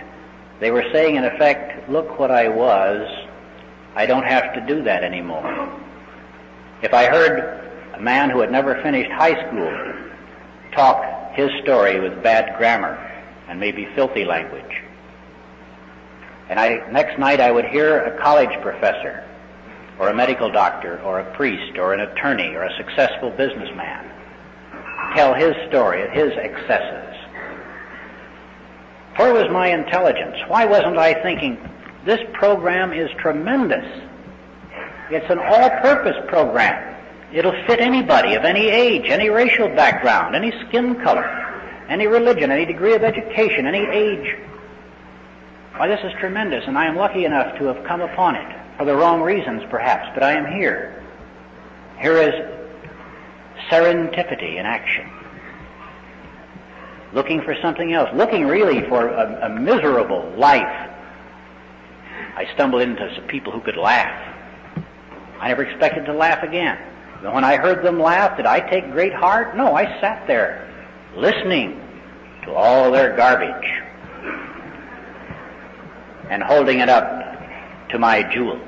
They 0.62 0.72
were 0.72 0.86
saying, 0.94 1.16
in 1.16 1.26
effect, 1.26 1.90
"Look 1.90 2.18
what 2.18 2.32
I 2.32 2.48
was. 2.48 3.10
I 3.96 4.06
don't 4.06 4.26
have 4.26 4.54
to 4.54 4.62
do 4.62 4.84
that 4.84 5.04
anymore." 5.04 5.70
If 6.82 6.94
I 6.94 7.06
heard 7.06 7.62
a 7.94 8.00
man 8.00 8.30
who 8.30 8.40
had 8.40 8.52
never 8.52 8.82
finished 8.82 9.12
high 9.12 9.48
school 9.48 9.94
talk 10.72 11.34
his 11.34 11.50
story 11.64 12.00
with 12.00 12.24
bad 12.24 12.58
grammar 12.58 12.98
and 13.48 13.60
maybe 13.60 13.86
filthy 13.96 14.26
language. 14.26 14.82
And 16.50 16.60
I, 16.60 16.82
next 16.92 17.18
night 17.20 17.40
I 17.40 17.52
would 17.52 17.66
hear 17.66 18.02
a 18.04 18.22
college 18.22 18.60
professor 18.62 19.24
or 20.00 20.10
a 20.10 20.14
medical 20.14 20.52
doctor 20.52 21.00
or 21.02 21.20
a 21.20 21.36
priest 21.36 21.78
or 21.78 21.94
an 21.94 22.00
attorney 22.02 22.56
or 22.56 22.64
a 22.64 22.78
successful 22.78 23.30
businessman 23.30 24.10
tell 25.16 25.34
his 25.34 25.54
story 25.68 26.04
of 26.04 26.12
his 26.12 26.32
excesses. 26.38 27.16
Where 29.18 29.34
was 29.34 29.52
my 29.52 29.68
intelligence? 29.68 30.38
Why 30.48 30.66
wasn't 30.66 30.98
I 30.98 31.14
thinking, 31.22 31.58
this 32.06 32.20
program 32.34 32.94
is 32.94 33.10
tremendous. 33.18 33.86
It's 35.10 35.30
an 35.30 35.40
all-purpose 35.40 36.18
program. 36.28 36.96
It'll 37.34 37.66
fit 37.66 37.80
anybody 37.80 38.34
of 38.36 38.44
any 38.44 38.70
age, 38.70 39.06
any 39.06 39.30
racial 39.30 39.70
background, 39.70 40.36
any 40.36 40.52
skin 40.68 40.96
color, 41.02 41.26
any 41.88 42.08
religion, 42.08 42.52
any 42.52 42.66
degree 42.66 42.94
of 42.94 43.04
education, 43.04 43.68
any 43.68 43.86
age. 43.86 44.38
Why, 45.76 45.88
this 45.88 46.00
is 46.04 46.12
tremendous, 46.20 46.66
and 46.68 46.78
I 46.78 46.86
am 46.86 46.96
lucky 46.96 47.26
enough 47.26 47.58
to 47.60 47.66
have 47.66 47.84
come 47.86 48.02
upon 48.02 48.36
it 48.36 48.78
for 48.78 48.86
the 48.86 48.96
wrong 48.96 49.22
reasons, 49.22 49.64
perhaps, 49.70 50.10
but 50.14 50.24
I 50.24 50.34
am 50.34 50.52
here. 50.52 51.04
Here 52.00 52.18
is 52.18 52.34
serendipity 53.70 54.58
in 54.58 54.66
action. 54.66 55.10
Looking 57.14 57.42
for 57.42 57.56
something 57.62 57.94
else, 57.94 58.10
looking 58.14 58.46
really 58.46 58.88
for 58.90 59.08
a, 59.08 59.48
a 59.48 59.50
miserable 59.50 60.34
life. 60.38 60.91
I 62.36 62.52
stumbled 62.54 62.82
into 62.82 63.14
some 63.16 63.26
people 63.28 63.52
who 63.52 63.62
could 63.62 63.78
laugh. 63.78 64.28
I 65.40 65.50
never 65.50 65.64
expected 65.64 66.06
to 66.06 66.14
laugh 66.14 66.44
again. 66.44 66.78
When 67.22 67.44
I 67.44 67.58
heard 67.58 67.84
them 67.86 68.00
laugh, 68.00 68.38
did 68.38 68.46
I 68.46 68.60
take 68.62 68.92
great 68.92 69.14
heart? 69.14 69.56
No, 69.56 69.76
I 69.76 69.86
sat 70.00 70.26
there 70.28 70.68
listening 71.16 71.80
to 72.46 72.54
all 72.54 72.92
their 72.92 73.16
garbage 73.16 73.68
and 76.30 76.42
holding 76.42 76.80
it 76.80 76.90
up 76.90 77.90
to 77.90 78.00
my 78.00 78.24
jewels. 78.24 78.60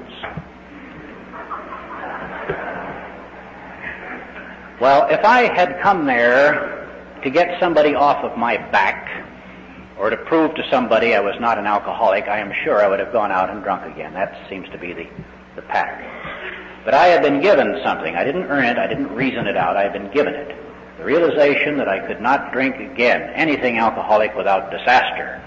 Well, 4.80 5.08
if 5.10 5.24
I 5.24 5.52
had 5.56 5.80
come 5.82 6.06
there 6.06 6.90
to 7.24 7.30
get 7.30 7.60
somebody 7.60 7.96
off 7.96 8.24
of 8.24 8.38
my 8.38 8.58
back 8.58 9.23
or 9.98 10.10
to 10.10 10.18
prove 10.18 10.56
to 10.56 10.70
somebody 10.70 11.14
I 11.14 11.20
was 11.20 11.36
not 11.40 11.58
an 11.58 11.66
alcoholic, 11.66 12.28
I 12.28 12.40
am 12.40 12.52
sure 12.64 12.84
I 12.84 12.88
would 12.88 13.00
have 13.00 13.12
gone 13.12 13.32
out 13.32 13.50
and 13.50 13.64
drunk 13.64 13.92
again. 13.92 14.14
That 14.14 14.50
seems 14.50 14.68
to 14.70 14.78
be 14.78 14.94
the, 14.94 15.08
the 15.56 15.62
pattern. 15.62 16.04
But 16.84 16.94
I 16.94 17.08
had 17.08 17.22
been 17.22 17.42
given 17.42 17.80
something. 17.84 18.16
I 18.16 18.24
didn't 18.24 18.46
earn 18.46 18.66
it. 18.66 18.78
I 18.78 18.88
didn't 18.88 19.14
reason 19.14 19.48
it 19.48 19.56
out. 19.56 19.78
I 19.78 19.84
had 19.84 19.94
been 19.94 20.12
given 20.12 20.34
it. 20.34 20.58
The 20.98 21.06
realization 21.06 21.78
that 21.78 21.88
I 21.88 22.06
could 22.06 22.22
not 22.22 22.52
drink 22.52 22.76
again 22.76 23.22
anything 23.34 23.78
alcoholic 23.78 24.36
without 24.36 24.72
disaster. 24.72 25.42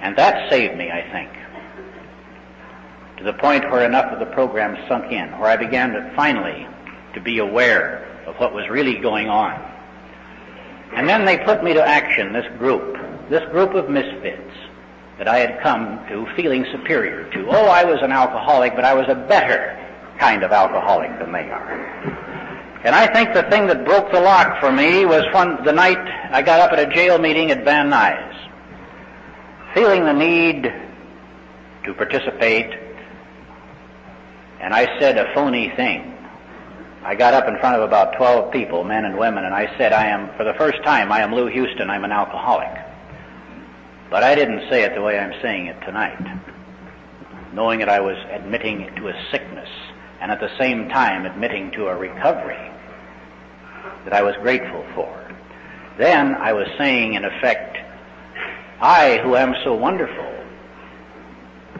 And 0.00 0.16
that 0.16 0.50
saved 0.50 0.76
me, 0.76 0.90
I 0.90 1.02
think. 1.10 1.30
To 3.18 3.24
the 3.24 3.34
point 3.34 3.70
where 3.70 3.84
enough 3.84 4.12
of 4.12 4.18
the 4.18 4.26
program 4.26 4.76
sunk 4.88 5.12
in, 5.12 5.30
where 5.38 5.50
I 5.50 5.56
began 5.56 5.92
to 5.92 6.12
finally 6.14 6.66
to 7.14 7.20
be 7.20 7.38
aware 7.38 8.06
of 8.26 8.36
what 8.36 8.54
was 8.54 8.68
really 8.68 8.98
going 8.98 9.28
on. 9.28 9.60
And 10.94 11.08
then 11.08 11.24
they 11.24 11.38
put 11.38 11.62
me 11.62 11.74
to 11.74 11.86
action, 11.86 12.32
this 12.32 12.46
group, 12.58 12.96
this 13.30 13.48
group 13.50 13.74
of 13.74 13.88
misfits 13.88 14.52
that 15.18 15.28
I 15.28 15.38
had 15.38 15.60
come 15.62 16.04
to 16.08 16.26
feeling 16.34 16.66
superior 16.72 17.30
to. 17.30 17.46
Oh, 17.48 17.66
I 17.66 17.84
was 17.84 17.98
an 18.02 18.10
alcoholic, 18.10 18.74
but 18.74 18.84
I 18.84 18.92
was 18.92 19.06
a 19.08 19.14
better 19.14 19.76
kind 20.18 20.42
of 20.42 20.50
alcoholic 20.50 21.16
than 21.18 21.32
they 21.32 21.48
are. 21.48 21.72
And 22.84 22.94
I 22.94 23.06
think 23.12 23.32
the 23.32 23.44
thing 23.44 23.66
that 23.68 23.84
broke 23.84 24.10
the 24.10 24.20
lock 24.20 24.58
for 24.58 24.72
me 24.72 25.04
was 25.04 25.22
when 25.32 25.62
the 25.64 25.72
night 25.72 25.98
I 26.32 26.42
got 26.42 26.60
up 26.60 26.72
at 26.72 26.78
a 26.78 26.92
jail 26.92 27.18
meeting 27.18 27.50
at 27.50 27.64
Van 27.64 27.90
Nuys, 27.90 28.48
feeling 29.74 30.04
the 30.04 30.12
need 30.12 30.64
to 31.84 31.94
participate, 31.94 32.72
and 34.60 34.74
I 34.74 34.98
said 34.98 35.18
a 35.18 35.32
phony 35.34 35.70
thing. 35.76 36.16
I 37.04 37.14
got 37.14 37.34
up 37.34 37.46
in 37.46 37.58
front 37.58 37.76
of 37.76 37.82
about 37.82 38.16
12 38.16 38.52
people, 38.52 38.82
men 38.84 39.04
and 39.04 39.16
women, 39.16 39.44
and 39.44 39.54
I 39.54 39.74
said, 39.78 39.92
I 39.92 40.06
am, 40.06 40.34
for 40.36 40.44
the 40.44 40.54
first 40.54 40.82
time, 40.82 41.12
I 41.12 41.20
am 41.20 41.34
Lou 41.34 41.46
Houston, 41.46 41.88
I'm 41.90 42.04
an 42.04 42.12
alcoholic. 42.12 42.89
But 44.10 44.24
I 44.24 44.34
didn't 44.34 44.68
say 44.68 44.82
it 44.82 44.94
the 44.94 45.02
way 45.02 45.18
I'm 45.18 45.40
saying 45.40 45.66
it 45.66 45.80
tonight, 45.82 46.20
knowing 47.52 47.78
that 47.78 47.88
I 47.88 48.00
was 48.00 48.16
admitting 48.30 48.92
to 48.96 49.08
a 49.08 49.24
sickness 49.30 49.68
and 50.20 50.32
at 50.32 50.40
the 50.40 50.50
same 50.58 50.88
time 50.88 51.24
admitting 51.24 51.70
to 51.72 51.86
a 51.88 51.96
recovery 51.96 52.70
that 54.04 54.12
I 54.12 54.22
was 54.22 54.34
grateful 54.42 54.84
for. 54.94 55.16
Then 55.96 56.34
I 56.34 56.52
was 56.52 56.66
saying, 56.76 57.14
in 57.14 57.24
effect, 57.24 57.78
I, 58.80 59.18
who 59.18 59.36
am 59.36 59.54
so 59.62 59.74
wonderful, 59.74 60.26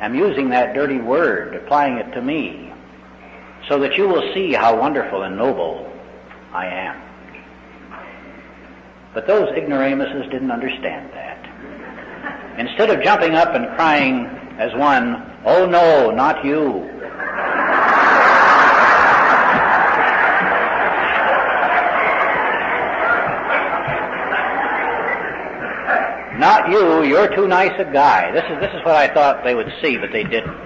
am 0.01 0.15
using 0.15 0.51
that 0.51 0.75
dirty 0.75 0.99
word, 0.99 1.55
applying 1.57 1.97
it 1.97 2.13
to 2.13 2.23
me, 2.23 2.73
so 3.69 3.79
that 3.81 3.97
you 3.97 4.09
will 4.09 4.33
see 4.35 4.53
how 4.53 4.79
wonderful 4.79 5.23
and 5.23 5.37
noble 5.37 5.91
I 6.53 6.67
am. 6.67 7.03
But 9.15 9.27
those 9.27 9.49
ignoramuses 9.57 10.31
didn't 10.31 10.51
understand 10.51 11.13
that. 11.13 11.30
Instead 12.61 12.91
of 12.91 13.03
jumping 13.03 13.35
up 13.35 13.55
and 13.55 13.67
crying 13.75 14.27
as 14.59 14.75
one, 14.75 15.17
oh 15.47 15.65
no, 15.65 16.11
not 16.11 16.45
you, 16.45 16.87
Not 26.39 26.71
you, 26.71 27.03
you're 27.05 27.35
too 27.35 27.47
nice 27.47 27.73
a 27.79 27.85
guy. 27.85 28.31
This 28.33 28.45
is, 28.45 28.61
this 28.61 28.71
is 28.75 28.83
what 28.83 28.95
I 28.95 29.13
thought 29.13 29.45
they 29.45 29.55
would 29.55 29.71
see, 29.83 29.99
but 29.99 30.11
they 30.11 30.25
didn't. 30.25 30.65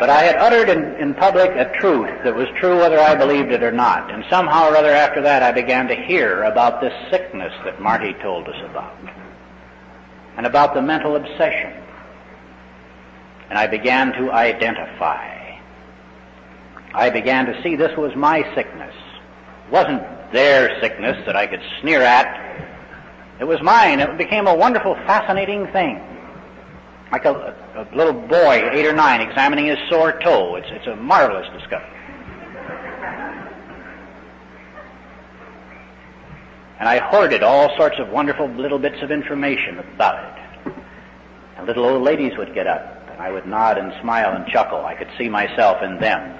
But 0.00 0.08
I 0.08 0.22
had 0.22 0.36
uttered 0.36 0.70
in, 0.70 0.94
in 0.96 1.12
public 1.12 1.50
a 1.50 1.70
truth 1.78 2.10
that 2.24 2.34
was 2.34 2.48
true 2.58 2.78
whether 2.78 2.98
I 2.98 3.14
believed 3.14 3.52
it 3.52 3.62
or 3.62 3.72
not. 3.72 4.10
And 4.10 4.24
somehow 4.30 4.70
or 4.70 4.76
other 4.76 4.92
after 4.92 5.20
that 5.22 5.42
I 5.42 5.52
began 5.52 5.88
to 5.88 5.94
hear 5.94 6.42
about 6.44 6.80
this 6.80 6.94
sickness 7.10 7.52
that 7.64 7.80
Marty 7.80 8.14
told 8.22 8.48
us 8.48 8.56
about. 8.70 8.96
And 10.36 10.46
about 10.46 10.74
the 10.74 10.82
mental 10.82 11.16
obsession. 11.16 11.72
And 13.48 13.58
I 13.58 13.66
began 13.66 14.12
to 14.14 14.32
identify. 14.32 15.58
I 16.94 17.10
began 17.10 17.46
to 17.46 17.62
see 17.62 17.76
this 17.76 17.96
was 17.96 18.14
my 18.16 18.42
sickness. 18.54 18.94
It 19.66 19.72
wasn't 19.72 20.02
their 20.32 20.80
sickness 20.80 21.24
that 21.26 21.36
I 21.36 21.46
could 21.46 21.62
sneer 21.80 22.02
at. 22.02 22.42
It 23.40 23.44
was 23.44 23.60
mine. 23.62 24.00
It 24.00 24.16
became 24.18 24.46
a 24.46 24.54
wonderful, 24.54 24.94
fascinating 25.06 25.66
thing 25.68 26.00
like 27.12 27.24
a, 27.24 27.54
a, 27.76 27.96
little 27.96 28.12
boy, 28.12 28.68
eight 28.72 28.86
or 28.86 28.92
nine, 28.92 29.20
examining 29.20 29.66
his 29.66 29.78
sore 29.88 30.18
toe. 30.20 30.56
It's, 30.56 30.66
it's 30.70 30.86
a 30.86 30.96
marvelous 30.96 31.46
discovery. 31.58 31.95
And 36.78 36.88
I 36.88 36.98
hoarded 36.98 37.42
all 37.42 37.74
sorts 37.76 37.98
of 37.98 38.08
wonderful 38.08 38.48
little 38.48 38.78
bits 38.78 39.02
of 39.02 39.10
information 39.10 39.78
about 39.78 40.18
it. 40.24 40.72
And 41.56 41.66
little 41.66 41.86
old 41.86 42.02
ladies 42.02 42.36
would 42.36 42.54
get 42.54 42.66
up, 42.66 43.08
and 43.10 43.20
I 43.20 43.30
would 43.30 43.46
nod 43.46 43.78
and 43.78 43.92
smile 44.02 44.34
and 44.34 44.46
chuckle. 44.48 44.84
I 44.84 44.94
could 44.94 45.08
see 45.16 45.28
myself 45.28 45.82
in 45.82 45.98
them. 45.98 46.38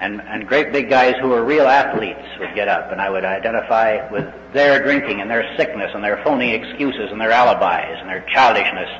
And, 0.00 0.20
and 0.20 0.46
great 0.46 0.72
big 0.72 0.90
guys 0.90 1.14
who 1.20 1.28
were 1.28 1.44
real 1.44 1.66
athletes 1.66 2.26
would 2.38 2.54
get 2.54 2.68
up, 2.68 2.92
and 2.92 3.00
I 3.00 3.08
would 3.08 3.24
identify 3.24 4.10
with 4.10 4.26
their 4.52 4.82
drinking 4.82 5.20
and 5.20 5.30
their 5.30 5.56
sickness 5.56 5.92
and 5.94 6.04
their 6.04 6.22
phony 6.24 6.52
excuses 6.52 7.10
and 7.10 7.20
their 7.20 7.30
alibis 7.30 8.00
and 8.00 8.08
their 8.08 8.26
childishness 8.32 8.90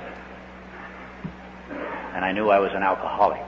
and 2.14 2.24
I 2.24 2.32
knew 2.32 2.48
I 2.48 2.60
was 2.60 2.70
an 2.72 2.82
alcoholic. 2.82 3.44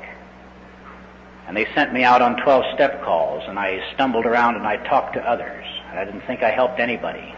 And 1.46 1.56
they 1.56 1.66
sent 1.74 1.92
me 1.92 2.02
out 2.02 2.20
on 2.20 2.36
12 2.42 2.74
step 2.74 3.02
calls, 3.02 3.44
and 3.46 3.58
I 3.58 3.80
stumbled 3.94 4.26
around 4.26 4.56
and 4.56 4.66
I 4.66 4.76
talked 4.76 5.14
to 5.14 5.20
others. 5.20 5.64
I 5.96 6.04
didn't 6.04 6.20
think 6.26 6.42
I 6.42 6.50
helped 6.50 6.78
anybody. 6.78 7.34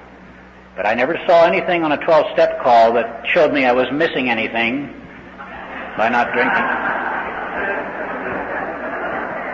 But 0.75 0.85
I 0.85 0.95
never 0.95 1.17
saw 1.27 1.45
anything 1.45 1.85
on 1.85 1.93
a 1.93 1.97
12 1.97 2.33
step 2.33 2.61
call 2.61 2.93
that 2.95 3.25
showed 3.29 3.53
me 3.53 3.65
I 3.65 3.73
was 3.73 3.87
missing 3.93 4.29
anything 4.29 4.87
by 5.97 6.09
not 6.09 6.33
drinking. 6.33 6.65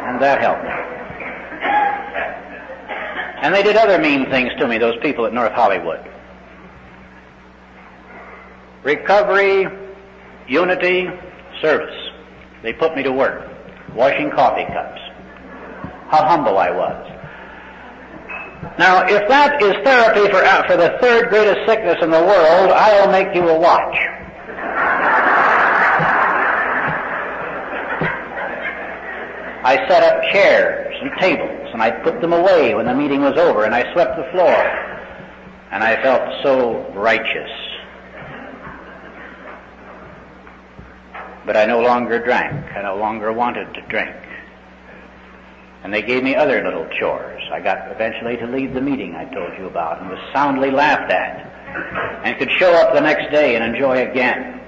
And 0.09 0.20
that 0.22 0.40
helped. 0.40 0.64
And 3.42 3.55
they 3.55 3.62
did 3.62 3.76
other 3.76 3.98
mean 3.98 4.30
things 4.30 4.52
to 4.59 4.66
me, 4.66 4.78
those 4.78 4.96
people 5.02 5.26
at 5.26 5.34
North 5.34 5.52
Hollywood. 5.52 6.00
Recovery, 8.82 9.66
unity, 10.48 11.09
service. 11.61 12.11
They 12.62 12.72
put 12.72 12.96
me 12.96 13.02
to 13.02 13.12
work, 13.12 13.50
washing 13.94 14.30
coffee 14.30 14.64
cups. 14.72 15.00
How 16.09 16.24
humble 16.26 16.57
I 16.57 16.70
was. 16.70 17.13
Now, 18.79 19.07
if 19.07 19.29
that 19.29 19.62
is 19.62 19.75
therapy 19.85 20.29
for, 20.31 20.43
uh, 20.43 20.66
for 20.66 20.77
the 20.77 20.99
third 21.01 21.29
greatest 21.29 21.61
sickness 21.66 21.97
in 22.03 22.11
the 22.11 22.20
world, 22.20 22.72
I'll 22.72 23.11
make 23.11 23.35
you 23.35 23.49
a 23.49 23.59
watch. 23.59 23.97
I 29.64 29.77
set 29.89 30.03
up 30.03 30.22
chairs 30.33 30.95
and 31.01 31.11
tables, 31.20 31.70
and 31.72 31.83
I 31.83 31.91
put 31.91 32.20
them 32.20 32.33
away 32.33 32.75
when 32.75 32.85
the 32.85 32.95
meeting 32.95 33.22
was 33.22 33.39
over, 33.39 33.64
and 33.64 33.75
I 33.75 33.91
swept 33.93 34.16
the 34.16 34.31
floor. 34.33 34.55
And 35.70 35.83
I 35.83 36.01
felt 36.03 36.43
so 36.43 36.93
righteous. 36.93 37.51
But 41.47 41.57
I 41.57 41.64
no 41.64 41.81
longer 41.81 42.18
drank. 42.18 42.77
I 42.77 42.83
no 42.83 42.97
longer 42.97 43.33
wanted 43.33 43.72
to 43.75 43.81
drink. 43.83 44.14
And 45.83 45.93
they 45.93 46.03
gave 46.03 46.22
me 46.22 46.35
other 46.35 46.62
little 46.62 46.87
chores. 46.99 47.34
I 47.51 47.61
got 47.61 47.90
eventually 47.90 48.36
to 48.36 48.47
lead 48.47 48.74
the 48.74 48.80
meeting 48.80 49.14
I 49.14 49.24
told 49.26 49.57
you 49.59 49.66
about 49.66 50.01
and 50.01 50.11
was 50.11 50.18
soundly 50.32 50.70
laughed 50.70 51.11
at 51.11 51.51
and 52.24 52.38
could 52.38 52.51
show 52.53 52.72
up 52.74 52.95
the 52.95 53.01
next 53.01 53.30
day 53.30 53.57
and 53.57 53.64
enjoy 53.64 54.09
again 54.09 54.61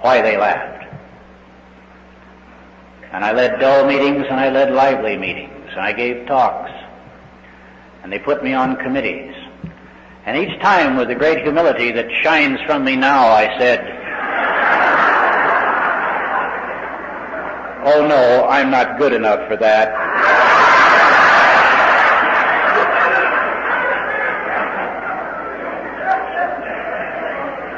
why 0.00 0.22
they 0.22 0.36
laughed. 0.36 0.86
And 3.12 3.24
I 3.24 3.32
led 3.32 3.60
dull 3.60 3.86
meetings 3.86 4.26
and 4.30 4.38
I 4.38 4.50
led 4.50 4.72
lively 4.72 5.16
meetings 5.16 5.68
and 5.70 5.80
I 5.80 5.92
gave 5.92 6.26
talks 6.26 6.70
and 8.02 8.12
they 8.12 8.18
put 8.18 8.42
me 8.42 8.52
on 8.52 8.76
committees. 8.76 9.34
And 10.26 10.36
each 10.36 10.60
time 10.60 10.96
with 10.96 11.08
the 11.08 11.14
great 11.14 11.42
humility 11.42 11.92
that 11.92 12.06
shines 12.22 12.60
from 12.66 12.84
me 12.84 12.96
now, 12.96 13.28
I 13.28 13.58
said, 13.58 13.80
Oh 17.82 18.06
no, 18.06 18.46
I'm 18.46 18.70
not 18.70 18.98
good 18.98 19.14
enough 19.14 19.48
for 19.48 19.56
that. 19.56 20.59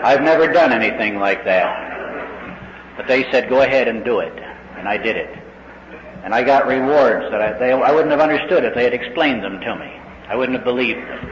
I've 0.02 0.22
never 0.22 0.52
done 0.52 0.72
anything 0.72 1.18
like 1.18 1.44
that. 1.44 2.96
But 2.96 3.06
they 3.06 3.30
said, 3.30 3.48
go 3.48 3.62
ahead 3.62 3.88
and 3.88 4.04
do 4.04 4.18
it. 4.18 4.32
And 4.76 4.88
I 4.88 4.96
did 4.96 5.16
it. 5.16 5.38
And 6.24 6.34
I 6.34 6.42
got 6.42 6.66
rewards 6.66 7.30
that 7.30 7.40
I, 7.40 7.58
they, 7.58 7.72
I 7.72 7.92
wouldn't 7.92 8.10
have 8.10 8.20
understood 8.20 8.64
if 8.64 8.74
they 8.74 8.84
had 8.84 8.94
explained 8.94 9.42
them 9.42 9.60
to 9.60 9.76
me. 9.76 9.92
I 10.28 10.36
wouldn't 10.36 10.56
have 10.56 10.64
believed 10.64 11.00
them. 11.00 11.30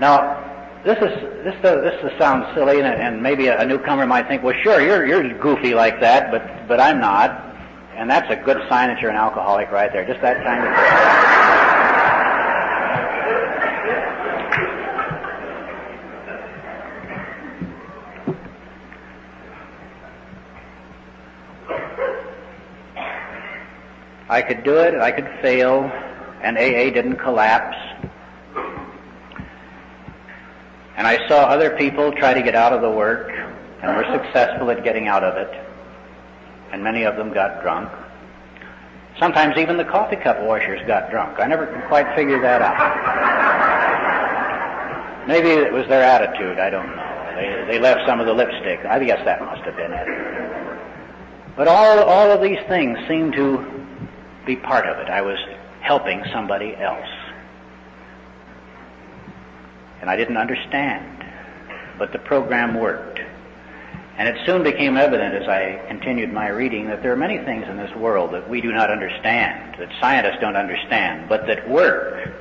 Now, 0.00 0.80
this 0.84 0.98
is 0.98 1.44
this 1.44 1.64
uh, 1.64 1.80
this 1.80 2.12
is, 2.12 2.18
sounds 2.18 2.46
silly, 2.54 2.78
and, 2.80 2.86
and 2.86 3.22
maybe 3.22 3.46
a, 3.46 3.60
a, 3.60 3.66
newcomer 3.66 4.06
might 4.06 4.28
think, 4.28 4.42
well, 4.42 4.54
sure, 4.62 4.80
you're 4.80 5.06
you're 5.06 5.38
goofy 5.38 5.72
like 5.72 6.00
that, 6.00 6.30
but 6.30 6.68
but 6.68 6.80
I'm 6.80 7.00
not, 7.00 7.56
and 7.96 8.10
that's 8.10 8.30
a 8.30 8.36
good 8.36 8.58
sign 8.68 8.88
that 8.88 9.00
you're 9.00 9.10
an 9.10 9.16
alcoholic 9.16 9.70
right 9.70 9.90
there. 9.92 10.06
Just 10.06 10.20
that 10.20 10.42
kind 10.44 11.60
of. 11.60 11.63
I 24.28 24.40
could 24.42 24.64
do 24.64 24.76
it, 24.78 24.94
I 24.94 25.10
could 25.10 25.28
fail, 25.42 25.90
and 26.42 26.56
AA 26.56 26.90
didn't 26.90 27.16
collapse. 27.16 27.76
And 30.96 31.06
I 31.06 31.28
saw 31.28 31.44
other 31.44 31.76
people 31.76 32.12
try 32.12 32.32
to 32.34 32.42
get 32.42 32.54
out 32.54 32.72
of 32.72 32.80
the 32.80 32.90
work 32.90 33.30
and 33.82 33.96
were 33.96 34.06
successful 34.12 34.70
at 34.70 34.82
getting 34.84 35.08
out 35.08 35.24
of 35.24 35.36
it. 35.36 35.52
And 36.72 36.82
many 36.82 37.02
of 37.02 37.16
them 37.16 37.32
got 37.32 37.60
drunk. 37.62 37.90
Sometimes 39.18 39.58
even 39.58 39.76
the 39.76 39.84
coffee 39.84 40.16
cup 40.16 40.40
washers 40.40 40.80
got 40.86 41.10
drunk. 41.10 41.38
I 41.38 41.46
never 41.46 41.66
could 41.66 41.84
quite 41.84 42.14
figure 42.16 42.40
that 42.40 42.62
out. 42.62 42.78
Maybe 45.28 45.50
it 45.50 45.72
was 45.72 45.86
their 45.88 46.02
attitude, 46.02 46.58
I 46.58 46.70
don't 46.70 46.86
know. 46.86 47.10
They, 47.36 47.64
they 47.72 47.78
left 47.78 48.06
some 48.06 48.20
of 48.20 48.26
the 48.26 48.32
lipstick. 48.32 48.84
I 48.84 49.02
guess 49.02 49.24
that 49.24 49.40
must 49.40 49.62
have 49.62 49.76
been 49.76 49.92
it. 49.92 50.06
But 51.56 51.68
all, 51.68 52.00
all 52.00 52.30
of 52.30 52.40
these 52.42 52.58
things 52.68 52.98
seem 53.08 53.32
to 53.32 53.73
be 54.46 54.56
part 54.56 54.86
of 54.86 54.98
it. 54.98 55.08
I 55.08 55.22
was 55.22 55.38
helping 55.80 56.24
somebody 56.32 56.74
else 56.76 57.08
and 60.04 60.10
I 60.10 60.16
didn't 60.16 60.36
understand. 60.36 61.24
But 61.98 62.12
the 62.12 62.18
program 62.18 62.74
worked. 62.74 63.20
And 64.18 64.28
it 64.28 64.36
soon 64.44 64.62
became 64.62 64.98
evident 64.98 65.34
as 65.34 65.48
I 65.48 65.82
continued 65.88 66.30
my 66.30 66.48
reading 66.48 66.88
that 66.88 67.02
there 67.02 67.10
are 67.10 67.16
many 67.16 67.38
things 67.38 67.66
in 67.66 67.78
this 67.78 67.90
world 67.96 68.34
that 68.34 68.46
we 68.46 68.60
do 68.60 68.70
not 68.70 68.90
understand, 68.90 69.76
that 69.78 69.88
scientists 70.02 70.36
don't 70.42 70.56
understand, 70.56 71.26
but 71.30 71.46
that 71.46 71.66
work. 71.70 72.34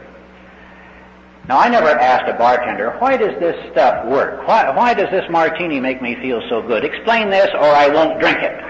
Now, 1.48 1.58
I 1.58 1.70
never 1.70 1.88
asked 1.88 2.30
a 2.30 2.38
bartender, 2.38 2.98
why 3.00 3.16
does 3.16 3.40
this 3.40 3.56
stuff 3.72 4.08
work? 4.08 4.46
Why, 4.46 4.70
why 4.76 4.94
does 4.94 5.10
this 5.10 5.24
martini 5.30 5.80
make 5.80 6.02
me 6.02 6.16
feel 6.16 6.42
so 6.50 6.62
good? 6.62 6.84
Explain 6.84 7.30
this 7.30 7.48
or 7.54 7.64
I 7.64 7.88
won't 7.88 8.20
drink 8.20 8.40
it. 8.40 8.62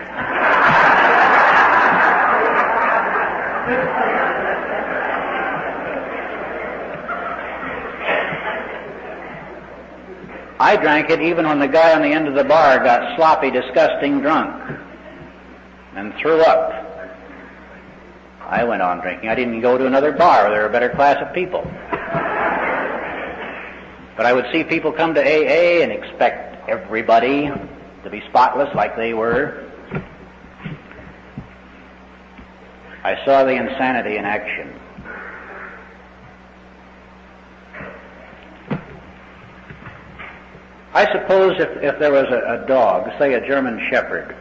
I 10.59 10.77
drank 10.81 11.09
it 11.09 11.21
even 11.21 11.47
when 11.47 11.59
the 11.59 11.67
guy 11.67 11.93
on 11.95 12.01
the 12.01 12.09
end 12.09 12.27
of 12.27 12.35
the 12.35 12.43
bar 12.43 12.79
got 12.83 13.15
sloppy, 13.15 13.51
disgusting 13.51 14.19
drunk 14.19 14.79
and 15.95 16.13
threw 16.15 16.41
up. 16.41 16.71
I 18.41 18.65
went 18.65 18.81
on 18.81 18.99
drinking. 18.99 19.29
I 19.29 19.35
didn't 19.35 19.61
go 19.61 19.77
to 19.77 19.85
another 19.85 20.11
bar 20.11 20.43
where 20.43 20.51
there 20.51 20.61
were 20.61 20.67
a 20.67 20.71
better 20.71 20.89
class 20.89 21.17
of 21.25 21.33
people. 21.33 21.61
But 24.15 24.25
I 24.25 24.33
would 24.33 24.45
see 24.51 24.63
people 24.63 24.91
come 24.91 25.13
to 25.13 25.21
AA 25.21 25.83
and 25.83 25.91
expect 25.91 26.69
everybody 26.69 27.49
to 28.03 28.09
be 28.09 28.21
spotless 28.29 28.73
like 28.75 28.97
they 28.97 29.13
were. 29.13 29.72
I 33.03 33.23
saw 33.25 33.43
the 33.43 33.51
insanity 33.51 34.17
in 34.17 34.25
action. 34.25 34.79
I 40.93 41.11
suppose 41.11 41.59
if, 41.59 41.83
if 41.83 41.99
there 41.99 42.11
was 42.11 42.25
a, 42.25 42.63
a 42.63 42.67
dog, 42.67 43.09
say 43.17 43.33
a 43.33 43.45
German 43.45 43.87
Shepherd, 43.89 44.35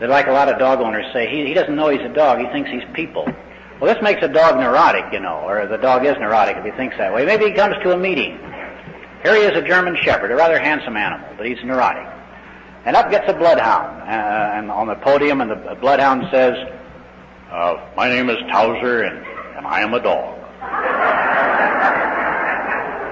that 0.00 0.08
like 0.08 0.28
a 0.28 0.32
lot 0.32 0.48
of 0.48 0.58
dog 0.58 0.80
owners 0.80 1.06
say, 1.12 1.28
he, 1.28 1.44
he 1.46 1.54
doesn't 1.54 1.74
know 1.74 1.88
he's 1.88 2.00
a 2.00 2.14
dog, 2.14 2.38
he 2.38 2.46
thinks 2.46 2.70
he's 2.70 2.84
people. 2.94 3.26
Well, 3.80 3.92
this 3.92 4.02
makes 4.02 4.22
a 4.22 4.28
dog 4.28 4.56
neurotic, 4.56 5.12
you 5.12 5.20
know, 5.20 5.40
or 5.40 5.66
the 5.66 5.76
dog 5.76 6.06
is 6.06 6.14
neurotic 6.18 6.56
if 6.56 6.64
he 6.64 6.70
thinks 6.70 6.96
that 6.98 7.12
way. 7.12 7.26
Maybe 7.26 7.46
he 7.46 7.52
comes 7.52 7.74
to 7.82 7.92
a 7.92 7.96
meeting. 7.96 8.38
Here 9.22 9.34
he 9.34 9.42
is, 9.42 9.56
a 9.56 9.62
German 9.62 9.96
Shepherd, 10.02 10.30
a 10.30 10.36
rather 10.36 10.58
handsome 10.58 10.96
animal, 10.96 11.28
but 11.36 11.46
he's 11.46 11.58
neurotic. 11.64 12.06
And 12.84 12.94
up 12.94 13.10
gets 13.10 13.28
a 13.28 13.34
bloodhound, 13.34 14.02
uh, 14.02 14.58
and 14.58 14.70
on 14.70 14.86
the 14.86 14.94
podium, 14.96 15.40
and 15.40 15.50
the 15.50 15.76
bloodhound 15.80 16.28
says, 16.30 16.54
uh, 17.54 17.80
"My 17.96 18.08
name 18.08 18.28
is 18.30 18.38
Towser, 18.50 19.02
and, 19.02 19.18
and 19.56 19.66
I 19.66 19.80
am 19.80 19.94
a 19.94 20.00
dog." 20.00 20.38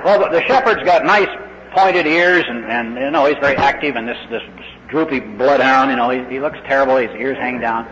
well, 0.04 0.30
the 0.30 0.42
shepherd's 0.46 0.82
got 0.84 1.04
nice 1.04 1.28
pointed 1.74 2.06
ears, 2.06 2.44
and, 2.48 2.64
and 2.64 2.94
you 2.96 3.10
know 3.10 3.26
he's 3.26 3.38
very 3.38 3.56
active, 3.56 3.96
and 3.96 4.06
this 4.08 4.18
this 4.30 4.42
droopy 4.88 5.20
bloodhound, 5.20 5.90
you 5.90 5.96
know, 5.96 6.10
he, 6.10 6.22
he 6.34 6.40
looks 6.40 6.58
terrible. 6.66 6.96
His 6.96 7.10
ears 7.18 7.38
hang 7.38 7.60
down, 7.60 7.86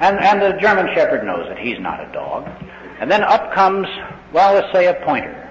and 0.00 0.18
and 0.18 0.40
the 0.40 0.58
German 0.60 0.86
Shepherd 0.94 1.24
knows 1.24 1.48
that 1.48 1.58
he's 1.58 1.78
not 1.80 2.00
a 2.00 2.12
dog. 2.12 2.48
And 3.00 3.10
then 3.10 3.22
up 3.22 3.52
comes, 3.52 3.86
well, 4.32 4.54
let's 4.54 4.72
say 4.72 4.86
a 4.86 4.94
pointer. 5.04 5.45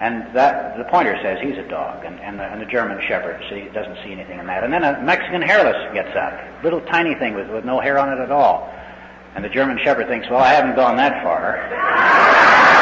And 0.00 0.34
that 0.34 0.78
the 0.78 0.84
pointer 0.84 1.18
says 1.22 1.38
he's 1.42 1.58
a 1.58 1.68
dog, 1.68 2.06
and, 2.06 2.18
and, 2.20 2.38
the, 2.38 2.44
and 2.44 2.60
the 2.60 2.66
German 2.66 2.98
Shepherd 3.06 3.44
see, 3.50 3.68
doesn't 3.74 3.96
see 4.02 4.12
anything 4.12 4.38
in 4.38 4.46
that. 4.46 4.64
And 4.64 4.72
then 4.72 4.82
a 4.82 5.00
Mexican 5.02 5.42
hairless 5.42 5.76
gets 5.92 6.16
up, 6.16 6.64
little 6.64 6.80
tiny 6.80 7.14
thing 7.14 7.34
with, 7.34 7.50
with 7.50 7.66
no 7.66 7.80
hair 7.80 7.98
on 7.98 8.10
it 8.10 8.22
at 8.22 8.30
all. 8.30 8.72
And 9.34 9.44
the 9.44 9.50
German 9.50 9.78
Shepherd 9.84 10.08
thinks, 10.08 10.28
well, 10.30 10.40
I 10.40 10.54
haven't 10.54 10.74
gone 10.74 10.96
that 10.96 11.22
far. 11.22 12.76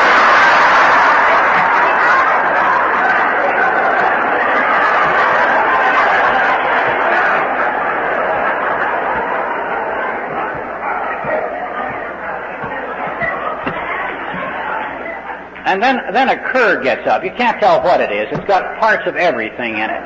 And 15.69 15.83
then, 15.83 16.01
then 16.14 16.31
a 16.31 16.51
cur 16.51 16.83
gets 16.83 17.07
up. 17.07 17.23
You 17.23 17.31
can't 17.33 17.61
tell 17.61 17.83
what 17.83 18.01
it 18.01 18.11
is. 18.11 18.29
It's 18.33 18.47
got 18.47 18.81
parts 18.81 19.07
of 19.07 19.16
everything 19.16 19.75
in 19.75 19.91
it. 19.91 20.03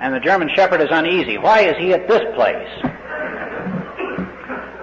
And 0.00 0.14
the 0.14 0.20
German 0.20 0.48
Shepherd 0.54 0.80
is 0.80 0.86
uneasy. 0.92 1.38
Why 1.38 1.62
is 1.62 1.76
he 1.76 1.92
at 1.92 2.06
this 2.06 2.22
place? 2.36 2.68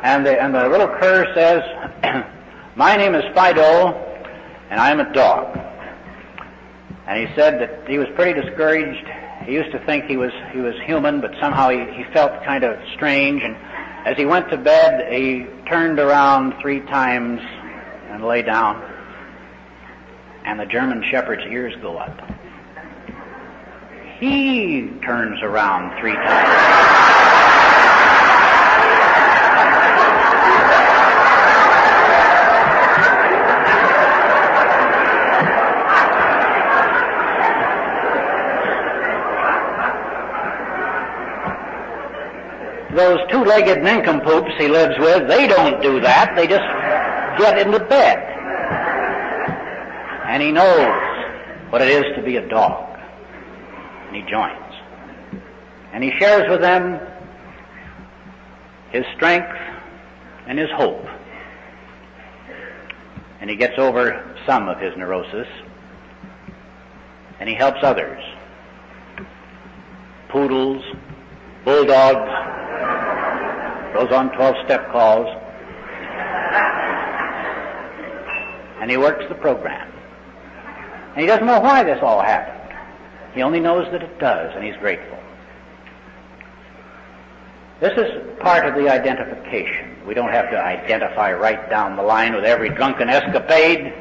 And 0.03 0.25
the, 0.25 0.41
and 0.41 0.53
the 0.53 0.67
little 0.67 0.89
cur 0.89 1.25
says, 1.33 1.63
My 2.75 2.97
name 2.97 3.15
is 3.15 3.23
Fido, 3.33 3.93
and 4.69 4.81
I'm 4.81 4.99
a 4.99 5.13
dog. 5.13 5.57
And 7.07 7.25
he 7.25 7.33
said 7.33 7.61
that 7.61 7.87
he 7.89 7.99
was 7.99 8.09
pretty 8.15 8.41
discouraged. 8.41 9.07
He 9.45 9.53
used 9.53 9.71
to 9.71 9.79
think 9.85 10.03
he 10.03 10.17
was, 10.17 10.33
he 10.51 10.59
was 10.59 10.75
human, 10.83 11.21
but 11.21 11.31
somehow 11.39 11.69
he, 11.69 11.85
he 11.93 12.03
felt 12.11 12.43
kind 12.43 12.65
of 12.65 12.77
strange. 12.93 13.41
And 13.41 13.55
as 14.05 14.17
he 14.17 14.25
went 14.25 14.49
to 14.49 14.57
bed, 14.57 15.13
he 15.13 15.45
turned 15.69 15.97
around 15.99 16.59
three 16.59 16.81
times 16.81 17.39
and 18.09 18.25
lay 18.25 18.41
down 18.41 18.92
and 20.45 20.59
the 20.59 20.65
German 20.65 21.03
shepherd's 21.09 21.43
ears 21.49 21.73
go 21.81 21.97
up. 21.97 22.21
He 24.19 24.89
turns 25.03 25.41
around 25.41 25.99
three 25.99 26.13
times. 26.13 26.49
Those 42.95 43.19
two-legged 43.31 43.81
nincompoops 43.81 44.51
he 44.59 44.67
lives 44.67 44.95
with, 44.99 45.27
they 45.27 45.47
don't 45.47 45.81
do 45.81 45.99
that. 46.01 46.35
They 46.35 46.47
just 46.47 46.63
get 47.39 47.57
into 47.57 47.79
bed 47.79 48.32
and 50.33 50.41
he 50.41 50.51
knows 50.51 51.69
what 51.69 51.83
it 51.83 51.89
is 51.89 52.15
to 52.15 52.23
be 52.23 52.37
a 52.37 52.49
dog. 52.49 52.97
And 54.07 54.15
he 54.15 54.23
joins. 54.23 54.73
And 55.93 56.03
he 56.03 56.09
shares 56.17 56.49
with 56.49 56.59
them 56.59 56.99
his 58.89 59.05
strength 59.15 59.55
and 60.47 60.57
his 60.57 60.71
hope. 60.71 61.05
And 63.41 63.47
he 63.47 63.55
gets 63.55 63.77
over 63.77 64.35
some 64.47 64.69
of 64.69 64.79
his 64.79 64.97
neurosis. 64.97 65.47
And 67.39 67.47
he 67.47 67.53
helps 67.53 67.83
others. 67.83 68.23
Poodles, 70.29 70.83
bulldogs, 71.63 72.31
goes 73.93 74.11
on 74.11 74.31
12 74.35 74.55
step 74.65 74.91
calls. 74.91 75.27
And 78.81 78.89
he 78.89 78.97
works 78.97 79.25
the 79.29 79.35
program. 79.35 79.92
And 81.13 81.21
he 81.21 81.27
doesn't 81.27 81.45
know 81.45 81.59
why 81.59 81.83
this 81.83 81.99
all 82.01 82.21
happened. 82.21 82.75
He 83.35 83.43
only 83.43 83.59
knows 83.59 83.91
that 83.91 84.01
it 84.01 84.19
does, 84.19 84.51
and 84.55 84.63
he's 84.63 84.75
grateful. 84.77 85.17
This 87.79 87.93
is 87.97 88.39
part 88.39 88.65
of 88.65 88.75
the 88.75 88.89
identification. 88.89 89.97
We 90.07 90.13
don't 90.13 90.31
have 90.31 90.49
to 90.51 90.57
identify 90.57 91.33
right 91.33 91.69
down 91.69 91.95
the 91.95 92.01
line 92.01 92.33
with 92.33 92.45
every 92.45 92.69
drunken 92.69 93.09
escapade. 93.09 93.93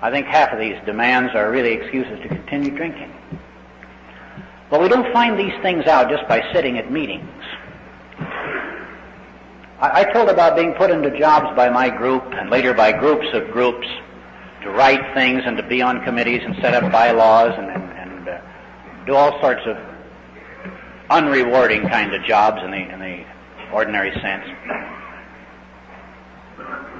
I 0.00 0.10
think 0.10 0.26
half 0.26 0.52
of 0.52 0.58
these 0.58 0.76
demands 0.86 1.34
are 1.34 1.50
really 1.50 1.72
excuses 1.72 2.18
to 2.22 2.28
continue 2.28 2.70
drinking. 2.70 3.12
But 4.70 4.80
we 4.80 4.88
don't 4.88 5.12
find 5.12 5.38
these 5.38 5.54
things 5.62 5.86
out 5.86 6.10
just 6.10 6.28
by 6.28 6.42
sitting 6.52 6.78
at 6.78 6.90
meetings. 6.90 7.28
I, 9.80 10.00
I 10.00 10.12
told 10.12 10.28
about 10.28 10.56
being 10.56 10.74
put 10.74 10.90
into 10.90 11.16
jobs 11.18 11.54
by 11.56 11.68
my 11.68 11.88
group 11.88 12.24
and 12.32 12.50
later 12.50 12.74
by 12.74 12.92
groups 12.92 13.26
of 13.32 13.50
groups 13.50 13.86
to 14.68 14.74
write 14.74 15.14
things 15.14 15.42
and 15.44 15.56
to 15.56 15.62
be 15.62 15.82
on 15.82 16.02
committees 16.04 16.42
and 16.44 16.54
set 16.56 16.74
up 16.74 16.92
bylaws 16.92 17.54
and, 17.56 17.70
and, 17.70 17.90
and 17.92 18.28
uh, 18.28 18.40
do 19.06 19.14
all 19.14 19.40
sorts 19.40 19.62
of 19.66 19.76
unrewarding 21.10 21.88
kind 21.90 22.14
of 22.14 22.22
jobs 22.24 22.62
in 22.62 22.70
the, 22.70 22.92
in 22.92 23.00
the 23.00 23.24
ordinary 23.72 24.12
sense. 24.20 24.44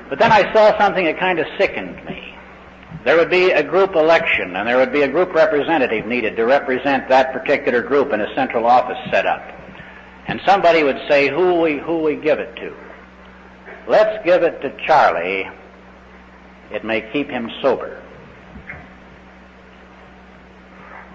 But 0.09 0.19
then 0.19 0.33
I 0.33 0.51
saw 0.55 0.79
something 0.79 1.05
that 1.05 1.19
kind 1.19 1.39
of 1.39 1.47
sickened 1.59 2.03
me. 2.07 2.35
There 3.05 3.17
would 3.17 3.31
be 3.31 3.51
a 3.51 3.63
group 3.63 3.95
election, 3.95 4.57
and 4.57 4.67
there 4.67 4.79
would 4.79 4.93
be 4.93 5.03
a 5.03 5.09
group 5.09 5.35
representative 5.35 6.07
needed 6.07 6.37
to 6.37 6.45
represent 6.45 7.09
that 7.11 7.33
particular 7.33 7.83
group 7.83 8.13
in 8.13 8.21
a 8.21 8.35
central 8.35 8.67
office 8.67 8.99
set 9.11 9.27
up. 9.27 9.43
And 10.27 10.41
somebody 10.47 10.83
would 10.83 10.99
say, 11.09 11.29
who 11.29 11.61
we, 11.61 11.79
who 11.79 11.99
we 11.99 12.17
give 12.17 12.39
it 12.39 12.55
to? 12.57 12.75
Let's 13.87 14.25
give 14.25 14.43
it 14.43 14.61
to 14.63 14.75
Charlie 14.87 15.49
it 16.71 16.85
may 16.85 17.01
keep 17.13 17.29
him 17.29 17.51
sober. 17.63 18.03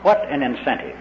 What 0.01 0.30
an 0.30 0.43
incentive. 0.43 0.97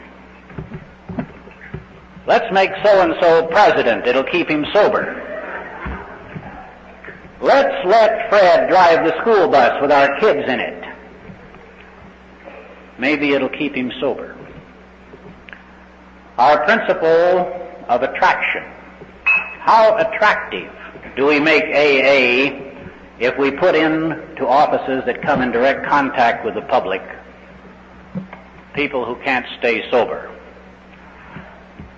Let's 2.27 2.53
make 2.53 2.71
so 2.85 3.01
and 3.03 3.15
so 3.21 3.47
president. 3.49 4.07
It'll 4.07 4.23
keep 4.23 4.49
him 4.49 4.65
sober. 4.73 5.19
Let's 7.41 7.85
let 7.85 8.31
Fred 8.31 8.69
drive 8.69 9.05
the 9.05 9.21
school 9.21 9.49
bus 9.49 9.83
with 9.83 9.91
our 9.91 10.21
kids 10.21 10.49
in 10.49 10.61
it. 10.61 10.85
Maybe 12.99 13.33
it'll 13.33 13.49
keep 13.49 13.75
him 13.75 13.91
sober. 14.01 14.37
Our 16.39 16.65
principle 16.65 17.85
of 17.89 18.03
attraction. 18.05 18.63
How 19.59 19.97
attractive 19.97 20.73
do 21.17 21.27
we 21.27 21.41
make 21.41 21.65
AA 21.65 22.72
if 23.19 23.37
we 23.39 23.51
put 23.51 23.75
in 23.75 24.35
to 24.37 24.47
offices 24.47 25.05
that 25.07 25.23
come 25.23 25.43
in 25.43 25.53
direct 25.53 25.87
contact 25.87 26.45
with 26.45 26.55
the 26.55 26.63
public 26.63 27.03
people 28.75 29.05
who 29.05 29.17
can't 29.23 29.47
stay 29.59 29.89
sober? 29.91 30.29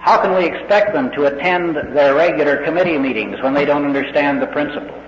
How 0.01 0.21
can 0.21 0.35
we 0.35 0.45
expect 0.45 0.93
them 0.93 1.11
to 1.13 1.27
attend 1.27 1.77
their 1.97 2.15
regular 2.15 2.63
committee 2.65 2.99
meetings 2.99 3.41
when 3.43 3.55
they 3.55 3.65
don't 3.65 3.87
understand 3.87 4.43
the 4.43 4.47
principles? 4.49 5.01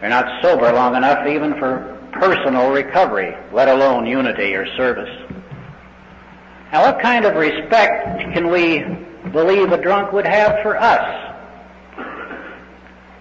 They're 0.00 0.10
not 0.10 0.42
sober 0.42 0.72
long 0.72 0.94
enough 0.94 1.26
even 1.26 1.58
for 1.58 1.96
personal 2.12 2.70
recovery, 2.70 3.36
let 3.52 3.68
alone 3.68 4.06
unity 4.06 4.54
or 4.54 4.66
service. 4.76 5.10
Now, 6.72 6.90
what 6.90 7.00
kind 7.00 7.24
of 7.24 7.36
respect 7.36 8.32
can 8.34 8.50
we 8.50 8.84
believe 9.30 9.72
a 9.72 9.82
drunk 9.82 10.12
would 10.12 10.26
have 10.26 10.62
for 10.62 10.76
us? 10.76 11.35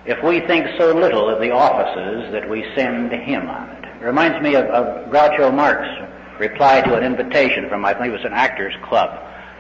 If 0.06 0.24
we 0.24 0.40
think 0.42 0.68
so 0.78 0.94
little 0.94 1.30
of 1.30 1.40
the 1.40 1.52
offices 1.52 2.32
that 2.32 2.48
we 2.48 2.64
send 2.76 3.12
him 3.12 3.50
on 3.50 3.70
it. 3.70 3.86
It 4.02 4.04
reminds 4.04 4.42
me 4.42 4.56
of, 4.56 4.66
of 4.66 5.10
Groucho 5.10 5.54
Marx 5.54 5.88
reply 6.40 6.82
to 6.82 6.96
an 6.96 7.04
invitation 7.04 7.68
from, 7.70 7.84
I 7.86 7.94
think 7.94 8.08
it 8.08 8.12
was 8.12 8.26
an 8.26 8.34
actors 8.34 8.74
club 8.84 9.10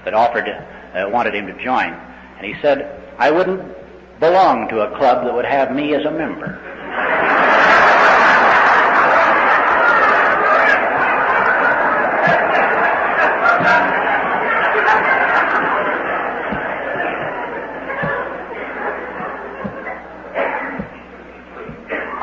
that 0.03 0.13
offered, 0.13 0.47
uh, 0.47 1.09
wanted 1.09 1.33
him 1.33 1.47
to 1.47 1.63
join. 1.63 1.93
And 1.93 2.45
he 2.45 2.53
said, 2.61 3.13
I 3.17 3.31
wouldn't 3.31 3.61
belong 4.19 4.67
to 4.69 4.81
a 4.81 4.97
club 4.97 5.25
that 5.25 5.33
would 5.33 5.45
have 5.45 5.75
me 5.75 5.95
as 5.95 6.05
a 6.05 6.11
member. 6.11 6.61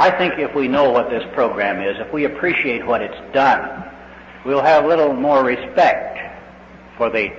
I 0.03 0.11
think 0.11 0.37
if 0.37 0.53
we 0.53 0.67
know 0.67 0.91
what 0.91 1.11
this 1.11 1.23
program 1.33 1.81
is, 1.81 1.97
if 2.01 2.13
we 2.13 2.25
appreciate 2.25 2.85
what 2.85 3.03
it's 3.03 3.33
done, 3.33 3.89
we'll 4.45 4.61
have 4.61 4.85
a 4.85 4.89
little 4.89 5.13
more 5.13 5.45
respect 5.45 6.19
for 6.97 7.09
the 7.09 7.31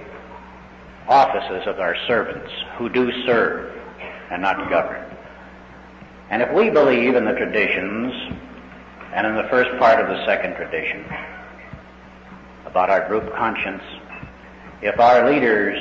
offices 1.10 1.68
of 1.68 1.82
our 1.82 1.94
servants 2.08 2.50
who 2.78 2.88
do 2.88 3.12
serve 3.26 3.78
and 4.32 4.42
not 4.42 4.70
govern. 4.70 5.04
And 6.30 6.42
if 6.42 6.54
we 6.54 6.70
believe 6.70 7.16
in 7.16 7.26
the 7.26 7.34
traditions 7.34 8.14
and 9.14 9.28
in 9.28 9.36
the 9.36 9.50
first 9.50 9.78
part 9.78 10.00
of 10.00 10.08
the 10.08 10.26
second 10.26 10.56
tradition 10.56 11.04
about 12.66 12.90
our 12.90 13.06
group 13.10 13.36
conscience, 13.36 13.84
if 14.82 14.98
our 15.02 15.30
leaders 15.30 15.78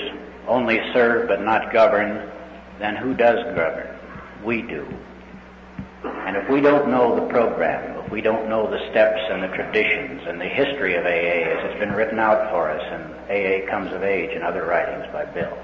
only 0.48 0.80
serve 0.92 1.28
but 1.28 1.42
not 1.42 1.72
govern, 1.72 2.28
then 2.80 2.96
who 2.96 3.14
does 3.14 3.38
govern? 3.54 3.86
We 4.44 4.62
do. 4.62 4.84
And 6.04 6.36
if 6.36 6.48
we 6.48 6.60
don't 6.60 6.88
know 6.88 7.14
the 7.14 7.26
program, 7.26 8.04
if 8.04 8.10
we 8.10 8.20
don't 8.20 8.48
know 8.48 8.68
the 8.68 8.90
steps 8.90 9.20
and 9.30 9.42
the 9.42 9.48
traditions 9.48 10.22
and 10.26 10.40
the 10.40 10.48
history 10.48 10.96
of 10.96 11.04
AA 11.04 11.08
as 11.08 11.70
it's 11.70 11.78
been 11.78 11.92
written 11.92 12.18
out 12.18 12.50
for 12.50 12.68
us 12.68 12.82
in 12.82 13.02
AA 13.30 13.70
Comes 13.70 13.92
of 13.92 14.02
Age 14.02 14.30
and 14.34 14.42
other 14.42 14.64
writings 14.64 15.06
by 15.12 15.24
Bill, 15.26 15.56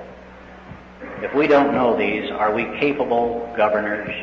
if 1.23 1.35
we 1.35 1.47
don't 1.47 1.75
know 1.75 1.97
these, 1.97 2.31
are 2.31 2.55
we 2.55 2.65
capable 2.79 3.53
governors? 3.57 4.15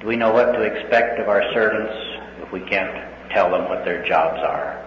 Do 0.00 0.06
we 0.06 0.16
know 0.16 0.32
what 0.32 0.52
to 0.52 0.62
expect 0.62 1.20
of 1.20 1.28
our 1.28 1.42
servants 1.52 1.92
if 2.40 2.52
we 2.52 2.60
can't 2.60 3.30
tell 3.30 3.50
them 3.50 3.68
what 3.68 3.84
their 3.84 4.06
jobs 4.06 4.40
are? 4.40 4.80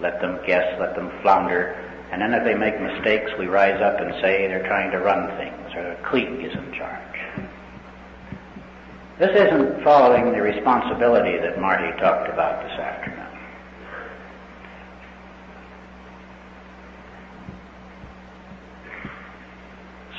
Let 0.00 0.20
them 0.20 0.38
guess, 0.46 0.78
let 0.78 0.94
them 0.94 1.10
flounder, 1.22 1.74
and 2.12 2.20
then 2.20 2.34
if 2.34 2.44
they 2.44 2.54
make 2.54 2.80
mistakes, 2.80 3.32
we 3.38 3.46
rise 3.46 3.80
up 3.80 4.00
and 4.00 4.12
say 4.22 4.46
they're 4.46 4.66
trying 4.66 4.90
to 4.92 4.98
run 4.98 5.28
things, 5.36 5.74
or 5.74 5.92
a 5.92 6.08
clique 6.08 6.40
is 6.44 6.52
in 6.52 6.72
charge. 6.72 7.45
This 9.18 9.30
isn't 9.30 9.82
following 9.82 10.32
the 10.32 10.42
responsibility 10.42 11.38
that 11.38 11.58
Marty 11.58 11.90
talked 11.98 12.28
about 12.28 12.62
this 12.62 12.72
afternoon. 12.72 13.26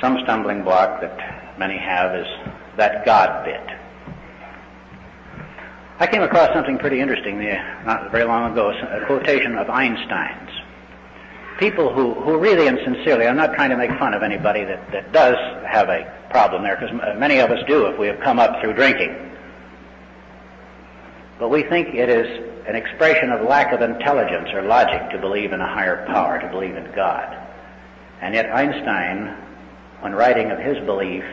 Some 0.00 0.18
stumbling 0.24 0.64
block 0.64 1.00
that 1.00 1.58
many 1.60 1.78
have 1.78 2.16
is 2.16 2.26
that 2.76 3.04
God 3.04 3.44
bit. 3.44 3.62
I 6.00 6.06
came 6.08 6.22
across 6.22 6.52
something 6.52 6.78
pretty 6.78 7.00
interesting 7.00 7.38
not 7.84 8.10
very 8.10 8.24
long 8.24 8.50
ago, 8.50 8.70
a 8.70 9.06
quotation 9.06 9.56
of 9.56 9.70
Einstein's. 9.70 10.50
People 11.58 11.92
who, 11.92 12.14
who 12.14 12.38
really 12.38 12.68
and 12.68 12.78
sincerely, 12.84 13.26
I'm 13.26 13.36
not 13.36 13.54
trying 13.54 13.70
to 13.70 13.76
make 13.76 13.90
fun 13.98 14.14
of 14.14 14.22
anybody 14.22 14.64
that, 14.64 14.92
that 14.92 15.12
does 15.12 15.36
have 15.66 15.88
a 15.88 16.26
problem 16.30 16.62
there, 16.62 16.76
because 16.76 16.94
uh, 17.00 17.18
many 17.18 17.38
of 17.40 17.50
us 17.50 17.58
do 17.66 17.86
if 17.86 17.98
we 17.98 18.06
have 18.06 18.20
come 18.20 18.38
up 18.38 18.60
through 18.60 18.74
drinking. 18.74 19.32
But 21.40 21.48
we 21.48 21.64
think 21.64 21.94
it 21.94 22.08
is 22.08 22.26
an 22.68 22.76
expression 22.76 23.30
of 23.30 23.42
lack 23.46 23.72
of 23.72 23.82
intelligence 23.82 24.50
or 24.52 24.62
logic 24.62 25.10
to 25.10 25.18
believe 25.18 25.52
in 25.52 25.60
a 25.60 25.66
higher 25.66 26.06
power, 26.06 26.40
to 26.40 26.48
believe 26.48 26.76
in 26.76 26.92
God. 26.94 27.36
And 28.20 28.34
yet 28.34 28.54
Einstein, 28.54 29.34
when 30.00 30.14
writing 30.14 30.52
of 30.52 30.60
his 30.60 30.78
belief 30.86 31.24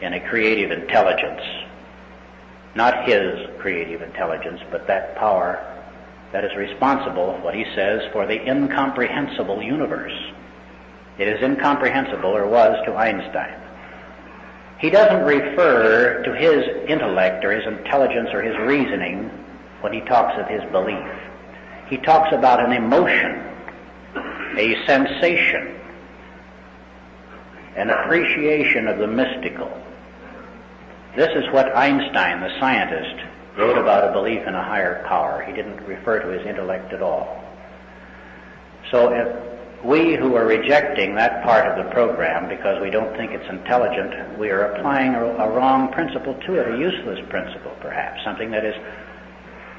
in 0.00 0.14
a 0.14 0.28
creative 0.28 0.70
intelligence, 0.70 1.42
not 2.74 3.06
his 3.06 3.48
creative 3.58 4.00
intelligence, 4.00 4.60
but 4.70 4.86
that 4.86 5.16
power 5.16 5.77
that 6.32 6.44
is 6.44 6.54
responsible, 6.56 7.38
what 7.42 7.54
he 7.54 7.64
says, 7.74 8.02
for 8.12 8.26
the 8.26 8.40
incomprehensible 8.46 9.62
universe. 9.62 10.12
It 11.18 11.28
is 11.28 11.42
incomprehensible, 11.42 12.30
or 12.30 12.46
was 12.46 12.76
to 12.86 12.94
Einstein. 12.94 13.54
He 14.78 14.90
doesn't 14.90 15.24
refer 15.24 16.22
to 16.22 16.34
his 16.34 16.88
intellect 16.88 17.44
or 17.44 17.52
his 17.52 17.66
intelligence 17.66 18.28
or 18.32 18.42
his 18.42 18.56
reasoning 18.58 19.28
when 19.80 19.92
he 19.92 20.00
talks 20.02 20.38
of 20.38 20.46
his 20.46 20.62
belief. 20.70 21.06
He 21.88 21.96
talks 21.96 22.32
about 22.32 22.64
an 22.64 22.72
emotion, 22.72 23.44
a 24.56 24.86
sensation, 24.86 25.74
an 27.76 27.90
appreciation 27.90 28.86
of 28.86 28.98
the 28.98 29.06
mystical. 29.06 29.70
This 31.16 31.30
is 31.34 31.50
what 31.52 31.74
Einstein, 31.76 32.40
the 32.40 32.60
scientist, 32.60 33.24
wrote 33.58 33.76
about 33.76 34.08
a 34.08 34.12
belief 34.12 34.46
in 34.46 34.54
a 34.54 34.62
higher 34.62 35.04
power. 35.08 35.42
He 35.44 35.52
didn't 35.52 35.84
refer 35.84 36.20
to 36.20 36.28
his 36.28 36.46
intellect 36.46 36.92
at 36.92 37.02
all. 37.02 37.44
So 38.92 39.12
if 39.12 39.84
we 39.84 40.14
who 40.14 40.36
are 40.36 40.46
rejecting 40.46 41.16
that 41.16 41.42
part 41.42 41.66
of 41.66 41.84
the 41.84 41.90
program 41.90 42.48
because 42.48 42.80
we 42.80 42.90
don't 42.90 43.14
think 43.16 43.32
it's 43.32 43.48
intelligent, 43.50 44.38
we 44.38 44.50
are 44.50 44.72
applying 44.72 45.14
a, 45.14 45.24
a 45.24 45.50
wrong 45.50 45.92
principle 45.92 46.34
to 46.46 46.54
it, 46.54 46.72
a 46.72 46.78
useless 46.78 47.18
principle 47.28 47.76
perhaps, 47.80 48.22
something 48.24 48.50
that 48.52 48.64
is, 48.64 48.74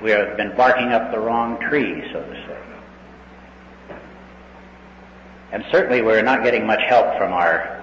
we 0.04 0.12
have 0.12 0.36
been 0.36 0.56
barking 0.58 0.90
up 0.90 1.12
the 1.12 1.20
wrong 1.20 1.58
tree, 1.70 2.04
so 2.12 2.22
to 2.22 2.34
say. 2.48 3.96
And 5.52 5.64
certainly 5.72 6.02
we're 6.02 6.22
not 6.22 6.44
getting 6.44 6.68
much 6.68 6.82
help 6.88 7.18
from 7.18 7.32
our 7.32 7.79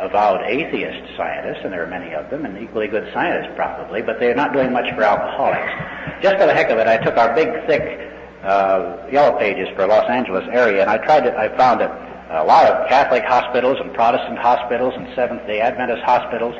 avowed 0.00 0.42
atheist 0.42 1.16
scientists, 1.16 1.60
and 1.64 1.72
there 1.72 1.82
are 1.82 1.90
many 1.90 2.14
of 2.14 2.30
them, 2.30 2.44
and 2.44 2.58
equally 2.62 2.86
good 2.86 3.10
scientists 3.12 3.52
probably, 3.56 4.02
but 4.02 4.20
they're 4.20 4.34
not 4.34 4.52
doing 4.52 4.72
much 4.72 4.88
for 4.94 5.02
alcoholics. 5.02 6.22
Just 6.22 6.36
for 6.38 6.46
the 6.46 6.54
heck 6.54 6.70
of 6.70 6.78
it, 6.78 6.86
I 6.86 6.96
took 6.98 7.16
our 7.16 7.34
big, 7.34 7.48
thick 7.66 8.08
uh, 8.42 9.06
yellow 9.10 9.38
pages 9.38 9.68
for 9.74 9.86
Los 9.86 10.08
Angeles 10.08 10.44
area, 10.52 10.82
and 10.82 10.90
I 10.90 10.98
tried 10.98 11.22
to, 11.22 11.36
I 11.36 11.54
found 11.56 11.80
a, 11.80 11.90
a 12.30 12.44
lot 12.44 12.66
of 12.66 12.88
Catholic 12.88 13.24
hospitals 13.24 13.78
and 13.80 13.92
Protestant 13.94 14.38
hospitals 14.38 14.94
and 14.96 15.08
Seventh 15.14 15.46
Day 15.46 15.60
Adventist 15.60 16.02
hospitals, 16.04 16.54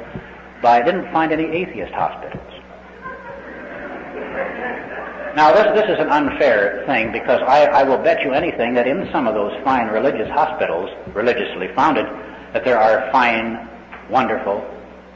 but 0.61 0.83
I 0.83 0.83
didn't 0.83 1.13
find 1.13 1.33
any 1.33 1.45
atheist 1.45 1.93
hospitals. 1.93 2.43
Now, 5.37 5.53
this, 5.53 5.81
this 5.81 5.91
is 5.91 6.01
an 6.01 6.09
unfair 6.11 6.83
thing 6.87 7.13
because 7.13 7.41
I, 7.47 7.67
I 7.67 7.83
will 7.85 7.99
bet 7.99 8.25
you 8.25 8.33
anything 8.33 8.75
that 8.75 8.89
in 8.89 9.09
some 9.13 9.29
of 9.29 9.35
those 9.35 9.53
fine 9.63 9.87
religious 9.87 10.29
hospitals, 10.31 10.91
religiously 11.15 11.69
founded, 11.77 12.07
that 12.53 12.65
there 12.65 12.79
are 12.79 13.11
fine, 13.13 13.69
wonderful 14.11 14.65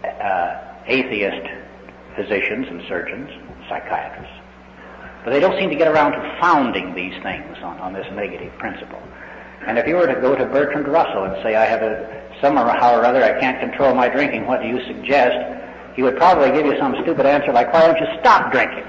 uh, 0.05 0.59
atheist 0.87 1.49
physicians 2.17 2.67
and 2.69 2.83
surgeons, 2.89 3.29
and 3.31 3.65
psychiatrists. 3.69 4.35
But 5.25 5.31
they 5.31 5.41
don't 5.41 5.59
seem 5.59 5.71
to 5.71 5.77
get 5.77 5.89
around 5.89 6.13
to 6.13 6.39
founding 6.41 6.95
these 6.95 7.15
things 7.23 7.57
on, 7.63 7.79
on 7.79 7.93
this 7.93 8.07
negative 8.13 8.53
principle. 8.59 9.01
And 9.67 9.79
if 9.79 9.87
you 9.87 9.95
were 9.95 10.07
to 10.07 10.21
go 10.21 10.35
to 10.35 10.45
Bertrand 10.47 10.89
Russell 10.89 11.25
and 11.25 11.43
say, 11.43 11.55
I 11.55 11.65
have 11.65 11.83
a 11.83 12.37
summer 12.41 12.69
how 12.69 12.99
or 12.99 13.05
other, 13.05 13.23
I 13.23 13.39
can't 13.39 13.61
control 13.61 13.95
my 13.95 14.09
drinking, 14.09 14.47
what 14.47 14.61
do 14.61 14.69
you 14.69 14.85
suggest? 14.87 15.37
He 15.95 16.03
would 16.03 16.17
probably 16.17 16.51
give 16.51 16.67
you 16.67 16.77
some 16.79 16.97
stupid 17.03 17.27
answer 17.27 17.53
like, 17.53 17.73
why 17.73 17.87
don't 17.87 17.99
you 17.99 18.07
stop 18.21 18.51
drinking? 18.51 18.85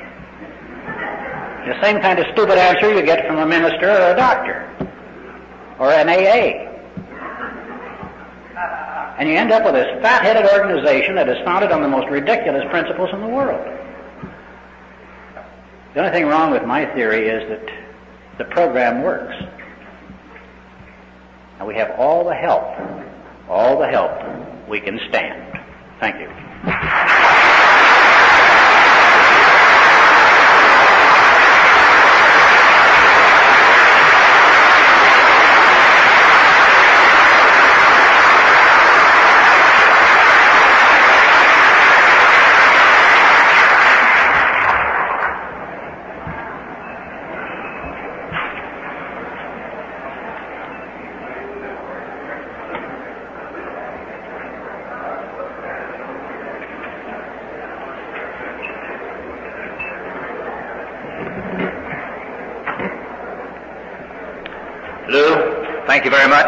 The 1.68 1.80
same 1.82 2.02
kind 2.02 2.20
of 2.20 2.26
stupid 2.34 2.58
answer 2.58 2.94
you 2.94 3.06
get 3.06 3.28
from 3.28 3.38
a 3.38 3.46
minister 3.46 3.90
or 3.90 4.12
a 4.12 4.16
doctor 4.16 4.68
or 5.80 5.92
an 5.92 6.10
AA. 6.10 6.73
And 9.18 9.30
you 9.30 9.36
end 9.36 9.52
up 9.52 9.64
with 9.64 9.76
this 9.76 10.02
fat-headed 10.02 10.52
organization 10.52 11.16
that 11.16 11.30
is 11.30 11.38
founded 11.46 11.72
on 11.72 11.82
the 11.82 11.88
most 11.88 12.10
ridiculous 12.10 12.64
principles 12.70 13.10
in 13.14 13.22
the 13.22 13.28
world. 13.28 13.64
The 15.94 16.00
only 16.00 16.12
thing 16.12 16.26
wrong 16.26 16.52
with 16.52 16.66
my 16.66 16.86
theory 16.94 17.28
is 17.28 17.48
that 17.48 17.70
the 18.40 18.46
program 18.46 19.04
works. 19.04 19.36
And 21.60 21.68
we 21.68 21.76
have 21.76 21.92
all 21.92 22.26
the 22.26 22.34
help, 22.34 22.66
all 23.48 23.78
the 23.80 23.88
help 23.88 24.12
we 24.68 24.80
can 24.82 25.00
stand. 25.08 25.60
Thank 26.00 26.20
you 26.20 26.28
very 66.10 66.28
much. 66.28 66.48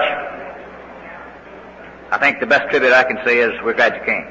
I 2.12 2.18
think 2.20 2.40
the 2.40 2.48
best 2.48 2.65
tribute 2.76 2.94
I 2.94 3.04
can 3.04 3.18
say 3.26 3.40
is 3.40 3.52
we're 3.64 3.74
glad 3.74 3.96
you 3.96 4.04
came. 4.06 4.28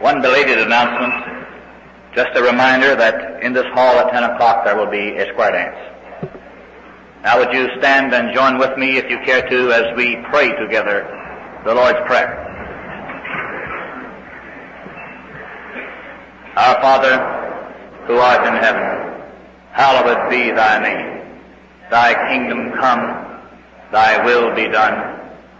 One 0.00 0.20
belated 0.20 0.58
announcement, 0.58 1.46
just 2.16 2.30
a 2.34 2.42
reminder 2.42 2.96
that 2.96 3.44
in 3.44 3.52
this 3.52 3.66
hall 3.74 3.94
at 4.00 4.10
10 4.10 4.24
o'clock 4.24 4.64
there 4.64 4.76
will 4.76 4.90
be 4.90 5.14
a 5.16 5.30
square 5.32 5.52
dance. 5.52 5.78
Now 7.22 7.38
would 7.38 7.52
you 7.52 7.68
stand 7.78 8.12
and 8.12 8.34
join 8.34 8.58
with 8.58 8.76
me 8.76 8.96
if 8.96 9.08
you 9.08 9.18
care 9.24 9.48
to 9.48 9.72
as 9.72 9.96
we 9.96 10.16
pray 10.30 10.50
together 10.58 11.06
the 11.64 11.74
Lord's 11.74 12.00
Prayer. 12.06 12.42
Our 16.56 16.74
Father, 16.82 17.14
who 18.08 18.16
art 18.16 18.48
in 18.48 18.54
heaven, 18.54 19.22
hallowed 19.70 20.28
be 20.28 20.50
thy 20.50 20.82
name. 20.82 21.38
Thy 21.88 22.14
kingdom 22.28 22.72
come, 22.72 23.40
thy 23.92 24.24
will 24.24 24.52
be 24.56 24.66
done, 24.66 25.09